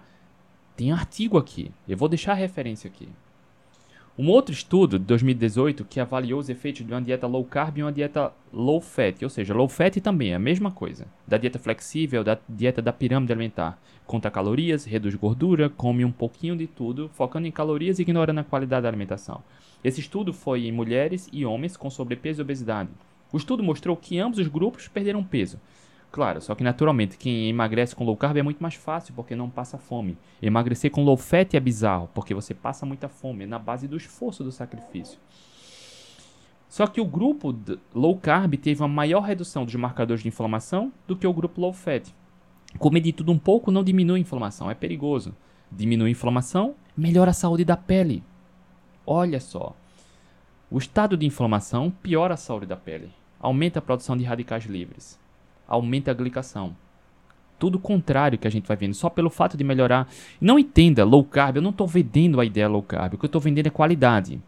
Tem 0.75 0.91
artigo 0.91 1.37
aqui, 1.37 1.71
eu 1.87 1.97
vou 1.97 2.09
deixar 2.09 2.31
a 2.31 2.35
referência 2.35 2.87
aqui. 2.87 3.07
Um 4.19 4.31
outro 4.31 4.51
estudo 4.51 4.97
de 4.97 5.05
2018 5.05 5.85
que 5.85 5.99
avaliou 5.99 6.39
os 6.39 6.49
efeitos 6.49 6.83
de 6.83 6.91
uma 6.91 6.99
dieta 6.99 7.27
low 7.27 7.45
carb 7.45 7.77
e 7.77 7.83
uma 7.83 7.91
dieta 7.91 8.33
low 8.51 8.81
fat, 8.81 9.21
ou 9.21 9.29
seja, 9.29 9.53
low 9.53 9.69
fat 9.69 10.01
também 10.01 10.31
é 10.31 10.33
a 10.33 10.39
mesma 10.39 10.71
coisa, 10.71 11.05
da 11.27 11.37
dieta 11.37 11.59
flexível, 11.59 12.23
da 12.23 12.35
dieta 12.49 12.81
da 12.81 12.91
pirâmide 12.91 13.31
alimentar. 13.31 13.79
Conta 14.07 14.31
calorias, 14.31 14.85
reduz 14.85 15.13
gordura, 15.13 15.69
come 15.69 16.03
um 16.03 16.11
pouquinho 16.11 16.57
de 16.57 16.65
tudo, 16.65 17.11
focando 17.13 17.45
em 17.45 17.51
calorias 17.51 17.99
e 17.99 18.01
ignorando 18.01 18.39
a 18.39 18.43
qualidade 18.43 18.81
da 18.81 18.89
alimentação. 18.89 19.43
Esse 19.83 19.99
estudo 19.99 20.33
foi 20.33 20.65
em 20.65 20.71
mulheres 20.71 21.29
e 21.31 21.45
homens 21.45 21.77
com 21.77 21.87
sobrepeso 21.87 22.41
e 22.41 22.43
obesidade. 22.43 22.89
O 23.31 23.37
estudo 23.37 23.61
mostrou 23.61 23.95
que 23.95 24.17
ambos 24.17 24.39
os 24.39 24.47
grupos 24.47 24.87
perderam 24.87 25.23
peso, 25.23 25.59
Claro, 26.17 26.41
só 26.41 26.55
que 26.55 26.63
naturalmente 26.63 27.15
quem 27.15 27.47
emagrece 27.47 27.95
com 27.95 28.03
low 28.03 28.17
carb 28.17 28.37
é 28.37 28.41
muito 28.41 28.59
mais 28.59 28.73
fácil 28.73 29.13
porque 29.13 29.35
não 29.35 29.51
passa 29.51 29.77
fome. 29.77 30.17
Emagrecer 30.41 30.89
com 30.89 31.03
low 31.03 31.15
fat 31.15 31.53
é 31.53 31.59
bizarro 31.59 32.09
porque 32.11 32.33
você 32.33 32.55
passa 32.55 32.87
muita 32.87 33.07
fome, 33.07 33.43
é 33.43 33.45
na 33.45 33.59
base 33.59 33.87
do 33.87 33.95
esforço 33.95 34.43
do 34.43 34.51
sacrifício. 34.51 35.19
Só 36.67 36.87
que 36.87 36.99
o 36.99 37.05
grupo 37.05 37.55
low 37.93 38.17
carb 38.17 38.55
teve 38.55 38.81
uma 38.81 38.87
maior 38.87 39.19
redução 39.19 39.63
dos 39.63 39.75
marcadores 39.75 40.23
de 40.23 40.27
inflamação 40.27 40.91
do 41.05 41.15
que 41.15 41.27
o 41.27 41.31
grupo 41.31 41.61
low 41.61 41.71
fat. 41.71 42.11
Comer 42.79 43.01
de 43.01 43.13
tudo 43.13 43.31
um 43.31 43.37
pouco 43.37 43.69
não 43.69 43.83
diminui 43.83 44.17
a 44.17 44.21
inflamação, 44.21 44.71
é 44.71 44.73
perigoso. 44.73 45.35
Diminui 45.71 46.07
a 46.07 46.11
inflamação, 46.13 46.73
melhora 46.97 47.29
a 47.29 47.33
saúde 47.33 47.63
da 47.63 47.77
pele. 47.77 48.23
Olha 49.05 49.39
só. 49.39 49.75
O 50.71 50.79
estado 50.79 51.15
de 51.15 51.27
inflamação 51.27 51.91
piora 51.91 52.33
a 52.33 52.37
saúde 52.37 52.65
da 52.65 52.75
pele, 52.75 53.11
aumenta 53.39 53.77
a 53.77 53.83
produção 53.83 54.17
de 54.17 54.23
radicais 54.23 54.65
livres 54.65 55.19
aumenta 55.67 56.11
a 56.11 56.13
glicação. 56.13 56.75
Tudo 57.59 57.79
contrário 57.79 58.37
que 58.37 58.47
a 58.47 58.51
gente 58.51 58.67
vai 58.67 58.77
vendo, 58.77 58.93
só 58.93 59.09
pelo 59.09 59.29
fato 59.29 59.57
de 59.57 59.63
melhorar. 59.63 60.07
Não 60.39 60.59
entenda, 60.59 61.03
low 61.03 61.23
carb, 61.23 61.55
eu 61.55 61.61
não 61.61 61.71
estou 61.71 61.87
vendendo 61.87 62.39
a 62.39 62.45
ideia 62.45 62.67
low 62.67 62.83
carb, 62.83 63.15
o 63.15 63.17
que 63.17 63.25
eu 63.25 63.27
estou 63.27 63.41
vendendo 63.41 63.67
é 63.67 63.71
qualidade. 63.71 64.39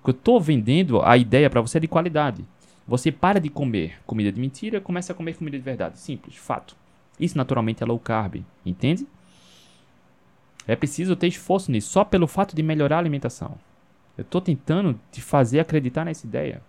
O 0.00 0.04
que 0.04 0.10
eu 0.10 0.14
estou 0.14 0.40
vendendo, 0.40 1.02
a 1.02 1.16
ideia 1.16 1.50
para 1.50 1.60
você 1.60 1.78
é 1.78 1.80
de 1.80 1.88
qualidade. 1.88 2.44
Você 2.86 3.10
para 3.10 3.40
de 3.40 3.48
comer 3.48 4.00
comida 4.06 4.30
de 4.30 4.40
mentira, 4.40 4.80
começa 4.80 5.12
a 5.12 5.16
comer 5.16 5.36
comida 5.36 5.56
de 5.56 5.62
verdade. 5.62 5.98
Simples, 5.98 6.36
fato. 6.36 6.76
Isso 7.18 7.36
naturalmente 7.36 7.82
é 7.82 7.86
low 7.86 7.98
carb, 7.98 8.42
entende? 8.64 9.06
É 10.66 10.76
preciso 10.76 11.16
ter 11.16 11.26
esforço 11.26 11.70
nisso, 11.70 11.90
só 11.90 12.04
pelo 12.04 12.28
fato 12.28 12.54
de 12.54 12.62
melhorar 12.62 12.96
a 12.96 13.00
alimentação. 13.00 13.56
Eu 14.16 14.22
estou 14.22 14.40
tentando 14.40 14.98
te 15.10 15.20
fazer 15.20 15.58
acreditar 15.58 16.04
nessa 16.04 16.26
ideia. 16.26 16.62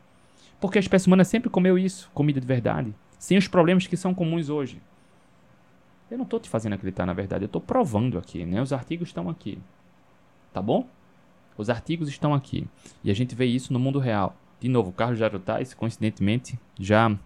Porque 0.59 0.79
a 0.79 0.81
espécie 0.81 1.07
humana 1.07 1.23
sempre 1.23 1.49
comeu 1.49 1.77
isso, 1.77 2.09
comida 2.13 2.39
de 2.39 2.47
verdade 2.47 2.93
sem 3.23 3.37
os 3.37 3.47
problemas 3.47 3.87
que 3.87 3.95
são 3.95 4.13
comuns 4.13 4.49
hoje. 4.49 4.81
Eu 6.11 6.17
não 6.17 6.25
estou 6.25 6.41
te 6.41 6.49
fazendo 6.49 6.73
acreditar 6.73 7.05
na 7.05 7.13
verdade, 7.13 7.45
eu 7.45 7.47
estou 7.47 7.61
provando 7.61 8.17
aqui, 8.17 8.45
né? 8.45 8.61
Os 8.61 8.73
artigos 8.73 9.07
estão 9.07 9.29
aqui. 9.29 9.57
Tá 10.51 10.61
bom? 10.61 10.85
Os 11.57 11.69
artigos 11.69 12.09
estão 12.09 12.33
aqui. 12.33 12.67
E 13.01 13.09
a 13.09 13.13
gente 13.13 13.33
vê 13.33 13.45
isso 13.45 13.71
no 13.71 13.79
mundo 13.79 13.97
real. 13.97 14.35
De 14.59 14.67
novo, 14.67 14.89
o 14.89 14.93
Carlos 14.93 15.17
Jarutais, 15.17 15.73
coincidentemente, 15.73 16.59
já 16.77 17.17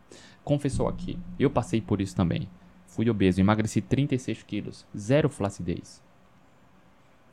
confessou 0.44 0.88
aqui. 0.88 1.18
Eu 1.40 1.50
passei 1.50 1.82
por 1.82 2.00
isso 2.00 2.16
também. 2.16 2.48
Fui 2.86 3.10
obeso, 3.10 3.42
emagreci 3.42 3.82
36 3.82 4.44
quilos, 4.44 4.86
zero 4.96 5.30
flacidez. 5.30 6.04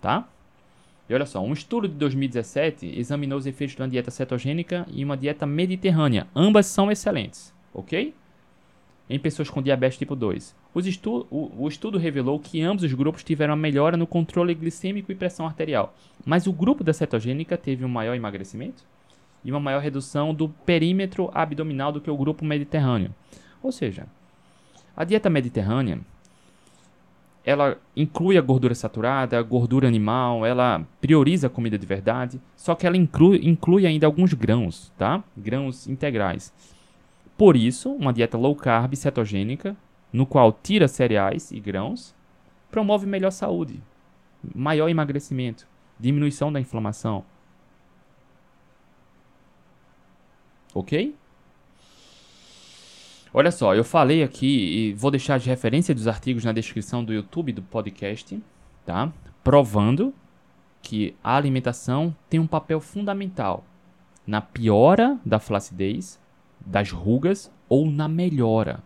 Tá? 0.01 0.27
E 1.07 1.13
olha 1.13 1.27
só, 1.27 1.45
um 1.45 1.53
estudo 1.53 1.87
de 1.87 1.97
2017 1.97 2.99
examinou 2.99 3.39
os 3.39 3.45
efeitos 3.45 3.77
de 3.77 3.83
uma 3.83 3.89
dieta 3.91 4.11
cetogênica 4.11 4.87
e 4.91 5.05
uma 5.05 5.19
dieta 5.19 5.45
mediterrânea. 5.45 6.27
Ambas 6.35 6.65
são 6.65 6.91
excelentes, 6.91 7.53
ok? 7.75 8.15
Em 9.09 9.19
pessoas 9.19 9.51
com 9.51 9.63
diabetes 9.63 9.99
tipo 9.99 10.17
2. 10.17 10.55
Estu 10.77 11.27
o, 11.31 11.65
o, 11.65 11.69
estudo 11.69 11.99
revelou 11.99 12.39
que 12.39 12.63
ambos 12.63 12.85
os 12.85 12.93
grupos 12.93 13.23
tiveram 13.23 13.53
uma 13.53 13.61
melhora 13.61 13.97
no 13.97 14.07
controle 14.07 14.55
glicêmico 14.55 15.13
e 15.13 15.15
pressão 15.15 15.47
arterial, 15.47 15.95
mas 16.25 16.47
o 16.47 16.53
grupo 16.53 16.83
da 16.83 16.93
cetogênica 16.93 17.57
teve 17.57 17.85
um 17.85 17.89
maior 17.89 18.15
emagrecimento 18.15 18.83
e 19.45 19.51
uma 19.51 19.61
maior 19.61 19.83
redução 19.83 20.35
do 20.35 20.49
perímetro 20.49 21.31
abdominal 21.35 21.93
do 21.93 22.01
que 22.01 22.11
o 22.11 22.17
grupo 22.17 22.45
mediterrâneo. 22.45 23.15
Ou 23.63 23.71
seja, 23.71 24.07
a 24.97 25.05
dieta 25.05 25.29
mediterrânea 25.29 26.01
ela 27.45 27.77
inclui 27.95 28.39
a 28.39 28.41
gordura 28.41 28.75
saturada, 28.75 29.39
a 29.39 29.43
gordura 29.43 29.87
animal, 29.87 30.47
ela 30.47 30.83
prioriza 31.01 31.47
a 31.47 31.51
comida 31.51 31.77
de 31.77 31.85
verdade, 31.85 32.41
só 32.57 32.75
que 32.75 32.87
ela 32.87 32.97
inclui, 32.97 33.41
inclui 33.43 33.87
ainda 33.87 34.07
alguns 34.07 34.33
grãos, 34.33 34.91
tá? 34.97 35.23
Grãos 35.37 35.87
integrais. 35.87 36.53
Por 37.37 37.57
isso, 37.57 37.93
uma 37.93 38.13
dieta 38.13 38.39
low 38.39 38.55
carb 38.55 38.95
cetogênica, 38.95 39.77
no 40.13 40.25
qual 40.25 40.53
tira 40.53 40.87
cereais 40.87 41.51
e 41.51 41.59
grãos, 41.59 42.15
promove 42.71 43.07
melhor 43.07 43.31
saúde, 43.31 43.83
maior 44.55 44.89
emagrecimento, 44.89 45.67
diminuição 45.99 46.53
da 46.53 46.61
inflamação. 46.61 47.25
Ok? 50.73 51.15
Olha 53.33 53.51
só, 53.51 53.75
eu 53.75 53.83
falei 53.83 54.23
aqui 54.23 54.47
e 54.47 54.93
vou 54.95 55.11
deixar 55.11 55.39
de 55.39 55.49
referência 55.49 55.93
dos 55.93 56.07
artigos 56.07 56.45
na 56.45 56.53
descrição 56.53 57.05
do 57.05 57.13
YouTube 57.13 57.53
do 57.53 57.63
podcast, 57.63 58.41
tá? 58.87 59.13
Provando 59.43 60.15
que 60.81 61.17
a 61.23 61.37
alimentação 61.37 62.15
tem 62.31 62.39
um 62.39 62.47
papel 62.47 62.79
fundamental 62.79 63.65
na 64.25 64.41
piora 64.41 65.19
da 65.27 65.41
flacidez, 65.41 66.21
das 66.65 66.91
rugas 66.91 67.51
ou 67.69 67.91
na 67.91 68.09
melhora. 68.09 68.83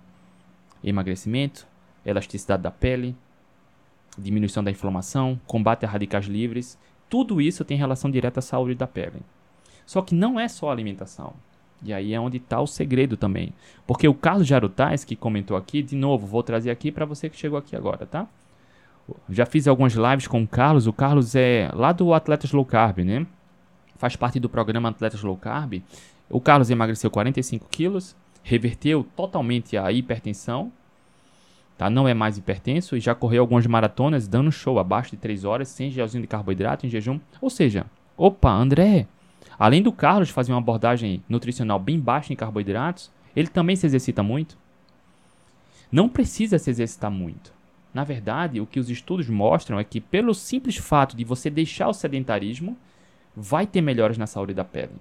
Emagrecimento, 0.82 1.66
elasticidade 2.04 2.62
da 2.62 2.70
pele, 2.70 3.16
diminuição 4.16 4.62
da 4.62 4.70
inflamação, 4.70 5.40
combate 5.46 5.84
a 5.84 5.88
radicais 5.88 6.26
livres, 6.26 6.78
tudo 7.08 7.40
isso 7.40 7.64
tem 7.64 7.76
relação 7.76 8.10
direta 8.10 8.40
à 8.40 8.42
saúde 8.42 8.74
da 8.74 8.86
pele. 8.86 9.20
Só 9.86 10.02
que 10.02 10.14
não 10.14 10.38
é 10.38 10.48
só 10.48 10.70
alimentação. 10.70 11.32
E 11.82 11.92
aí 11.92 12.12
é 12.12 12.20
onde 12.20 12.38
está 12.38 12.60
o 12.60 12.66
segredo 12.66 13.16
também. 13.16 13.52
Porque 13.86 14.08
o 14.08 14.14
Carlos 14.14 14.46
Jarutais, 14.46 15.04
que 15.04 15.16
comentou 15.16 15.56
aqui, 15.56 15.82
de 15.82 15.96
novo, 15.96 16.26
vou 16.26 16.42
trazer 16.42 16.70
aqui 16.70 16.90
para 16.90 17.06
você 17.06 17.30
que 17.30 17.36
chegou 17.36 17.58
aqui 17.58 17.76
agora, 17.76 18.04
tá? 18.04 18.26
Já 19.30 19.46
fiz 19.46 19.66
algumas 19.66 19.94
lives 19.94 20.26
com 20.26 20.42
o 20.42 20.46
Carlos. 20.46 20.86
O 20.86 20.92
Carlos 20.92 21.34
é 21.34 21.70
lá 21.72 21.92
do 21.92 22.12
Atletas 22.12 22.52
Low 22.52 22.64
Carb, 22.64 22.98
né? 22.98 23.26
Faz 23.96 24.16
parte 24.16 24.38
do 24.38 24.48
programa 24.48 24.88
Atletas 24.88 25.22
Low 25.22 25.36
Carb. 25.36 25.82
O 26.30 26.40
Carlos 26.40 26.70
emagreceu 26.70 27.10
45 27.10 27.68
quilos, 27.70 28.14
reverteu 28.42 29.06
totalmente 29.16 29.76
a 29.76 29.90
hipertensão, 29.90 30.70
tá? 31.76 31.88
não 31.88 32.06
é 32.06 32.12
mais 32.12 32.36
hipertenso 32.36 32.96
e 32.96 33.00
já 33.00 33.14
correu 33.14 33.42
algumas 33.42 33.66
maratonas 33.66 34.28
dando 34.28 34.52
show 34.52 34.78
abaixo 34.78 35.12
de 35.12 35.16
3 35.16 35.44
horas, 35.44 35.68
sem 35.68 35.90
gelzinho 35.90 36.22
de 36.22 36.28
carboidrato, 36.28 36.86
em 36.86 36.90
jejum. 36.90 37.18
Ou 37.40 37.48
seja, 37.48 37.86
opa, 38.16 38.50
André, 38.50 39.06
além 39.58 39.82
do 39.82 39.92
Carlos 39.92 40.30
fazer 40.30 40.52
uma 40.52 40.58
abordagem 40.58 41.22
nutricional 41.28 41.78
bem 41.78 41.98
baixa 41.98 42.32
em 42.32 42.36
carboidratos, 42.36 43.10
ele 43.34 43.48
também 43.48 43.76
se 43.76 43.86
exercita 43.86 44.22
muito? 44.22 44.58
Não 45.90 46.08
precisa 46.08 46.58
se 46.58 46.68
exercitar 46.68 47.10
muito. 47.10 47.52
Na 47.94 48.04
verdade, 48.04 48.60
o 48.60 48.66
que 48.66 48.78
os 48.78 48.90
estudos 48.90 49.28
mostram 49.28 49.78
é 49.78 49.84
que, 49.84 50.00
pelo 50.00 50.34
simples 50.34 50.76
fato 50.76 51.16
de 51.16 51.24
você 51.24 51.48
deixar 51.48 51.88
o 51.88 51.94
sedentarismo, 51.94 52.76
vai 53.34 53.66
ter 53.66 53.80
melhoras 53.80 54.18
na 54.18 54.26
saúde 54.26 54.52
da 54.52 54.64
pele. 54.64 54.92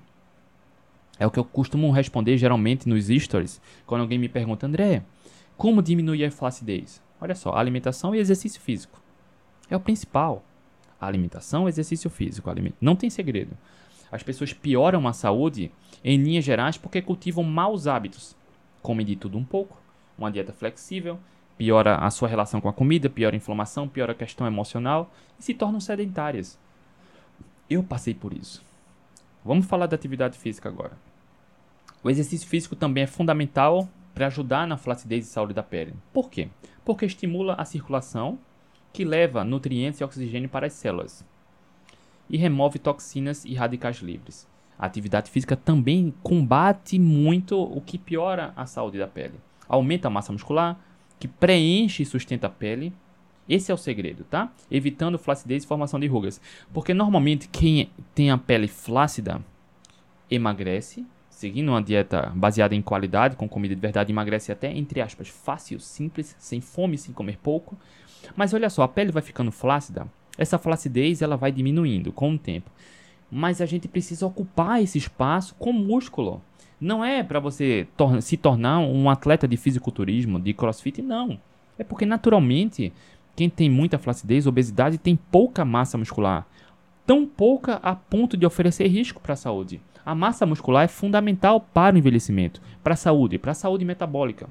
É 1.20 1.26
o 1.26 1.32
que 1.32 1.40
eu 1.40 1.44
costumo 1.44 1.92
responder 1.92 2.38
geralmente 2.38 2.88
nos 2.88 3.08
stories, 3.08 3.62
quando 3.86 4.02
alguém 4.02 4.20
me 4.20 4.30
pergunta, 4.30 4.68
André, 4.68 5.04
como 5.56 5.82
diminuir 5.82 6.26
a 6.26 6.32
flacidez? 6.32 7.02
Olha 7.20 7.34
só, 7.34 7.56
alimentação 7.56 8.14
e 8.14 8.20
exercício 8.20 8.62
físico. 8.62 9.02
É 9.70 9.76
o 9.76 9.80
principal. 9.80 10.44
Alimentação, 11.02 11.68
exercício 11.68 12.10
físico. 12.10 12.50
Não 12.80 12.96
tem 12.96 13.10
segredo. 13.10 13.58
As 14.12 14.24
pessoas 14.24 14.54
pioram 14.54 15.08
a 15.08 15.14
saúde, 15.14 15.72
em 16.04 16.18
linhas 16.18 16.46
gerais, 16.46 16.78
porque 16.78 17.02
cultivam 17.02 17.44
maus 17.44 17.88
hábitos. 17.88 18.36
Comem 18.82 19.06
de 19.06 19.16
tudo 19.16 19.38
um 19.38 19.44
pouco, 19.44 19.78
uma 20.18 20.32
dieta 20.32 20.54
flexível, 20.54 21.20
piora 21.58 21.98
a 21.98 22.10
sua 22.10 22.28
relação 22.28 22.62
com 22.62 22.70
a 22.70 22.74
comida, 22.74 23.10
piora 23.10 23.36
a 23.36 23.38
inflamação, 23.38 23.88
piora 23.88 24.12
a 24.12 24.16
questão 24.16 24.48
emocional 24.48 25.12
e 25.40 25.44
se 25.44 25.54
tornam 25.54 25.80
sedentárias. 25.80 26.58
Eu 27.70 27.84
passei 27.84 28.14
por 28.14 28.32
isso. 28.32 28.64
Vamos 29.44 29.66
falar 29.66 29.88
da 29.88 29.96
atividade 29.96 30.38
física 30.38 30.70
agora. 30.70 31.07
O 32.08 32.10
exercício 32.10 32.48
físico 32.48 32.74
também 32.74 33.04
é 33.04 33.06
fundamental 33.06 33.86
para 34.14 34.28
ajudar 34.28 34.66
na 34.66 34.78
flacidez 34.78 35.26
e 35.26 35.30
saúde 35.30 35.54
da 35.54 35.62
pele. 35.62 35.94
Por 36.14 36.30
quê? 36.30 36.48
Porque 36.86 37.06
estimula 37.06 37.56
a 37.56 37.66
circulação, 37.66 38.40
que 38.94 39.04
leva 39.04 39.44
nutrientes 39.44 40.00
e 40.00 40.06
oxigênio 40.06 40.48
para 40.48 40.68
as 40.68 40.72
células 40.72 41.26
e 42.30 42.38
remove 42.38 42.80
toxinas 42.80 43.44
e 43.44 43.54
radicais 43.56 43.98
livres. 43.98 44.48
A 44.80 44.86
atividade 44.86 45.30
física 45.30 45.58
também 45.58 46.14
combate 46.24 46.98
muito 46.98 47.62
o 47.62 47.82
que 47.82 47.98
piora 47.98 48.54
a 48.56 48.66
saúde 48.66 48.98
da 48.98 49.08
pele. 49.08 49.36
Aumenta 49.68 50.08
a 50.08 50.12
massa 50.12 50.32
muscular, 50.32 50.80
que 51.20 51.28
preenche 51.28 52.04
e 52.04 52.06
sustenta 52.06 52.48
a 52.48 52.50
pele. 52.50 52.94
Esse 53.50 53.70
é 53.70 53.74
o 53.74 53.78
segredo, 53.78 54.24
tá? 54.24 54.50
Evitando 54.72 55.20
flacidez 55.20 55.66
e 55.66 55.68
formação 55.68 56.00
de 56.00 56.08
rugas. 56.08 56.40
Porque 56.74 56.94
normalmente 56.94 57.50
quem 57.50 57.92
tem 58.16 58.32
a 58.32 58.38
pele 58.38 58.70
flácida 58.70 59.44
emagrece, 60.32 61.06
seguindo 61.38 61.70
uma 61.70 61.84
dieta 61.84 62.32
baseada 62.36 62.74
em 62.74 62.82
qualidade, 62.82 63.36
com 63.36 63.48
comida 63.48 63.76
de 63.76 63.80
verdade, 63.80 64.12
emagrece 64.12 64.52
até, 64.52 64.76
entre 64.76 65.02
aspas, 65.02 65.28
fácil, 65.28 65.80
simples, 65.80 66.36
sem 66.40 66.60
fome, 66.60 66.98
sem 66.98 67.14
comer 67.14 67.38
pouco. 67.38 67.78
Mas 68.36 68.56
olha 68.56 68.72
só, 68.72 68.82
a 68.82 68.88
pele 68.88 69.12
vai 69.12 69.22
ficando 69.22 69.52
flácida, 69.52 70.08
essa 70.36 70.58
flacidez 70.58 71.22
ela 71.22 71.38
vai 71.38 71.52
diminuindo 71.52 72.12
com 72.12 72.34
o 72.34 72.40
tempo. 72.40 72.72
Mas 73.30 73.62
a 73.62 73.68
gente 73.68 73.88
precisa 73.88 74.26
ocupar 74.26 74.82
esse 74.82 74.98
espaço 74.98 75.54
com 75.60 75.72
músculo. 75.72 76.42
Não 76.82 77.06
é 77.06 77.22
para 77.22 77.40
você 77.40 77.88
tor 77.96 78.20
se 78.20 78.36
tornar 78.36 78.80
um 78.80 79.08
atleta 79.08 79.48
de 79.48 79.58
fisiculturismo, 79.58 80.40
de 80.40 80.56
crossfit, 80.56 81.04
não. 81.04 81.40
É 81.78 81.84
porque 81.84 82.06
naturalmente 82.06 82.92
quem 83.36 83.48
tem 83.48 83.70
muita 83.70 84.00
flacidez, 84.00 84.48
obesidade, 84.48 84.98
tem 84.98 85.16
pouca 85.16 85.64
massa 85.64 86.00
muscular. 86.00 86.48
Tão 87.06 87.28
pouca 87.28 87.76
a 87.84 87.96
ponto 87.96 88.36
de 88.36 88.46
oferecer 88.46 88.88
risco 88.88 89.22
para 89.22 89.34
a 89.34 89.38
saúde. 89.38 89.80
A 90.08 90.16
massa 90.16 90.46
muscular 90.46 90.86
é 90.86 90.88
fundamental 90.88 91.60
para 91.60 91.94
o 91.94 91.98
envelhecimento, 91.98 92.62
para 92.82 92.94
a 92.94 92.96
saúde, 92.96 93.38
para 93.38 93.52
a 93.52 93.54
saúde 93.54 93.84
metabólica. 93.84 94.48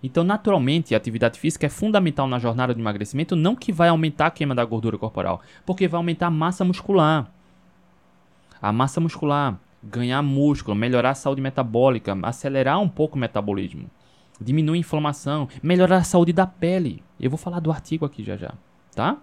Então, 0.00 0.22
naturalmente, 0.22 0.94
a 0.94 0.96
atividade 0.96 1.40
física 1.40 1.66
é 1.66 1.68
fundamental 1.68 2.28
na 2.28 2.38
jornada 2.38 2.72
de 2.72 2.80
emagrecimento, 2.80 3.34
não 3.34 3.56
que 3.56 3.72
vai 3.72 3.88
aumentar 3.88 4.26
a 4.26 4.30
queima 4.30 4.54
da 4.54 4.64
gordura 4.64 4.96
corporal, 4.96 5.40
porque 5.64 5.88
vai 5.88 5.98
aumentar 5.98 6.28
a 6.28 6.30
massa 6.30 6.64
muscular. 6.64 7.28
A 8.62 8.70
massa 8.70 9.00
muscular, 9.00 9.58
ganhar 9.82 10.22
músculo, 10.22 10.76
melhorar 10.76 11.10
a 11.10 11.14
saúde 11.16 11.42
metabólica, 11.42 12.16
acelerar 12.22 12.78
um 12.78 12.88
pouco 12.88 13.16
o 13.16 13.18
metabolismo, 13.18 13.90
diminuir 14.40 14.76
a 14.76 14.80
inflamação, 14.80 15.48
melhorar 15.60 15.96
a 15.96 16.04
saúde 16.04 16.32
da 16.32 16.46
pele. 16.46 17.02
Eu 17.18 17.30
vou 17.30 17.36
falar 17.36 17.58
do 17.58 17.72
artigo 17.72 18.06
aqui 18.06 18.22
já 18.22 18.36
já, 18.36 18.54
tá? 18.94 19.16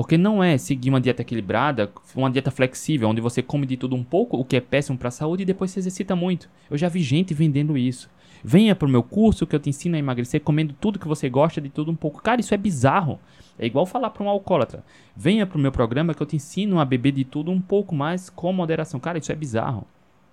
Porque 0.00 0.16
não 0.16 0.42
é 0.42 0.56
seguir 0.56 0.88
uma 0.88 0.98
dieta 0.98 1.20
equilibrada, 1.20 1.92
uma 2.16 2.30
dieta 2.30 2.50
flexível, 2.50 3.06
onde 3.06 3.20
você 3.20 3.42
come 3.42 3.66
de 3.66 3.76
tudo 3.76 3.94
um 3.94 4.02
pouco, 4.02 4.38
o 4.38 4.42
que 4.46 4.56
é 4.56 4.60
péssimo 4.60 4.96
para 4.96 5.08
a 5.08 5.10
saúde, 5.10 5.42
e 5.42 5.44
depois 5.44 5.70
se 5.70 5.78
exercita 5.78 6.16
muito. 6.16 6.48
Eu 6.70 6.78
já 6.78 6.88
vi 6.88 7.02
gente 7.02 7.34
vendendo 7.34 7.76
isso. 7.76 8.08
Venha 8.42 8.74
pro 8.74 8.88
meu 8.88 9.02
curso 9.02 9.46
que 9.46 9.54
eu 9.54 9.60
te 9.60 9.68
ensino 9.68 9.96
a 9.96 9.98
emagrecer 9.98 10.40
comendo 10.40 10.74
tudo 10.80 10.98
que 10.98 11.06
você 11.06 11.28
gosta 11.28 11.60
de 11.60 11.68
tudo 11.68 11.90
um 11.90 11.94
pouco. 11.94 12.22
Cara, 12.22 12.40
isso 12.40 12.54
é 12.54 12.56
bizarro. 12.56 13.20
É 13.58 13.66
igual 13.66 13.84
falar 13.84 14.08
para 14.08 14.24
um 14.24 14.30
alcoólatra. 14.30 14.82
Venha 15.14 15.46
pro 15.46 15.58
meu 15.58 15.70
programa 15.70 16.14
que 16.14 16.22
eu 16.22 16.26
te 16.26 16.36
ensino 16.36 16.80
a 16.80 16.84
beber 16.86 17.12
de 17.12 17.24
tudo 17.24 17.50
um 17.50 17.60
pouco 17.60 17.94
mais 17.94 18.30
com 18.30 18.50
moderação. 18.54 18.98
Cara, 18.98 19.18
isso 19.18 19.30
é 19.30 19.36
bizarro. 19.36 19.86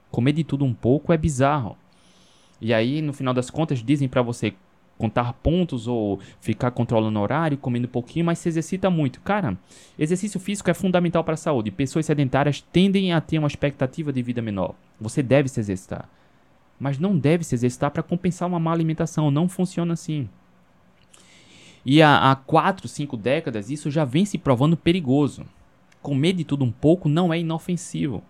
Comer 0.10 0.32
de 0.32 0.46
tudo 0.46 0.64
um 0.64 0.74
pouco 0.74 1.12
é 1.12 1.18
bizarro. 1.18 1.76
E 2.62 2.74
aí, 2.74 3.02
no 3.02 3.12
final 3.12 3.34
das 3.34 3.50
contas, 3.50 3.84
dizem 3.84 4.08
para 4.08 4.22
você 4.22 4.54
contar 4.98 5.34
pontos 5.34 5.88
ou 5.88 6.20
ficar 6.42 6.72
controlando 6.72 7.20
horário, 7.20 7.58
comendo 7.58 7.88
um 7.88 7.92
pouquinho, 7.92 8.26
mas 8.26 8.40
se 8.40 8.50
exercita 8.50 8.90
muito. 8.90 9.22
Cara, 9.22 9.58
exercício 9.98 10.40
físico 10.40 10.70
é 10.70 10.74
fundamental 10.74 11.24
para 11.24 11.36
a 11.36 11.38
saúde. 11.38 11.72
Pessoas 11.72 12.06
sedentárias 12.06 12.62
tendem 12.62 13.14
a 13.14 13.22
ter 13.22 13.38
uma 13.40 13.48
expectativa 13.48 14.12
de 14.12 14.22
vida 14.22 14.42
menor. 14.42 14.76
Você 15.00 15.22
deve 15.22 15.48
se 15.50 15.60
exercitar 15.60 16.10
mas 16.80 17.00
não 17.00 17.18
deve 17.18 17.44
se 17.44 17.56
exercitar 17.56 17.92
para 17.92 18.04
compensar 18.04 18.48
uma 18.48 18.60
má 18.60 18.72
alimentação. 18.72 19.32
Não 19.32 19.50
funciona 19.50 19.94
assim. 19.94 20.30
E 21.86 22.02
há, 22.02 22.32
há 22.32 22.36
4, 22.36 22.88
5 22.88 23.18
décadas 23.18 23.70
isso 23.70 23.90
já 23.90 24.06
vem 24.06 24.26
se 24.26 24.38
provando 24.38 24.78
perigoso. 24.78 25.46
Comer 26.02 26.34
de 26.34 26.44
tudo 26.44 26.64
um 26.64 26.72
pouco 26.72 27.10
não 27.10 27.34
é 27.34 27.40
inofensivo. 27.40 28.24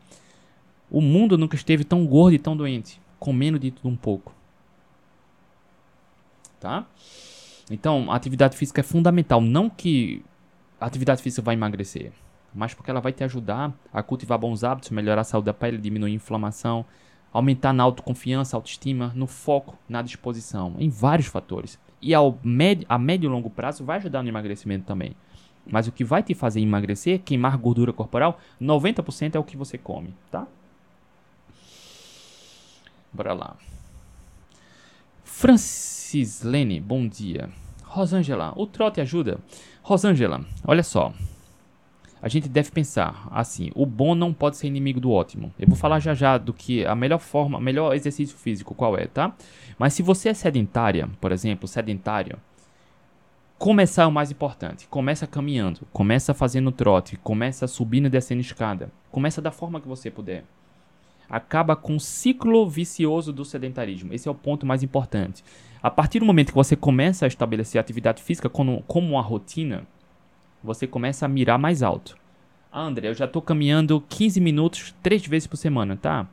O 0.89 1.01
mundo 1.01 1.38
nunca 1.38 1.55
esteve 1.55 1.84
tão 1.84 2.05
gordo 2.05 2.36
e 2.36 2.39
tão 2.39 2.55
doente, 2.55 3.01
comendo 3.20 3.59
de 3.59 3.72
tudo 3.72 3.89
um 3.89 3.95
pouco. 3.95 4.34
Tá? 6.68 6.86
Então, 7.72 8.11
a 8.11 8.15
atividade 8.18 8.57
física 8.57 8.82
é 8.82 8.84
fundamental. 8.84 9.39
Não 9.39 9.70
que 9.70 10.22
a 10.82 10.86
atividade 10.86 11.24
física 11.24 11.41
vai 11.41 11.55
emagrecer, 11.55 12.11
mas 12.53 12.74
porque 12.74 12.91
ela 12.91 12.99
vai 12.99 13.13
te 13.13 13.24
ajudar 13.24 13.74
a 13.93 14.03
cultivar 14.03 14.38
bons 14.38 14.65
hábitos, 14.65 14.89
melhorar 14.89 15.22
a 15.22 15.24
saúde 15.24 15.45
da 15.45 15.53
pele, 15.53 15.78
diminuir 15.78 16.11
a 16.11 16.15
inflamação, 16.15 16.86
aumentar 17.32 17.72
na 17.72 17.84
autoconfiança, 17.84 18.57
autoestima, 18.57 19.13
no 19.15 19.28
foco, 19.28 19.78
na 19.88 20.01
disposição, 20.01 20.76
em 20.78 20.89
vários 20.89 21.28
fatores. 21.28 21.80
E 22.01 22.13
ao 22.13 22.38
médio, 22.43 22.86
a 22.89 22.97
médio 22.97 23.30
e 23.30 23.32
longo 23.32 23.49
prazo 23.49 23.86
vai 23.86 23.95
ajudar 23.95 24.22
no 24.22 24.28
emagrecimento 24.28 24.86
também. 24.86 25.15
Mas 25.65 25.88
o 25.88 25.91
que 25.93 26.03
vai 26.03 26.22
te 26.22 26.34
fazer 26.34 26.59
emagrecer, 26.59 27.22
queimar 27.22 27.57
gordura 27.57 27.93
corporal, 27.93 28.41
90% 28.61 29.36
é 29.36 29.39
o 29.39 29.43
que 29.43 29.55
você 29.55 29.78
come, 29.78 30.13
tá? 30.30 30.45
Bora 33.13 33.32
lá. 33.32 33.55
Francislene, 36.08 36.80
bom 36.80 37.05
dia. 37.05 37.49
Rosângela, 37.84 38.53
o 38.55 38.66
trote 38.66 39.01
ajuda? 39.01 39.39
Rosângela, 39.82 40.39
olha 40.66 40.82
só 40.82 41.14
a 42.22 42.30
gente 42.30 42.47
deve 42.47 42.72
pensar 42.72 43.28
assim: 43.30 43.72
o 43.76 43.86
bom 43.86 44.16
não 44.16 44.34
pode 44.34 44.55
ser 44.55 44.68
inimigo 44.68 45.01
do 45.01 45.12
ótimo. 45.12 45.53
Eu 45.60 45.68
vou 45.68 45.76
falar 45.76 45.99
já 45.99 46.14
já 46.14 46.38
do 46.38 46.53
que 46.53 46.86
a 46.86 46.95
melhor 46.95 47.20
forma, 47.20 47.60
melhor 47.60 47.93
exercício 47.93 48.38
físico 48.38 48.74
qual 48.74 48.97
é, 48.97 49.05
tá? 49.05 49.36
Mas 49.78 49.93
se 49.93 50.01
você 50.01 50.30
é 50.30 50.34
sedentária, 50.34 51.10
por 51.20 51.34
exemplo, 51.34 51.68
sedentário, 51.68 52.39
começar 53.60 54.03
é 54.03 54.08
o 54.08 54.12
mais 54.12 54.32
importante. 54.32 54.88
Começa 54.88 55.28
caminhando, 55.28 55.82
começa 55.91 56.34
fazendo 56.34 56.72
trote, 56.72 57.18
começa 57.18 57.68
subindo 57.68 58.05
e 58.05 58.10
descendo 58.10 58.39
escada. 58.39 58.89
Começa 59.12 59.41
da 59.41 59.51
forma 59.51 59.82
que 59.82 59.89
você 59.89 60.10
puder. 60.10 60.45
Acaba 61.30 61.76
com 61.76 61.97
o 61.97 61.99
ciclo 61.99 62.68
vicioso 62.70 63.34
do 63.34 63.43
sedentarismo. 63.43 64.14
Esse 64.14 64.30
é 64.30 64.32
o 64.32 64.36
ponto 64.36 64.66
mais 64.66 64.82
importante. 64.82 65.43
A 65.88 65.89
partir 65.89 66.19
do 66.19 66.25
momento 66.25 66.49
que 66.49 66.53
você 66.53 66.75
começa 66.75 67.23
a 67.23 67.29
estabelecer 67.29 67.79
a 67.79 67.81
atividade 67.81 68.21
física 68.21 68.49
como, 68.49 68.83
como 68.85 69.13
uma 69.13 69.21
rotina, 69.21 69.88
você 70.61 70.85
começa 70.85 71.25
a 71.25 71.29
mirar 71.29 71.57
mais 71.57 71.81
alto. 71.81 72.17
Ah, 72.69 72.81
André, 72.81 73.07
eu 73.07 73.13
já 73.13 73.23
estou 73.23 73.41
caminhando 73.41 74.03
15 74.09 74.41
minutos 74.41 74.93
três 75.01 75.25
vezes 75.25 75.47
por 75.47 75.55
semana, 75.55 75.95
tá? 75.95 76.27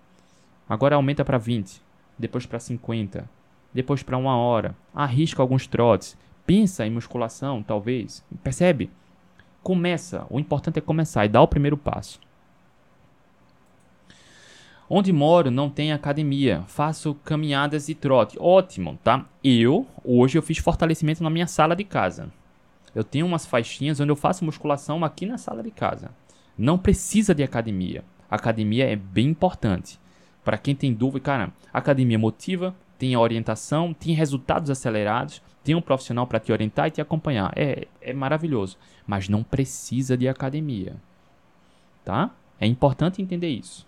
Agora 0.69 0.97
aumenta 0.97 1.25
para 1.25 1.39
20, 1.39 1.81
depois 2.19 2.45
para 2.45 2.59
50, 2.59 3.31
depois 3.73 4.03
para 4.03 4.19
uma 4.19 4.37
hora. 4.37 4.75
Arrisca 4.93 5.41
alguns 5.41 5.69
trotes. 5.69 6.19
Pensa 6.45 6.85
em 6.85 6.91
musculação, 6.91 7.63
talvez. 7.63 8.25
Percebe? 8.43 8.91
Começa. 9.63 10.27
O 10.31 10.41
importante 10.41 10.79
é 10.79 10.83
começar 10.83 11.27
e 11.27 11.29
dar 11.29 11.43
o 11.43 11.47
primeiro 11.47 11.77
passo. 11.77 12.19
Onde 14.89 15.13
moro 15.13 15.51
não 15.51 15.71
tem 15.71 15.93
academia. 15.93 16.63
Faço 16.67 17.15
caminhadas 17.25 17.89
e 17.89 17.95
trote. 17.95 18.37
Ótimo, 18.39 18.99
tá? 19.03 19.25
Eu, 19.43 19.87
hoje 20.05 20.37
eu 20.37 20.43
fiz 20.43 20.59
fortalecimento 20.59 21.23
na 21.23 21.31
minha 21.31 21.47
sala 21.47 21.75
de 21.75 21.85
casa. 21.85 22.31
Eu 22.95 23.03
tenho 23.03 23.27
umas 23.27 23.47
faixinhas 23.47 23.99
onde 23.99 24.13
eu 24.13 24.17
faço 24.17 24.45
musculação 24.45 25.05
aqui 25.05 25.27
na 25.27 25.39
sala 25.39 25.63
de 25.63 25.71
casa. 25.71 26.11
Não 26.57 26.79
precisa 26.79 27.35
de 27.35 27.43
academia. 27.43 28.05
academia 28.31 28.89
é 28.89 28.95
bem 28.95 29.29
importante. 29.29 29.99
Para 30.45 30.59
quem 30.59 30.75
tem 30.75 30.93
dúvida, 30.93 31.21
cara, 31.21 31.53
academia 31.73 32.19
motiva, 32.19 32.75
tem 32.99 33.17
orientação, 33.17 33.95
tem 33.95 34.15
resultados 34.15 34.71
acelerados, 34.71 35.43
tem 35.65 35.75
um 35.75 35.81
profissional 35.81 36.27
para 36.27 36.39
te 36.39 36.53
orientar 36.53 36.89
e 36.89 36.91
te 36.91 37.01
acompanhar. 37.01 37.53
É, 37.57 37.89
é 38.01 38.13
maravilhoso. 38.13 38.77
Mas 39.07 39.29
não 39.29 39.43
precisa 39.43 40.17
de 40.17 40.29
academia. 40.29 40.95
Tá? 42.05 42.31
É 42.61 42.67
importante 42.67 43.23
entender 43.23 43.49
isso. 43.49 43.87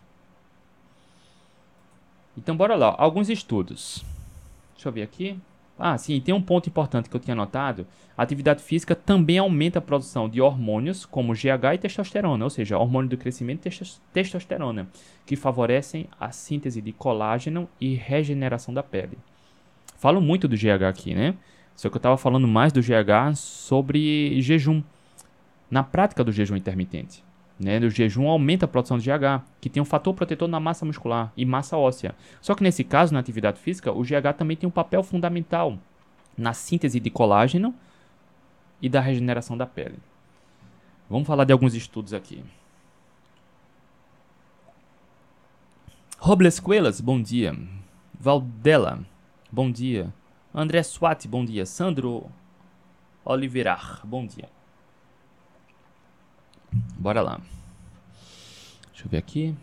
Então, 2.36 2.56
bora 2.56 2.74
lá. 2.74 2.94
Alguns 2.98 3.28
estudos. 3.28 4.04
Deixa 4.74 4.88
eu 4.88 4.92
ver 4.92 5.02
aqui. 5.02 5.38
Ah, 5.78 5.98
sim, 5.98 6.18
tem 6.20 6.34
um 6.34 6.40
ponto 6.40 6.68
importante 6.68 7.08
que 7.08 7.14
eu 7.14 7.20
tinha 7.20 7.34
notado. 7.34 7.86
A 8.16 8.22
atividade 8.22 8.62
física 8.62 8.94
também 8.94 9.36
aumenta 9.36 9.78
a 9.78 9.82
produção 9.82 10.26
de 10.26 10.40
hormônios 10.40 11.04
como 11.04 11.34
GH 11.34 11.74
e 11.74 11.78
testosterona, 11.78 12.44
ou 12.44 12.50
seja, 12.50 12.78
hormônio 12.78 13.10
do 13.10 13.16
crescimento 13.18 13.66
e 13.66 13.70
testosterona, 14.12 14.88
que 15.26 15.36
favorecem 15.36 16.08
a 16.18 16.30
síntese 16.30 16.80
de 16.80 16.92
colágeno 16.92 17.68
e 17.78 17.94
regeneração 17.94 18.72
da 18.72 18.82
pele. 18.82 19.18
Falo 19.98 20.20
muito 20.20 20.48
do 20.48 20.56
GH 20.56 20.84
aqui, 20.88 21.14
né? 21.14 21.34
Só 21.74 21.90
que 21.90 21.96
eu 21.96 21.98
estava 21.98 22.16
falando 22.16 22.48
mais 22.48 22.72
do 22.72 22.80
GH 22.80 23.36
sobre 23.36 24.40
jejum, 24.40 24.82
na 25.70 25.82
prática 25.82 26.24
do 26.24 26.32
jejum 26.32 26.56
intermitente. 26.56 27.25
Né? 27.58 27.78
O 27.78 27.90
jejum 27.90 28.28
aumenta 28.28 28.66
a 28.66 28.68
produção 28.68 28.98
de 28.98 29.10
GH, 29.10 29.42
que 29.60 29.70
tem 29.70 29.82
um 29.82 29.86
fator 29.86 30.12
protetor 30.14 30.48
na 30.48 30.60
massa 30.60 30.84
muscular 30.84 31.32
e 31.36 31.44
massa 31.44 31.76
óssea. 31.76 32.14
Só 32.40 32.54
que 32.54 32.62
nesse 32.62 32.84
caso, 32.84 33.14
na 33.14 33.20
atividade 33.20 33.58
física, 33.58 33.92
o 33.92 34.02
GH 34.02 34.36
também 34.36 34.56
tem 34.56 34.68
um 34.68 34.72
papel 34.72 35.02
fundamental 35.02 35.78
na 36.36 36.52
síntese 36.52 37.00
de 37.00 37.10
colágeno 37.10 37.74
e 38.80 38.88
da 38.88 39.00
regeneração 39.00 39.56
da 39.56 39.66
pele. 39.66 39.98
Vamos 41.08 41.26
falar 41.26 41.44
de 41.44 41.52
alguns 41.52 41.74
estudos 41.74 42.12
aqui. 42.12 42.44
Robles 46.18 46.60
Coelas, 46.60 47.00
bom 47.00 47.22
dia. 47.22 47.56
Valdela, 48.18 49.00
bom 49.50 49.70
dia. 49.70 50.12
André 50.52 50.82
Swat, 50.82 51.26
bom 51.28 51.44
dia. 51.44 51.64
Sandro 51.64 52.26
Oliveira, 53.24 53.78
bom 54.04 54.26
dia. 54.26 54.55
Bora 56.98 57.20
lá. 57.20 57.40
Deixa 58.92 59.06
eu 59.06 59.10
ver 59.10 59.18
aqui. 59.18 59.54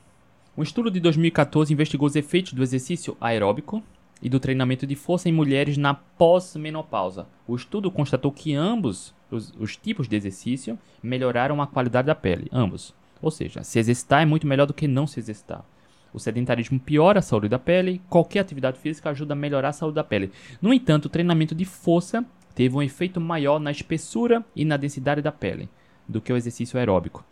Um 0.55 0.61
estudo 0.61 0.91
de 0.91 0.99
2014 0.99 1.73
investigou 1.73 2.07
os 2.07 2.15
efeitos 2.15 2.53
do 2.53 2.61
exercício 2.61 3.17
aeróbico 3.19 3.83
e 4.21 4.29
do 4.29 4.39
treinamento 4.39 4.85
de 4.85 4.95
força 4.95 5.27
em 5.27 5.33
mulheres 5.33 5.77
na 5.77 5.93
pós-menopausa. 5.93 7.27
O 7.47 7.55
estudo 7.55 7.89
constatou 7.89 8.31
que 8.31 8.53
ambos 8.53 9.13
os, 9.31 9.53
os, 9.59 9.75
tipos 9.75 10.07
de 10.07 10.15
exercício 10.15 10.77
melhoraram 11.01 11.61
a 11.61 11.67
qualidade 11.67 12.05
da 12.05 12.15
pele, 12.15 12.47
ambos. 12.51 12.93
Ou 13.21 13.31
seja, 13.31 13.63
se 13.63 13.79
exercitar 13.79 14.21
é 14.21 14.25
muito 14.25 14.45
melhor 14.45 14.67
do 14.67 14.73
que 14.73 14.87
não 14.87 15.07
se 15.07 15.19
exercitar. 15.19 15.65
O 16.13 16.19
sedentarismo 16.19 16.79
piora 16.79 17.17
a 17.19 17.23
saúde 17.23 17.49
da 17.49 17.57
pele, 17.57 17.99
qualquer 18.07 18.41
atividade 18.41 18.77
física 18.77 19.09
ajuda 19.09 19.33
a 19.33 19.35
melhorar 19.35 19.69
a 19.69 19.73
saúde 19.73 19.95
da 19.95 20.03
pele. 20.03 20.31
No 20.61 20.71
entanto, 20.71 21.05
o 21.05 21.09
treinamento 21.09 21.55
de 21.55 21.65
força 21.65 22.23
teve 22.53 22.75
um 22.75 22.83
efeito 22.83 23.19
maior 23.19 23.59
na 23.59 23.71
espessura 23.71 24.45
e 24.55 24.63
na 24.63 24.77
densidade 24.77 25.21
da 25.21 25.31
pele 25.31 25.67
do 26.07 26.21
que 26.21 26.31
o 26.31 26.37
exercício 26.37 26.77
aeróbico. 26.77 27.23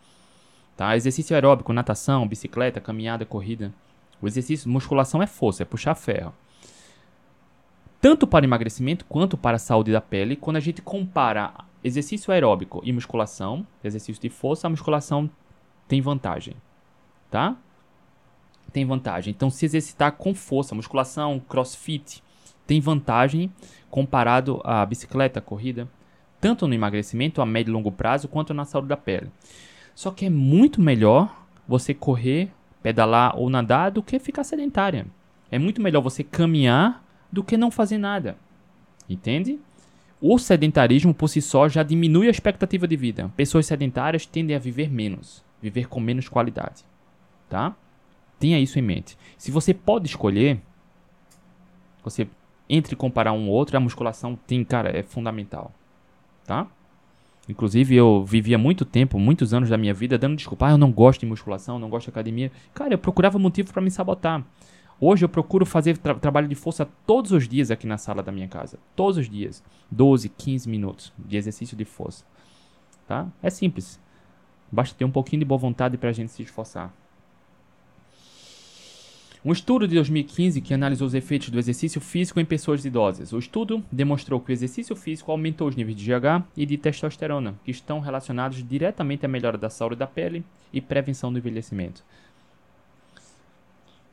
Tá? 0.76 0.96
Exercício 0.96 1.34
aeróbico, 1.34 1.72
natação, 1.72 2.26
bicicleta, 2.26 2.80
caminhada, 2.80 3.24
corrida. 3.24 3.72
O 4.20 4.26
exercício 4.26 4.70
musculação 4.70 5.22
é 5.22 5.26
força, 5.26 5.62
é 5.62 5.66
puxar 5.66 5.94
ferro 5.94 6.32
tanto 8.02 8.26
para 8.26 8.44
emagrecimento 8.44 9.04
quanto 9.04 9.36
para 9.36 9.54
a 9.54 9.60
saúde 9.60 9.92
da 9.92 10.00
pele, 10.00 10.34
quando 10.34 10.56
a 10.56 10.60
gente 10.60 10.82
compara 10.82 11.54
exercício 11.84 12.32
aeróbico 12.32 12.82
e 12.84 12.92
musculação, 12.92 13.64
exercício 13.82 14.20
de 14.20 14.28
força, 14.28 14.66
a 14.66 14.70
musculação 14.70 15.30
tem 15.86 16.00
vantagem, 16.00 16.56
tá? 17.30 17.56
Tem 18.72 18.84
vantagem. 18.84 19.30
Então, 19.30 19.48
se 19.48 19.64
exercitar 19.64 20.10
com 20.12 20.34
força, 20.34 20.74
musculação, 20.74 21.38
crossfit, 21.48 22.20
tem 22.66 22.80
vantagem 22.80 23.52
comparado 23.88 24.60
à 24.64 24.84
bicicleta, 24.84 25.40
corrida, 25.40 25.88
tanto 26.42 26.66
no 26.66 26.74
emagrecimento 26.74 27.40
a 27.40 27.46
médio 27.46 27.70
e 27.70 27.72
longo 27.72 27.92
prazo, 27.92 28.26
quanto 28.26 28.52
na 28.52 28.64
saúde 28.64 28.88
da 28.88 28.96
pele. 28.96 29.30
Só 29.94 30.10
que 30.10 30.26
é 30.26 30.28
muito 30.28 30.80
melhor 30.80 31.46
você 31.68 31.94
correr, 31.94 32.50
pedalar 32.82 33.38
ou 33.38 33.48
nadar 33.48 33.92
do 33.92 34.02
que 34.02 34.18
ficar 34.18 34.42
sedentária. 34.42 35.06
É 35.52 35.58
muito 35.58 35.80
melhor 35.80 36.00
você 36.00 36.24
caminhar 36.24 37.00
do 37.30 37.44
que 37.44 37.56
não 37.56 37.70
fazer 37.70 37.96
nada. 37.96 38.36
Entende? 39.08 39.60
O 40.20 40.36
sedentarismo 40.36 41.14
por 41.14 41.28
si 41.28 41.40
só 41.40 41.68
já 41.68 41.84
diminui 41.84 42.26
a 42.26 42.30
expectativa 42.32 42.88
de 42.88 42.96
vida. 42.96 43.30
Pessoas 43.36 43.64
sedentárias 43.64 44.26
tendem 44.26 44.56
a 44.56 44.58
viver 44.58 44.90
menos, 44.90 45.44
viver 45.60 45.86
com 45.86 46.00
menos 46.00 46.28
qualidade, 46.28 46.82
tá? 47.48 47.72
Tenha 48.40 48.58
isso 48.58 48.80
em 48.80 48.82
mente. 48.82 49.16
Se 49.38 49.52
você 49.52 49.72
pode 49.72 50.08
escolher, 50.08 50.60
você 52.02 52.26
entre 52.68 52.96
comparar 52.96 53.32
um 53.32 53.48
ou 53.48 53.54
outro, 53.54 53.76
a 53.76 53.80
musculação 53.80 54.36
tem, 54.44 54.64
cara, 54.64 54.96
é 54.96 55.04
fundamental, 55.04 55.72
tá? 56.46 56.66
Inclusive, 57.48 57.94
eu 57.94 58.24
vivia 58.24 58.56
muito 58.56 58.84
tempo, 58.84 59.18
muitos 59.18 59.52
anos 59.52 59.68
da 59.68 59.76
minha 59.76 59.92
vida, 59.92 60.16
dando 60.16 60.36
desculpa. 60.36 60.66
Ah, 60.66 60.70
eu 60.72 60.78
não 60.78 60.92
gosto 60.92 61.20
de 61.20 61.26
musculação, 61.26 61.78
não 61.78 61.90
gosto 61.90 62.06
de 62.06 62.10
academia. 62.10 62.52
Cara, 62.72 62.94
eu 62.94 62.98
procurava 62.98 63.38
motivo 63.38 63.72
para 63.72 63.82
me 63.82 63.90
sabotar. 63.90 64.44
Hoje 65.00 65.24
eu 65.24 65.28
procuro 65.28 65.66
fazer 65.66 65.98
tra 65.98 66.14
trabalho 66.14 66.46
de 66.46 66.54
força 66.54 66.88
todos 67.04 67.32
os 67.32 67.48
dias 67.48 67.72
aqui 67.72 67.86
na 67.86 67.98
sala 67.98 68.22
da 68.22 68.30
minha 68.30 68.46
casa. 68.46 68.78
Todos 68.94 69.16
os 69.16 69.28
dias. 69.28 69.62
12, 69.90 70.28
15 70.28 70.68
minutos 70.68 71.12
de 71.18 71.36
exercício 71.36 71.76
de 71.76 71.84
força. 71.84 72.24
Tá? 73.08 73.26
É 73.42 73.50
simples. 73.50 74.00
Basta 74.70 74.96
ter 74.96 75.04
um 75.04 75.10
pouquinho 75.10 75.40
de 75.40 75.44
boa 75.44 75.58
vontade 75.58 75.98
para 75.98 76.10
a 76.10 76.12
gente 76.12 76.30
se 76.30 76.42
esforçar. 76.42 76.94
Um 79.44 79.50
estudo 79.50 79.88
de 79.88 79.96
2015 79.96 80.60
que 80.60 80.72
analisou 80.72 81.04
os 81.04 81.14
efeitos 81.14 81.50
do 81.50 81.58
exercício 81.58 82.00
físico 82.00 82.38
em 82.38 82.44
pessoas 82.44 82.84
idosas. 82.84 83.32
O 83.32 83.38
estudo 83.40 83.82
demonstrou 83.90 84.38
que 84.38 84.52
o 84.52 84.54
exercício 84.54 84.94
físico 84.94 85.32
aumentou 85.32 85.66
os 85.66 85.74
níveis 85.74 85.96
de 85.96 86.04
GH 86.04 86.44
e 86.56 86.64
de 86.64 86.78
testosterona, 86.78 87.56
que 87.64 87.72
estão 87.72 87.98
relacionados 87.98 88.62
diretamente 88.62 89.26
à 89.26 89.28
melhora 89.28 89.58
da 89.58 89.68
saúde 89.68 89.96
da 89.96 90.06
pele 90.06 90.44
e 90.72 90.80
prevenção 90.80 91.32
do 91.32 91.40
envelhecimento. 91.40 92.04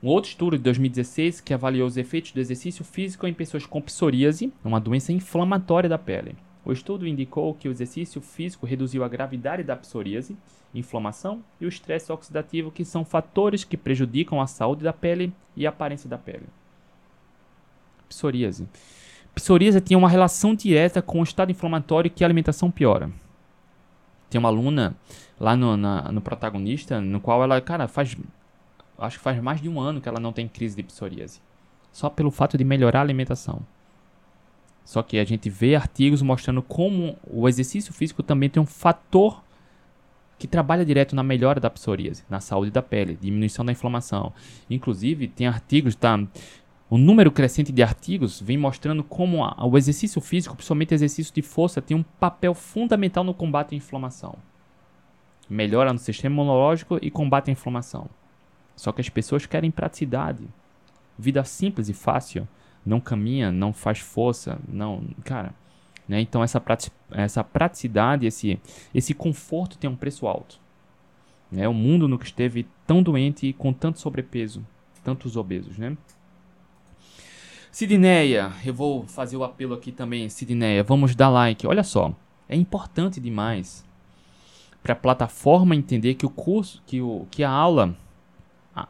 Um 0.02 0.08
outro 0.08 0.32
estudo 0.32 0.58
de 0.58 0.64
2016 0.64 1.42
que 1.42 1.54
avaliou 1.54 1.88
os 1.88 1.96
efeitos 1.96 2.32
do 2.32 2.40
exercício 2.40 2.84
físico 2.84 3.28
em 3.28 3.34
pessoas 3.34 3.68
com 3.68 3.80
psoríase, 3.80 4.52
uma 4.64 4.80
doença 4.80 5.14
inflamatória 5.14 5.88
da 5.88 6.00
pele. 6.00 6.36
O 6.70 6.72
estudo 6.72 7.08
indicou 7.08 7.52
que 7.56 7.68
o 7.68 7.72
exercício 7.72 8.22
físico 8.22 8.64
reduziu 8.64 9.04
a 9.04 9.08
gravidade 9.08 9.64
da 9.64 9.76
psoríase, 9.76 10.38
inflamação 10.72 11.44
e 11.60 11.66
o 11.66 11.68
estresse 11.68 12.12
oxidativo, 12.12 12.70
que 12.70 12.86
são 12.86 13.04
fatores 13.04 13.64
que 13.64 13.76
prejudicam 13.76 14.40
a 14.40 14.46
saúde 14.46 14.84
da 14.84 14.94
pele 14.94 15.34
e 15.58 15.66
a 15.66 15.70
aparência 15.70 16.08
da 16.08 16.16
pele. 16.16 16.46
Psoríase. 18.08 18.70
Psoríase 19.34 19.82
tem 19.82 19.98
uma 19.98 20.08
relação 20.08 20.54
direta 20.54 21.02
com 21.02 21.22
o 21.22 21.24
estado 21.24 21.52
inflamatório 21.52 22.12
que 22.12 22.24
a 22.24 22.28
alimentação 22.28 22.70
piora. 22.70 23.10
Tem 24.30 24.38
uma 24.38 24.50
aluna 24.50 24.96
lá 25.40 25.56
no, 25.56 25.76
na, 25.76 26.12
no 26.12 26.22
protagonista, 26.22 27.02
no 27.02 27.20
qual 27.20 27.42
ela, 27.42 27.60
cara, 27.60 27.88
faz 27.88 28.16
acho 29.00 29.18
que 29.18 29.24
faz 29.24 29.42
mais 29.42 29.60
de 29.60 29.68
um 29.68 29.82
ano 29.82 30.00
que 30.00 30.08
ela 30.08 30.20
não 30.20 30.32
tem 30.32 30.48
crise 30.48 30.76
de 30.76 30.84
psoríase. 30.84 31.42
Só 31.92 32.12
pelo 32.12 32.30
fato 32.30 32.60
de 32.60 32.64
melhorar 32.64 33.00
a 33.00 33.02
alimentação. 33.02 33.66
Só 34.90 35.04
que 35.04 35.20
a 35.20 35.24
gente 35.24 35.52
vê 35.52 35.76
artigos 35.76 36.20
mostrando 36.20 36.64
como 36.64 37.16
o 37.24 37.48
exercício 37.48 37.94
físico 37.94 38.24
também 38.24 38.50
tem 38.50 38.60
um 38.60 38.66
fator 38.66 39.44
que 40.36 40.48
trabalha 40.48 40.84
direto 40.84 41.16
na 41.16 41.22
melhora 41.22 41.60
da 41.60 41.70
psoríase, 41.70 42.24
na 42.28 42.40
saúde 42.40 42.72
da 42.72 42.82
pele, 42.82 43.16
diminuição 43.22 43.64
da 43.64 43.72
inflamação. 43.72 44.34
Inclusive, 44.68 45.28
tem 45.28 45.46
artigos, 45.46 45.94
tá? 45.94 46.18
Um 46.90 46.98
número 46.98 47.32
crescente 47.32 47.72
de 47.72 47.84
artigos 47.84 48.42
vem 48.42 48.58
mostrando 48.58 49.04
como 49.04 49.46
a, 49.46 49.64
o 49.64 49.78
exercício 49.78 50.20
físico, 50.20 50.56
principalmente 50.56 50.96
exercício 50.96 51.36
de 51.36 51.44
força, 51.44 51.84
tem 51.84 51.96
um 51.96 52.02
papel 52.02 52.56
fundamental 52.56 53.24
no 53.24 53.36
combate 53.36 53.76
à 53.76 53.78
inflamação. 53.78 54.40
Melhora 55.48 55.94
no 55.94 56.00
sistema 56.00 56.34
imunológico 56.34 56.98
e 57.00 57.12
combate 57.12 57.50
a 57.50 57.54
inflamação. 57.54 58.10
Só 58.76 58.92
que 58.92 59.02
as 59.02 59.10
pessoas 59.10 59.46
querem 59.46 59.70
praticidade. 59.70 60.48
Vida 61.16 61.44
simples 61.44 61.90
e 61.90 61.94
fácil. 61.94 62.48
Não 62.90 63.00
caminha, 63.00 63.52
não 63.52 63.72
faz 63.72 64.00
força, 64.00 64.58
não. 64.68 65.04
Cara. 65.24 65.54
Né? 66.08 66.20
Então 66.22 66.44
essa, 66.44 66.60
prati 66.60 66.92
essa 67.12 67.44
praticidade, 67.44 68.26
esse, 68.26 68.60
esse 68.96 69.14
conforto 69.14 69.78
tem 69.78 69.88
um 69.88 69.96
preço 69.96 70.26
alto. 70.26 70.60
Né? 71.52 71.68
O 71.68 71.74
mundo 71.74 72.08
nunca 72.08 72.26
esteve 72.26 72.68
tão 72.88 73.04
doente 73.04 73.46
e 73.46 73.54
com 73.54 73.72
tanto 73.72 74.00
sobrepeso, 74.00 74.66
tantos 75.04 75.38
obesos, 75.38 75.78
né? 75.78 75.96
Sidneia, 77.72 78.52
eu 78.66 78.74
vou 78.74 79.06
fazer 79.06 79.38
o 79.38 79.44
apelo 79.44 79.76
aqui 79.76 79.92
também, 79.92 80.28
Sidneia, 80.28 80.84
vamos 80.84 81.16
dar 81.16 81.30
like. 81.30 81.68
Olha 81.68 81.84
só, 81.84 82.12
é 82.48 82.56
importante 82.56 83.20
demais 83.20 83.86
para 84.82 84.94
a 84.94 84.96
plataforma 84.96 85.76
entender 85.76 86.16
que 86.16 86.26
o 86.26 86.30
curso, 86.32 86.82
que, 86.88 87.00
o, 87.00 87.28
que 87.30 87.44
a 87.44 87.52
aula 87.52 87.96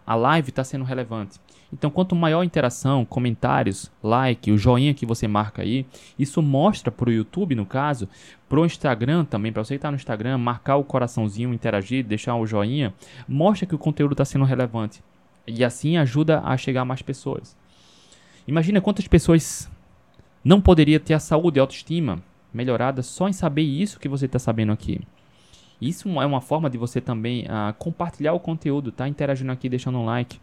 a 0.06 0.16
live 0.16 0.50
está 0.50 0.64
sendo 0.64 0.86
relevante. 0.86 1.40
Então, 1.72 1.92
quanto 1.92 2.16
maior 2.16 2.44
interação, 2.44 3.06
comentários, 3.06 3.92
like, 4.02 4.52
o 4.52 4.58
joinha 4.58 4.94
que 4.94 5.06
você 5.06 5.28
marca 5.28 5.62
aí, 5.62 5.86
isso 6.18 6.42
mostra 6.42 6.92
para 6.92 7.10
o 7.10 7.14
YouTube, 7.14 7.54
no 7.54 7.66
caso, 7.66 8.10
para 8.48 8.60
o 8.60 8.66
Instagram 8.66 9.24
também, 9.24 9.52
para 9.52 9.64
você 9.64 9.76
estar 9.76 9.90
tá 9.90 9.92
no 9.92 9.98
Instagram, 9.98 10.38
marcar 10.38 10.78
o 10.78 10.84
coraçãozinho, 10.84 11.54
interagir, 11.54 12.04
deixar 12.04 12.36
o 12.36 12.46
joinha, 12.48 12.94
mostra 13.28 13.68
que 13.68 13.76
o 13.76 13.80
conteúdo 13.80 14.14
está 14.14 14.26
sendo 14.26 14.46
relevante. 14.46 15.04
E 15.46 15.64
assim 15.64 15.98
ajuda 15.98 16.42
a 16.42 16.58
chegar 16.58 16.82
a 16.82 16.86
mais 16.86 17.02
pessoas. 17.02 17.56
Imagina 18.48 18.82
quantas 18.82 19.08
pessoas 19.08 19.70
não 20.44 20.60
poderia 20.60 21.00
ter 21.00 21.14
a 21.14 21.20
saúde 21.20 21.58
e 21.58 21.60
a 21.60 21.64
autoestima 21.64 22.20
melhorada 22.52 23.04
só 23.04 23.30
em 23.30 23.34
saber 23.34 23.62
isso 23.62 24.00
que 24.00 24.10
você 24.10 24.26
está 24.26 24.40
sabendo 24.40 24.72
aqui. 24.72 25.02
Isso 25.82 26.10
é 26.20 26.26
uma 26.26 26.42
forma 26.42 26.70
de 26.70 26.78
você 26.78 27.00
também 27.00 27.44
uh, 27.44 27.74
compartilhar 27.78 28.34
o 28.34 28.40
conteúdo, 28.40 28.92
tá? 28.92 29.08
Interagindo 29.08 29.52
aqui, 29.52 29.70
deixando 29.70 29.98
um 29.98 30.06
like. 30.06 30.40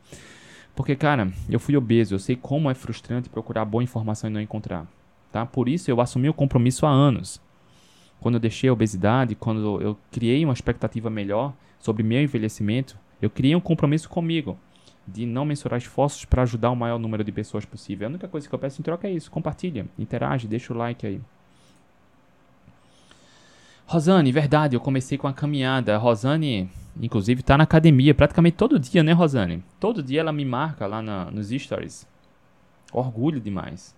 Porque, 0.77 0.95
cara, 0.95 1.33
eu 1.49 1.59
fui 1.59 1.75
obeso, 1.75 2.15
eu 2.15 2.19
sei 2.19 2.37
como 2.37 2.71
é 2.71 2.75
frustrante 2.75 3.31
procurar 3.31 3.65
boa 3.65 3.83
informação 3.83 4.29
e 4.29 4.33
não 4.33 4.41
encontrar, 4.43 4.87
tá? 5.33 5.47
Por 5.47 5.71
isso 5.71 5.91
eu 5.91 6.03
assumi 6.03 6.29
o 6.29 6.35
compromisso 6.35 6.85
há 6.85 6.91
anos. 6.91 7.41
Quando 8.21 8.35
eu 8.35 8.41
deixei 8.41 8.69
a 8.69 8.73
obesidade, 8.75 9.35
quando 9.35 9.81
eu 9.81 9.97
criei 10.13 10.45
uma 10.45 10.53
expectativa 10.53 11.09
melhor 11.09 11.55
sobre 11.79 12.03
meu 12.03 12.23
envelhecimento, 12.23 12.99
eu 13.23 13.31
criei 13.31 13.57
um 13.57 13.61
compromisso 13.61 14.07
comigo 14.11 14.59
de 15.09 15.25
não 15.25 15.47
mensurar 15.47 15.79
esforços 15.79 16.27
para 16.27 16.43
ajudar 16.43 16.71
o 16.71 16.77
maior 16.77 16.99
número 16.99 17.25
de 17.25 17.33
pessoas 17.33 17.65
possível. 17.65 18.07
A 18.07 18.11
única 18.11 18.29
coisa 18.29 18.47
que 18.47 18.55
eu 18.55 18.59
peço 18.59 18.81
em 18.81 18.85
troca 18.85 19.09
é 19.09 19.13
isso, 19.13 19.31
compartilha, 19.31 19.87
interage, 19.99 20.47
deixa 20.47 20.75
o 20.75 20.77
like 20.77 21.07
aí. 21.07 21.23
Rosane, 23.87 24.33
verdade, 24.33 24.77
eu 24.77 24.81
comecei 24.81 25.17
com 25.17 25.29
a 25.29 25.33
caminhada. 25.33 25.97
Rosane, 25.97 26.69
Inclusive 27.01 27.43
tá 27.43 27.59
na 27.59 27.65
academia 27.65 28.15
praticamente 28.15 28.57
todo 28.57 28.79
dia, 28.79 29.03
né, 29.03 29.13
Rosane? 29.13 29.63
Todo 29.79 30.03
dia 30.03 30.21
ela 30.21 30.33
me 30.33 30.45
marca 30.45 30.87
lá 30.87 31.03
na, 31.03 31.31
nos 31.31 31.51
stories. 31.51 32.07
Orgulho 32.93 33.41
demais. 33.41 33.95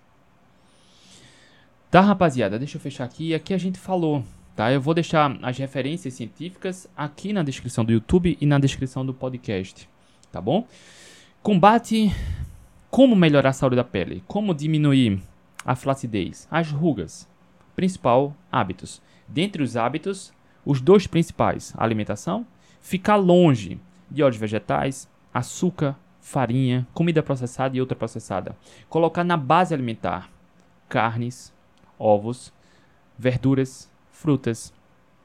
Tá, 1.90 2.00
rapaziada, 2.00 2.58
deixa 2.58 2.76
eu 2.76 2.80
fechar 2.80 3.04
aqui. 3.04 3.34
Aqui 3.34 3.54
a 3.54 3.58
gente 3.58 3.78
falou, 3.78 4.24
tá? 4.56 4.72
Eu 4.72 4.80
vou 4.80 4.94
deixar 4.94 5.38
as 5.42 5.56
referências 5.56 6.14
científicas 6.14 6.88
aqui 6.96 7.32
na 7.32 7.42
descrição 7.42 7.84
do 7.84 7.92
YouTube 7.92 8.36
e 8.40 8.46
na 8.46 8.58
descrição 8.58 9.06
do 9.06 9.14
podcast, 9.14 9.88
tá 10.32 10.40
bom? 10.40 10.66
Combate 11.40 12.12
como 12.90 13.14
melhorar 13.14 13.50
a 13.50 13.52
saúde 13.52 13.76
da 13.76 13.84
pele, 13.84 14.24
como 14.26 14.54
diminuir 14.54 15.20
a 15.64 15.76
flacidez, 15.76 16.48
as 16.50 16.70
rugas. 16.70 17.28
Principal, 17.76 18.34
hábitos. 18.50 19.00
Dentre 19.28 19.62
os 19.62 19.76
hábitos, 19.76 20.32
os 20.64 20.80
dois 20.80 21.06
principais, 21.06 21.74
alimentação, 21.76 22.46
ficar 22.80 23.16
longe 23.16 23.78
de 24.10 24.22
óleos 24.22 24.36
vegetais, 24.36 25.08
açúcar, 25.32 25.96
farinha, 26.20 26.86
comida 26.92 27.22
processada 27.22 27.76
e 27.76 27.80
ultraprocessada. 27.80 28.56
Colocar 28.88 29.24
na 29.24 29.36
base 29.36 29.74
alimentar 29.74 30.30
carnes, 30.88 31.54
ovos, 31.98 32.52
verduras, 33.18 33.90
frutas, 34.10 34.72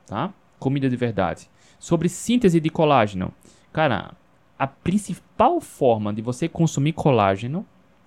tá? 0.06 0.34
Comida 0.60 0.90
de 0.90 0.96
verdade. 0.96 1.50
Sobre 1.80 2.10
síntese 2.10 2.60
de 2.60 2.70
colágeno. 2.70 3.34
Cara, 3.72 4.14
a 4.58 4.68
principal 4.68 5.60
forma 5.60 6.14
de 6.14 6.22
você 6.22 6.48
consumir 6.48 6.94
colágeno 6.94 7.66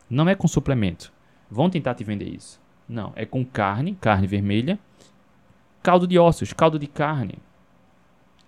não 0.09 0.28
é 0.28 0.34
com 0.34 0.49
suplemento. 0.49 1.12
Vão 1.51 1.68
tentar 1.68 1.94
te 1.94 2.05
vender 2.05 2.28
isso. 2.28 2.61
Não, 2.88 3.12
é 3.16 3.26
com 3.26 3.44
carne, 3.44 3.97
carne 4.01 4.26
vermelha, 4.26 4.78
caldo 5.87 6.05
de 6.05 6.18
ossos, 6.18 6.53
caldo 6.53 6.80
de 6.80 6.89
carne. 6.89 7.34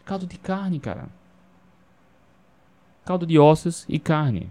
Caldo 0.05 0.27
de 0.27 0.37
carne, 0.37 0.81
cara. 0.81 1.09
Caldo 3.05 3.25
de 3.25 3.39
ossos 3.39 3.87
e 3.89 3.97
carne. 3.97 4.51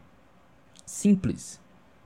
Simples. 0.85 1.59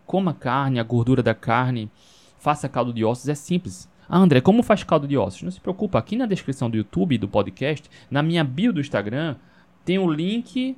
Coma 0.08 0.34
carne, 0.34 0.80
a 0.80 0.84
gordura 0.84 1.22
da 1.22 1.36
carne. 1.36 1.92
Faça 2.40 2.68
caldo 2.68 2.92
de 2.92 3.06
ossos, 3.06 3.30
é 3.30 3.36
simples. 3.36 3.88
Ah, 4.10 4.18
André, 4.18 4.42
como 4.42 4.64
faz 4.64 4.84
caldo 4.84 5.08
de 5.08 5.16
ossos? 5.16 5.44
Não 5.44 5.52
se 5.52 5.62
preocupa, 5.62 6.00
aqui 6.00 6.16
na 6.16 6.26
descrição 6.26 6.68
do 6.68 6.78
YouTube 6.78 7.16
do 7.20 7.28
podcast, 7.28 7.88
na 8.10 8.24
minha 8.24 8.44
bio 8.44 8.74
do 8.74 8.82
Instagram, 8.82 9.36
tem 9.86 10.00
o 10.00 10.06
um 10.06 10.12
link 10.12 10.76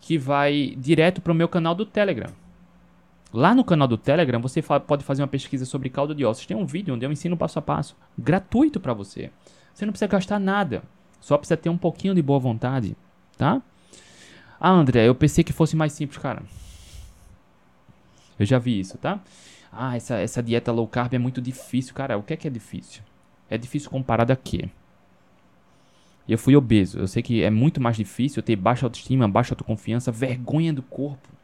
que 0.00 0.16
vai 0.16 0.74
direto 0.78 1.20
para 1.20 1.32
o 1.32 1.36
meu 1.36 1.46
canal 1.46 1.74
do 1.74 1.84
Telegram. 1.84 2.32
Lá 3.32 3.54
no 3.54 3.64
canal 3.64 3.88
do 3.88 3.98
Telegram, 3.98 4.40
você 4.40 4.62
pode 4.62 5.04
fazer 5.04 5.22
uma 5.22 5.28
pesquisa 5.28 5.64
sobre 5.64 5.90
caldo 5.90 6.14
de 6.14 6.24
ossos. 6.24 6.46
Tem 6.46 6.56
um 6.56 6.66
vídeo 6.66 6.94
onde 6.94 7.04
eu 7.04 7.12
ensino 7.12 7.36
passo 7.36 7.58
a 7.58 7.62
passo, 7.62 7.96
gratuito 8.16 8.78
para 8.80 8.94
você. 8.94 9.30
Você 9.74 9.84
não 9.84 9.92
precisa 9.92 10.08
gastar 10.08 10.38
nada, 10.38 10.82
só 11.20 11.36
precisa 11.36 11.56
ter 11.56 11.68
um 11.68 11.76
pouquinho 11.76 12.14
de 12.14 12.22
boa 12.22 12.38
vontade, 12.38 12.96
tá? 13.36 13.60
Ah, 14.58 14.70
André, 14.70 15.06
eu 15.06 15.14
pensei 15.14 15.44
que 15.44 15.52
fosse 15.52 15.76
mais 15.76 15.92
simples, 15.92 16.18
cara. 16.18 16.42
Eu 18.38 18.46
já 18.46 18.58
vi 18.58 18.78
isso, 18.80 18.96
tá? 18.96 19.20
Ah, 19.70 19.96
essa, 19.96 20.16
essa 20.16 20.42
dieta 20.42 20.72
low 20.72 20.86
carb 20.86 21.12
é 21.12 21.18
muito 21.18 21.42
difícil, 21.42 21.94
cara. 21.94 22.16
O 22.16 22.22
que 22.22 22.32
é 22.32 22.36
que 22.36 22.46
é 22.46 22.50
difícil? 22.50 23.02
É 23.50 23.58
difícil 23.58 23.90
comparado 23.90 24.32
a 24.32 24.36
quê? 24.36 24.70
Eu 26.26 26.38
fui 26.38 26.56
obeso. 26.56 26.98
Eu 26.98 27.06
sei 27.06 27.22
que 27.22 27.42
é 27.42 27.50
muito 27.50 27.80
mais 27.80 27.96
difícil 27.96 28.42
ter 28.42 28.56
baixa 28.56 28.86
autoestima, 28.86 29.28
baixa 29.28 29.52
autoconfiança, 29.52 30.10
vergonha 30.10 30.72
do 30.72 30.82
corpo 30.82 31.35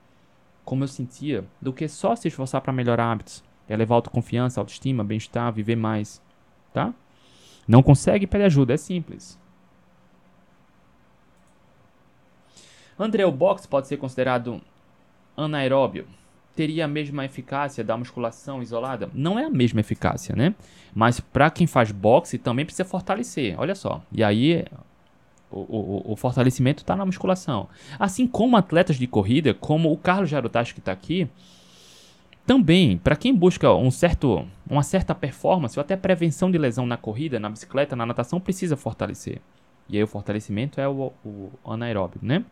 como 0.64 0.84
eu 0.84 0.88
sentia, 0.88 1.44
do 1.60 1.72
que 1.72 1.88
só 1.88 2.14
se 2.14 2.28
esforçar 2.28 2.60
para 2.60 2.72
melhorar 2.72 3.10
hábitos, 3.10 3.42
elevar 3.68 3.96
autoconfiança, 3.96 4.60
autoestima, 4.60 5.02
bem-estar, 5.02 5.52
viver 5.52 5.76
mais, 5.76 6.22
tá? 6.72 6.94
Não 7.66 7.82
consegue, 7.82 8.26
pede 8.26 8.44
ajuda, 8.44 8.74
é 8.74 8.76
simples. 8.76 9.38
André, 12.98 13.24
o 13.24 13.32
boxe 13.32 13.66
pode 13.66 13.88
ser 13.88 13.96
considerado 13.96 14.60
anaeróbio? 15.36 16.06
Teria 16.54 16.84
a 16.84 16.88
mesma 16.88 17.24
eficácia 17.24 17.82
da 17.82 17.96
musculação 17.96 18.62
isolada? 18.62 19.08
Não 19.14 19.38
é 19.38 19.44
a 19.44 19.50
mesma 19.50 19.80
eficácia, 19.80 20.36
né? 20.36 20.54
Mas 20.94 21.18
para 21.18 21.50
quem 21.50 21.66
faz 21.66 21.90
boxe 21.90 22.36
também 22.36 22.66
precisa 22.66 22.84
fortalecer, 22.84 23.58
olha 23.58 23.74
só. 23.74 24.02
E 24.12 24.22
aí 24.22 24.64
o, 25.52 26.02
o, 26.08 26.12
o 26.12 26.16
fortalecimento 26.16 26.82
está 26.82 26.96
na 26.96 27.04
musculação. 27.04 27.68
Assim 27.98 28.26
como 28.26 28.56
atletas 28.56 28.96
de 28.96 29.06
corrida, 29.06 29.52
como 29.52 29.92
o 29.92 29.96
Carlos 29.96 30.30
Jarutacho 30.30 30.72
que 30.74 30.80
está 30.80 30.92
aqui, 30.92 31.28
também, 32.46 32.98
para 32.98 33.14
quem 33.14 33.34
busca 33.34 33.72
um 33.72 33.90
certo, 33.90 34.46
uma 34.68 34.82
certa 34.82 35.14
performance 35.14 35.78
ou 35.78 35.80
até 35.80 35.96
prevenção 35.96 36.50
de 36.50 36.58
lesão 36.58 36.86
na 36.86 36.96
corrida, 36.96 37.38
na 37.38 37.48
bicicleta, 37.48 37.94
na 37.94 38.04
natação, 38.04 38.40
precisa 38.40 38.76
fortalecer. 38.76 39.40
E 39.88 39.96
aí 39.96 40.02
o 40.02 40.08
fortalecimento 40.08 40.80
é 40.80 40.88
o, 40.88 41.12
o 41.24 41.50
anaeróbio, 41.64 42.20
né? 42.22 42.44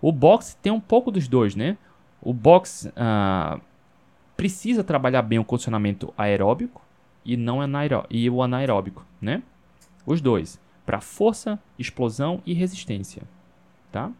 O 0.00 0.12
boxe 0.12 0.56
tem 0.56 0.72
um 0.72 0.80
pouco 0.80 1.10
dos 1.10 1.26
dois, 1.26 1.54
né? 1.54 1.76
O 2.22 2.32
boxe 2.32 2.88
uh, 2.88 3.60
precisa 4.36 4.84
trabalhar 4.84 5.22
bem 5.22 5.38
o 5.38 5.44
condicionamento 5.44 6.14
aeróbico 6.16 6.80
e 7.24 7.36
não 7.36 7.60
anaeró 7.60 8.04
e 8.08 8.30
o 8.30 8.42
anaeróbico, 8.42 9.04
né? 9.20 9.42
Os 10.06 10.20
dois 10.20 10.58
para 10.88 11.02
força, 11.02 11.58
explosão 11.78 12.42
e 12.46 12.54
resistência, 12.54 13.22
tá? 13.92 14.10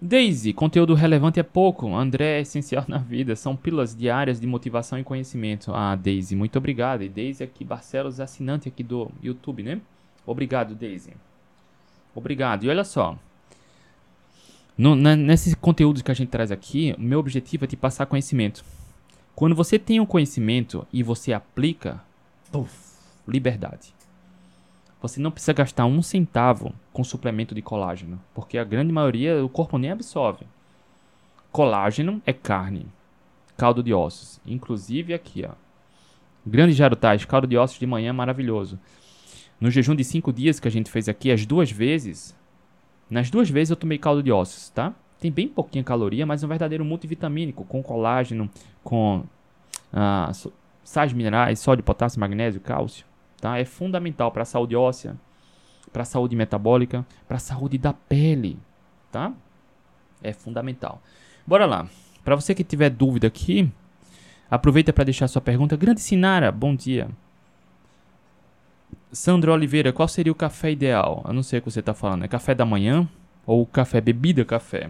Daisy, 0.00 0.52
conteúdo 0.52 0.94
relevante 0.94 1.38
é 1.38 1.44
pouco. 1.44 1.94
André 1.94 2.38
é 2.38 2.40
essencial 2.40 2.84
na 2.90 2.98
vida. 2.98 3.36
São 3.36 3.54
pílulas 3.54 3.94
diárias 3.94 4.40
de 4.40 4.48
motivação 4.48 4.98
e 4.98 5.04
conhecimento. 5.04 5.72
Ah, 5.72 5.94
Daisy, 5.94 6.34
muito 6.34 6.58
obrigado. 6.58 7.04
E 7.04 7.08
Daisy 7.08 7.44
aqui, 7.44 7.64
Barcelos, 7.64 8.18
assinante 8.18 8.68
aqui 8.68 8.82
do 8.82 9.08
YouTube, 9.22 9.62
né? 9.62 9.80
Obrigado, 10.26 10.74
Daisy. 10.74 11.12
Obrigado. 12.16 12.64
E 12.64 12.68
olha 12.68 12.82
só. 12.82 13.16
No, 14.76 14.96
na, 14.96 15.14
nesses 15.14 15.54
conteúdos 15.54 16.02
que 16.02 16.10
a 16.10 16.14
gente 16.14 16.30
traz 16.30 16.50
aqui, 16.50 16.96
o 16.98 17.00
meu 17.00 17.20
objetivo 17.20 17.62
é 17.62 17.68
te 17.68 17.76
passar 17.76 18.06
conhecimento. 18.06 18.64
Quando 19.36 19.54
você 19.54 19.78
tem 19.78 20.00
o 20.00 20.02
um 20.02 20.06
conhecimento 20.06 20.84
e 20.92 21.00
você 21.00 21.32
aplica, 21.32 22.02
puff, 22.50 22.81
liberdade. 23.26 23.94
Você 25.02 25.20
não 25.20 25.32
precisa 25.32 25.52
gastar 25.52 25.84
um 25.84 26.00
centavo 26.00 26.72
com 26.92 27.02
suplemento 27.02 27.56
de 27.56 27.60
colágeno, 27.60 28.20
porque 28.32 28.56
a 28.56 28.62
grande 28.62 28.92
maioria 28.92 29.44
o 29.44 29.48
corpo 29.48 29.76
nem 29.76 29.90
absorve. 29.90 30.46
Colágeno 31.50 32.22
é 32.24 32.32
carne, 32.32 32.86
caldo 33.56 33.82
de 33.82 33.92
ossos, 33.92 34.40
inclusive 34.46 35.12
aqui, 35.12 35.44
ó. 35.44 35.54
Grande 36.46 36.72
jarutais, 36.72 37.24
caldo 37.24 37.48
de 37.48 37.56
ossos 37.58 37.80
de 37.80 37.86
manhã 37.86 38.10
é 38.10 38.12
maravilhoso. 38.12 38.78
No 39.60 39.72
jejum 39.72 39.96
de 39.96 40.04
5 40.04 40.32
dias 40.32 40.60
que 40.60 40.68
a 40.68 40.70
gente 40.70 40.90
fez 40.90 41.08
aqui, 41.08 41.32
as 41.32 41.44
duas 41.44 41.70
vezes, 41.70 42.36
nas 43.10 43.28
duas 43.28 43.50
vezes 43.50 43.70
eu 43.70 43.76
tomei 43.76 43.98
caldo 43.98 44.22
de 44.22 44.30
ossos, 44.30 44.70
tá? 44.70 44.94
Tem 45.18 45.32
bem 45.32 45.48
pouquinha 45.48 45.82
caloria, 45.82 46.24
mas 46.24 46.42
é 46.42 46.46
um 46.46 46.48
verdadeiro 46.48 46.84
multivitamínico, 46.84 47.64
com 47.64 47.82
colágeno, 47.82 48.48
com 48.84 49.24
ah, 49.92 50.30
sais 50.84 51.12
minerais, 51.12 51.58
sódio, 51.58 51.82
potássio, 51.82 52.20
magnésio, 52.20 52.60
cálcio 52.60 53.04
tá? 53.42 53.58
É 53.58 53.64
fundamental 53.64 54.30
para 54.30 54.42
a 54.42 54.46
saúde 54.46 54.76
óssea, 54.76 55.16
para 55.92 56.02
a 56.02 56.06
saúde 56.06 56.36
metabólica, 56.36 57.04
para 57.26 57.38
a 57.38 57.40
saúde 57.40 57.76
da 57.76 57.92
pele, 57.92 58.56
tá? 59.10 59.32
É 60.22 60.32
fundamental. 60.32 61.02
Bora 61.44 61.66
lá. 61.66 61.88
Para 62.24 62.36
você 62.36 62.54
que 62.54 62.62
tiver 62.62 62.88
dúvida 62.88 63.26
aqui, 63.26 63.68
aproveita 64.48 64.92
para 64.92 65.02
deixar 65.02 65.26
sua 65.26 65.42
pergunta. 65.42 65.76
Grande 65.76 66.00
Sinara, 66.00 66.52
bom 66.52 66.72
dia. 66.72 67.08
Sandro 69.10 69.52
Oliveira, 69.52 69.92
qual 69.92 70.06
seria 70.06 70.30
o 70.30 70.36
café 70.36 70.70
ideal? 70.70 71.24
Eu 71.26 71.32
não 71.32 71.42
sei 71.42 71.58
o 71.58 71.62
que 71.62 71.70
você 71.70 71.80
está 71.80 71.92
falando. 71.92 72.24
É 72.24 72.28
café 72.28 72.54
da 72.54 72.64
manhã 72.64 73.08
ou 73.44 73.66
café 73.66 74.00
bebida 74.00 74.44
café? 74.44 74.88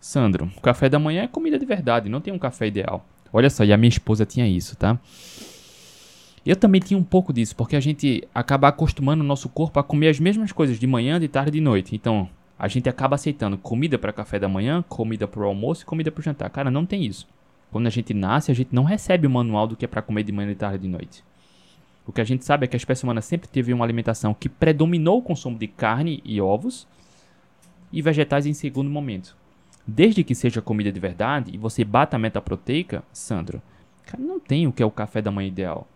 Sandro, 0.00 0.50
café 0.60 0.88
da 0.88 0.98
manhã 0.98 1.22
é 1.22 1.28
comida 1.28 1.58
de 1.58 1.64
verdade, 1.64 2.08
não 2.08 2.20
tem 2.20 2.34
um 2.34 2.38
café 2.40 2.66
ideal. 2.66 3.06
Olha 3.32 3.48
só, 3.48 3.64
e 3.64 3.72
a 3.72 3.76
minha 3.76 3.88
esposa 3.88 4.26
tinha 4.26 4.48
isso, 4.48 4.76
tá? 4.76 4.98
Eu 6.44 6.56
também 6.56 6.80
tinha 6.80 6.98
um 6.98 7.04
pouco 7.04 7.32
disso, 7.32 7.54
porque 7.54 7.76
a 7.76 7.80
gente 7.80 8.26
acaba 8.34 8.68
acostumando 8.68 9.22
o 9.22 9.26
nosso 9.26 9.48
corpo 9.48 9.78
a 9.78 9.84
comer 9.84 10.08
as 10.08 10.20
mesmas 10.20 10.52
coisas 10.52 10.78
de 10.78 10.86
manhã, 10.86 11.18
de 11.20 11.28
tarde 11.28 11.50
e 11.50 11.52
de 11.52 11.60
noite. 11.60 11.94
Então, 11.94 12.28
a 12.58 12.66
gente 12.68 12.88
acaba 12.88 13.14
aceitando 13.14 13.56
comida 13.56 13.98
para 13.98 14.12
café 14.12 14.38
da 14.38 14.48
manhã, 14.48 14.82
comida 14.88 15.28
para 15.28 15.40
o 15.40 15.44
almoço 15.44 15.82
e 15.82 15.86
comida 15.86 16.10
para 16.10 16.20
o 16.20 16.24
jantar. 16.24 16.50
Cara, 16.50 16.70
não 16.70 16.84
tem 16.84 17.04
isso. 17.04 17.26
Quando 17.70 17.86
a 17.86 17.90
gente 17.90 18.14
nasce, 18.14 18.50
a 18.50 18.54
gente 18.54 18.74
não 18.74 18.84
recebe 18.84 19.26
o 19.26 19.30
manual 19.30 19.66
do 19.66 19.76
que 19.76 19.84
é 19.84 19.88
para 19.88 20.02
comer 20.02 20.22
de 20.22 20.32
manhã, 20.32 20.48
de 20.48 20.54
tarde 20.54 20.76
e 20.76 20.80
de 20.80 20.88
noite. 20.88 21.24
O 22.06 22.12
que 22.12 22.20
a 22.20 22.24
gente 22.24 22.44
sabe 22.44 22.64
é 22.64 22.66
que 22.66 22.74
a 22.74 22.78
espécie 22.78 23.04
humana 23.04 23.20
sempre 23.20 23.46
teve 23.46 23.72
uma 23.72 23.84
alimentação 23.84 24.32
que 24.32 24.48
predominou 24.48 25.18
o 25.18 25.22
consumo 25.22 25.58
de 25.58 25.68
carne 25.68 26.22
e 26.24 26.40
ovos 26.40 26.86
e 27.92 28.00
vegetais 28.00 28.46
em 28.46 28.54
segundo 28.54 28.88
momento. 28.88 29.36
Desde 29.86 30.24
que 30.24 30.34
seja 30.34 30.62
comida 30.62 30.90
de 30.90 30.98
verdade 30.98 31.50
e 31.54 31.58
você 31.58 31.84
bata 31.84 32.16
a 32.16 32.18
meta 32.18 32.40
proteica, 32.40 33.04
Sandro, 33.12 33.60
cara, 34.06 34.22
não 34.22 34.40
tem 34.40 34.66
o 34.66 34.72
que 34.72 34.82
é 34.82 34.86
o 34.86 34.90
café 34.90 35.20
da 35.20 35.30
manhã 35.30 35.48
ideal. 35.48 35.86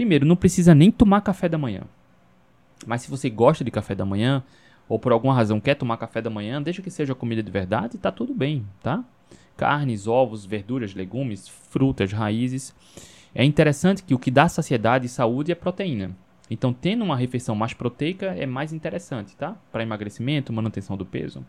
Primeiro, 0.00 0.24
não 0.24 0.34
precisa 0.34 0.74
nem 0.74 0.90
tomar 0.90 1.20
café 1.20 1.46
da 1.46 1.58
manhã. 1.58 1.82
Mas 2.86 3.02
se 3.02 3.10
você 3.10 3.28
gosta 3.28 3.62
de 3.62 3.70
café 3.70 3.94
da 3.94 4.06
manhã, 4.06 4.42
ou 4.88 4.98
por 4.98 5.12
alguma 5.12 5.34
razão 5.34 5.60
quer 5.60 5.74
tomar 5.74 5.98
café 5.98 6.22
da 6.22 6.30
manhã, 6.30 6.62
deixa 6.62 6.80
que 6.80 6.90
seja 6.90 7.14
comida 7.14 7.42
de 7.42 7.50
verdade, 7.50 7.98
tá 7.98 8.10
tudo 8.10 8.32
bem, 8.32 8.66
tá? 8.82 9.04
Carnes, 9.58 10.06
ovos, 10.06 10.46
verduras, 10.46 10.94
legumes, 10.94 11.46
frutas, 11.46 12.12
raízes. 12.12 12.74
É 13.34 13.44
interessante 13.44 14.02
que 14.02 14.14
o 14.14 14.18
que 14.18 14.30
dá 14.30 14.48
saciedade 14.48 15.04
e 15.04 15.08
saúde 15.10 15.52
é 15.52 15.54
proteína. 15.54 16.16
Então, 16.50 16.72
tendo 16.72 17.04
uma 17.04 17.14
refeição 17.14 17.54
mais 17.54 17.74
proteica 17.74 18.28
é 18.28 18.46
mais 18.46 18.72
interessante, 18.72 19.36
tá? 19.36 19.54
Para 19.70 19.82
emagrecimento, 19.82 20.50
manutenção 20.50 20.96
do 20.96 21.04
peso. 21.04 21.44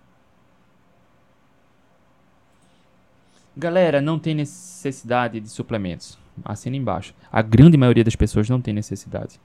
Galera, 3.56 4.02
não 4.02 4.20
tem 4.20 4.36
necessidade 4.36 5.39
de 5.39 5.47
suplementos. 5.47 6.20
Assina 6.46 6.76
embaixo. 6.76 7.14
A 7.32 7.42
grande 7.42 7.78
maioria 7.78 8.04
das 8.04 8.16
pessoas 8.16 8.50
não 8.50 8.62
tem 8.62 8.74
necessidade. 8.74 9.39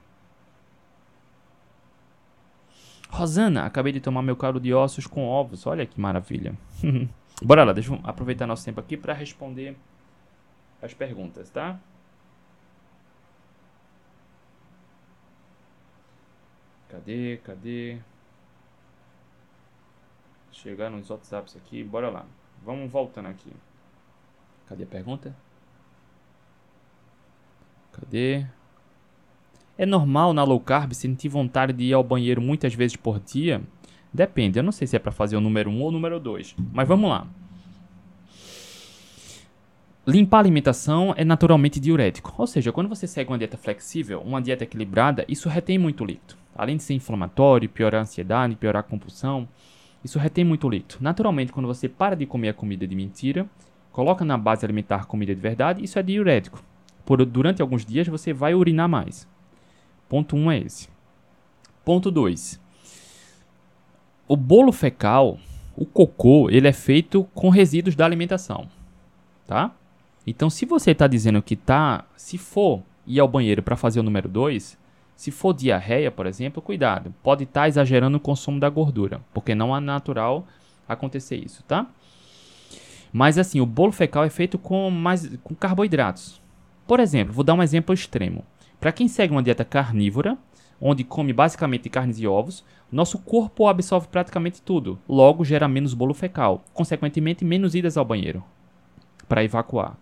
Rosana, 3.09 3.65
acabei 3.65 3.93
de 3.93 3.99
tomar 3.99 4.21
meu 4.21 4.35
caldo 4.35 4.59
de 4.59 4.73
ossos 4.73 5.07
com 5.07 5.25
ovos. 5.25 5.65
Olha 5.65 5.85
que 5.85 5.99
maravilha. 5.99 6.53
Bora 7.41 7.63
lá, 7.63 7.73
deixa 7.73 7.93
eu 7.93 7.99
aproveitar 8.03 8.47
nosso 8.47 8.65
tempo 8.65 8.79
aqui 8.79 8.97
para 8.97 9.13
responder 9.13 9.77
as 10.81 10.93
perguntas, 10.93 11.49
tá? 11.49 11.79
Cadê? 16.89 17.37
Cadê? 17.43 17.99
Chegar 20.51 20.89
nos 20.89 21.09
WhatsApps 21.09 21.55
aqui, 21.55 21.83
bora 21.83 22.09
lá. 22.09 22.25
Vamos 22.63 22.91
voltando 22.91 23.27
aqui. 23.27 23.51
Cadê 24.67 24.83
a 24.83 24.87
pergunta? 24.87 25.35
Cadê? 27.99 28.45
É 29.77 29.85
normal 29.85 30.33
na 30.33 30.43
low 30.43 30.59
carb 30.59 30.93
sentir 30.93 31.29
vontade 31.29 31.73
de 31.73 31.85
ir 31.85 31.93
ao 31.93 32.03
banheiro 32.03 32.41
muitas 32.41 32.73
vezes 32.73 32.95
por 32.95 33.19
dia? 33.19 33.61
Depende, 34.13 34.57
eu 34.57 34.63
não 34.63 34.71
sei 34.71 34.87
se 34.87 34.95
é 34.95 34.99
para 34.99 35.11
fazer 35.11 35.35
o 35.35 35.41
número 35.41 35.69
1 35.69 35.81
ou 35.81 35.89
o 35.89 35.91
número 35.91 36.19
2. 36.19 36.55
Mas 36.73 36.87
vamos 36.87 37.09
lá. 37.09 37.27
Limpar 40.05 40.37
a 40.37 40.39
alimentação 40.39 41.13
é 41.17 41.25
naturalmente 41.25 41.81
diurético, 41.81 42.33
ou 42.37 42.47
seja, 42.47 42.71
quando 42.71 42.87
você 42.87 43.05
segue 43.05 43.29
uma 43.29 43.37
dieta 43.37 43.57
flexível, 43.57 44.21
uma 44.21 44.41
dieta 44.41 44.63
equilibrada, 44.63 45.25
isso 45.27 45.49
retém 45.49 45.77
muito 45.77 46.05
líquido. 46.05 46.35
Além 46.55 46.77
de 46.77 46.83
ser 46.83 46.93
inflamatório, 46.93 47.67
piorar 47.67 47.99
a 47.99 48.03
ansiedade, 48.03 48.55
piorar 48.55 48.79
a 48.79 48.83
compulsão, 48.83 49.47
isso 50.03 50.17
retém 50.17 50.45
muito 50.45 50.69
líquido. 50.69 50.95
Naturalmente, 51.01 51.51
quando 51.51 51.67
você 51.67 51.89
para 51.89 52.15
de 52.15 52.25
comer 52.25 52.49
a 52.49 52.53
comida 52.53 52.87
de 52.87 52.95
mentira, 52.95 53.45
coloca 53.91 54.23
na 54.23 54.37
base 54.37 54.65
alimentar 54.65 55.05
comida 55.05 55.35
de 55.35 55.41
verdade, 55.41 55.83
isso 55.83 55.99
é 55.99 56.03
diurético. 56.03 56.63
Por, 57.07 57.25
durante 57.25 57.61
alguns 57.61 57.85
dias 57.85 58.05
você 58.05 58.33
vai 58.33 58.53
urinar 58.53 58.89
mais. 58.89 59.25
Ponto 60.09 60.35
1 60.35 60.39
um 60.39 60.51
é 60.51 60.59
esse. 60.59 60.89
Ponto 61.85 62.11
2. 62.11 62.59
O 64.27 64.35
bolo 64.35 64.73
fecal, 64.73 65.39
o 65.77 65.85
cocô, 65.85 66.49
ele 66.49 66.67
é 66.67 66.73
feito 66.73 67.23
com 67.33 67.47
resíduos 67.47 67.95
da 67.95 68.03
alimentação, 68.03 68.67
tá? 69.47 69.71
Então, 70.25 70.49
se 70.49 70.65
você 70.65 70.91
está 70.91 71.07
dizendo 71.07 71.41
que 71.41 71.55
tá, 71.55 72.03
se 72.17 72.37
for 72.37 72.83
ir 73.05 73.21
ao 73.21 73.27
banheiro 73.27 73.63
para 73.63 73.77
fazer 73.77 74.01
o 74.01 74.03
número 74.03 74.27
2, 74.27 74.77
se 75.15 75.31
for 75.31 75.53
diarreia, 75.53 76.11
por 76.11 76.25
exemplo, 76.25 76.61
cuidado, 76.61 77.15
pode 77.23 77.45
estar 77.45 77.61
tá 77.61 77.67
exagerando 77.69 78.17
o 78.17 78.19
consumo 78.19 78.59
da 78.59 78.69
gordura, 78.69 79.21
porque 79.33 79.55
não 79.55 79.73
é 79.73 79.79
natural 79.79 80.45
acontecer 80.85 81.37
isso, 81.37 81.63
tá? 81.63 81.87
Mas 83.13 83.37
assim, 83.37 83.61
o 83.61 83.65
bolo 83.65 83.93
fecal 83.93 84.25
é 84.25 84.29
feito 84.29 84.57
com 84.57 84.91
mais 84.91 85.37
com 85.41 85.55
carboidratos. 85.55 86.45
Por 86.87 86.99
exemplo, 86.99 87.33
vou 87.33 87.43
dar 87.43 87.53
um 87.53 87.61
exemplo 87.61 87.93
extremo. 87.93 88.45
Para 88.79 88.91
quem 88.91 89.07
segue 89.07 89.33
uma 89.33 89.43
dieta 89.43 89.65
carnívora, 89.65 90.37
onde 90.79 91.03
come 91.03 91.33
basicamente 91.33 91.89
carnes 91.89 92.19
e 92.19 92.25
ovos, 92.25 92.63
nosso 92.91 93.19
corpo 93.19 93.67
absorve 93.67 94.07
praticamente 94.07 94.61
tudo, 94.61 94.97
logo 95.09 95.43
gera 95.43 95.67
menos 95.67 95.93
bolo 95.93 96.13
fecal, 96.13 96.63
consequentemente 96.73 97.43
menos 97.43 97.75
idas 97.75 97.97
ao 97.97 98.05
banheiro 98.05 98.43
para 99.27 99.43
evacuar. 99.43 99.97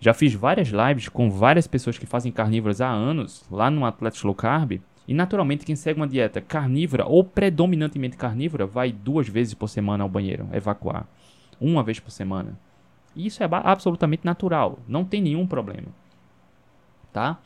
Já 0.00 0.14
fiz 0.14 0.34
várias 0.34 0.68
lives 0.68 1.08
com 1.08 1.30
várias 1.30 1.66
pessoas 1.66 1.98
que 1.98 2.06
fazem 2.06 2.32
carnívoras 2.32 2.80
há 2.80 2.88
anos, 2.88 3.44
lá 3.50 3.70
no 3.70 3.84
Atlético 3.84 4.26
Low 4.26 4.34
Carb, 4.34 4.80
e 5.06 5.14
naturalmente 5.14 5.64
quem 5.64 5.76
segue 5.76 6.00
uma 6.00 6.08
dieta 6.08 6.40
carnívora 6.40 7.06
ou 7.06 7.22
predominantemente 7.22 8.16
carnívora 8.16 8.66
vai 8.66 8.90
duas 8.90 9.28
vezes 9.28 9.54
por 9.54 9.68
semana 9.68 10.02
ao 10.02 10.08
banheiro, 10.08 10.48
evacuar. 10.52 11.06
Uma 11.60 11.82
vez 11.82 12.00
por 12.00 12.10
semana. 12.10 12.58
Isso 13.26 13.42
é 13.42 13.48
absolutamente 13.50 14.24
natural, 14.24 14.78
não 14.86 15.04
tem 15.04 15.20
nenhum 15.20 15.46
problema. 15.46 15.88
Tá? 17.12 17.38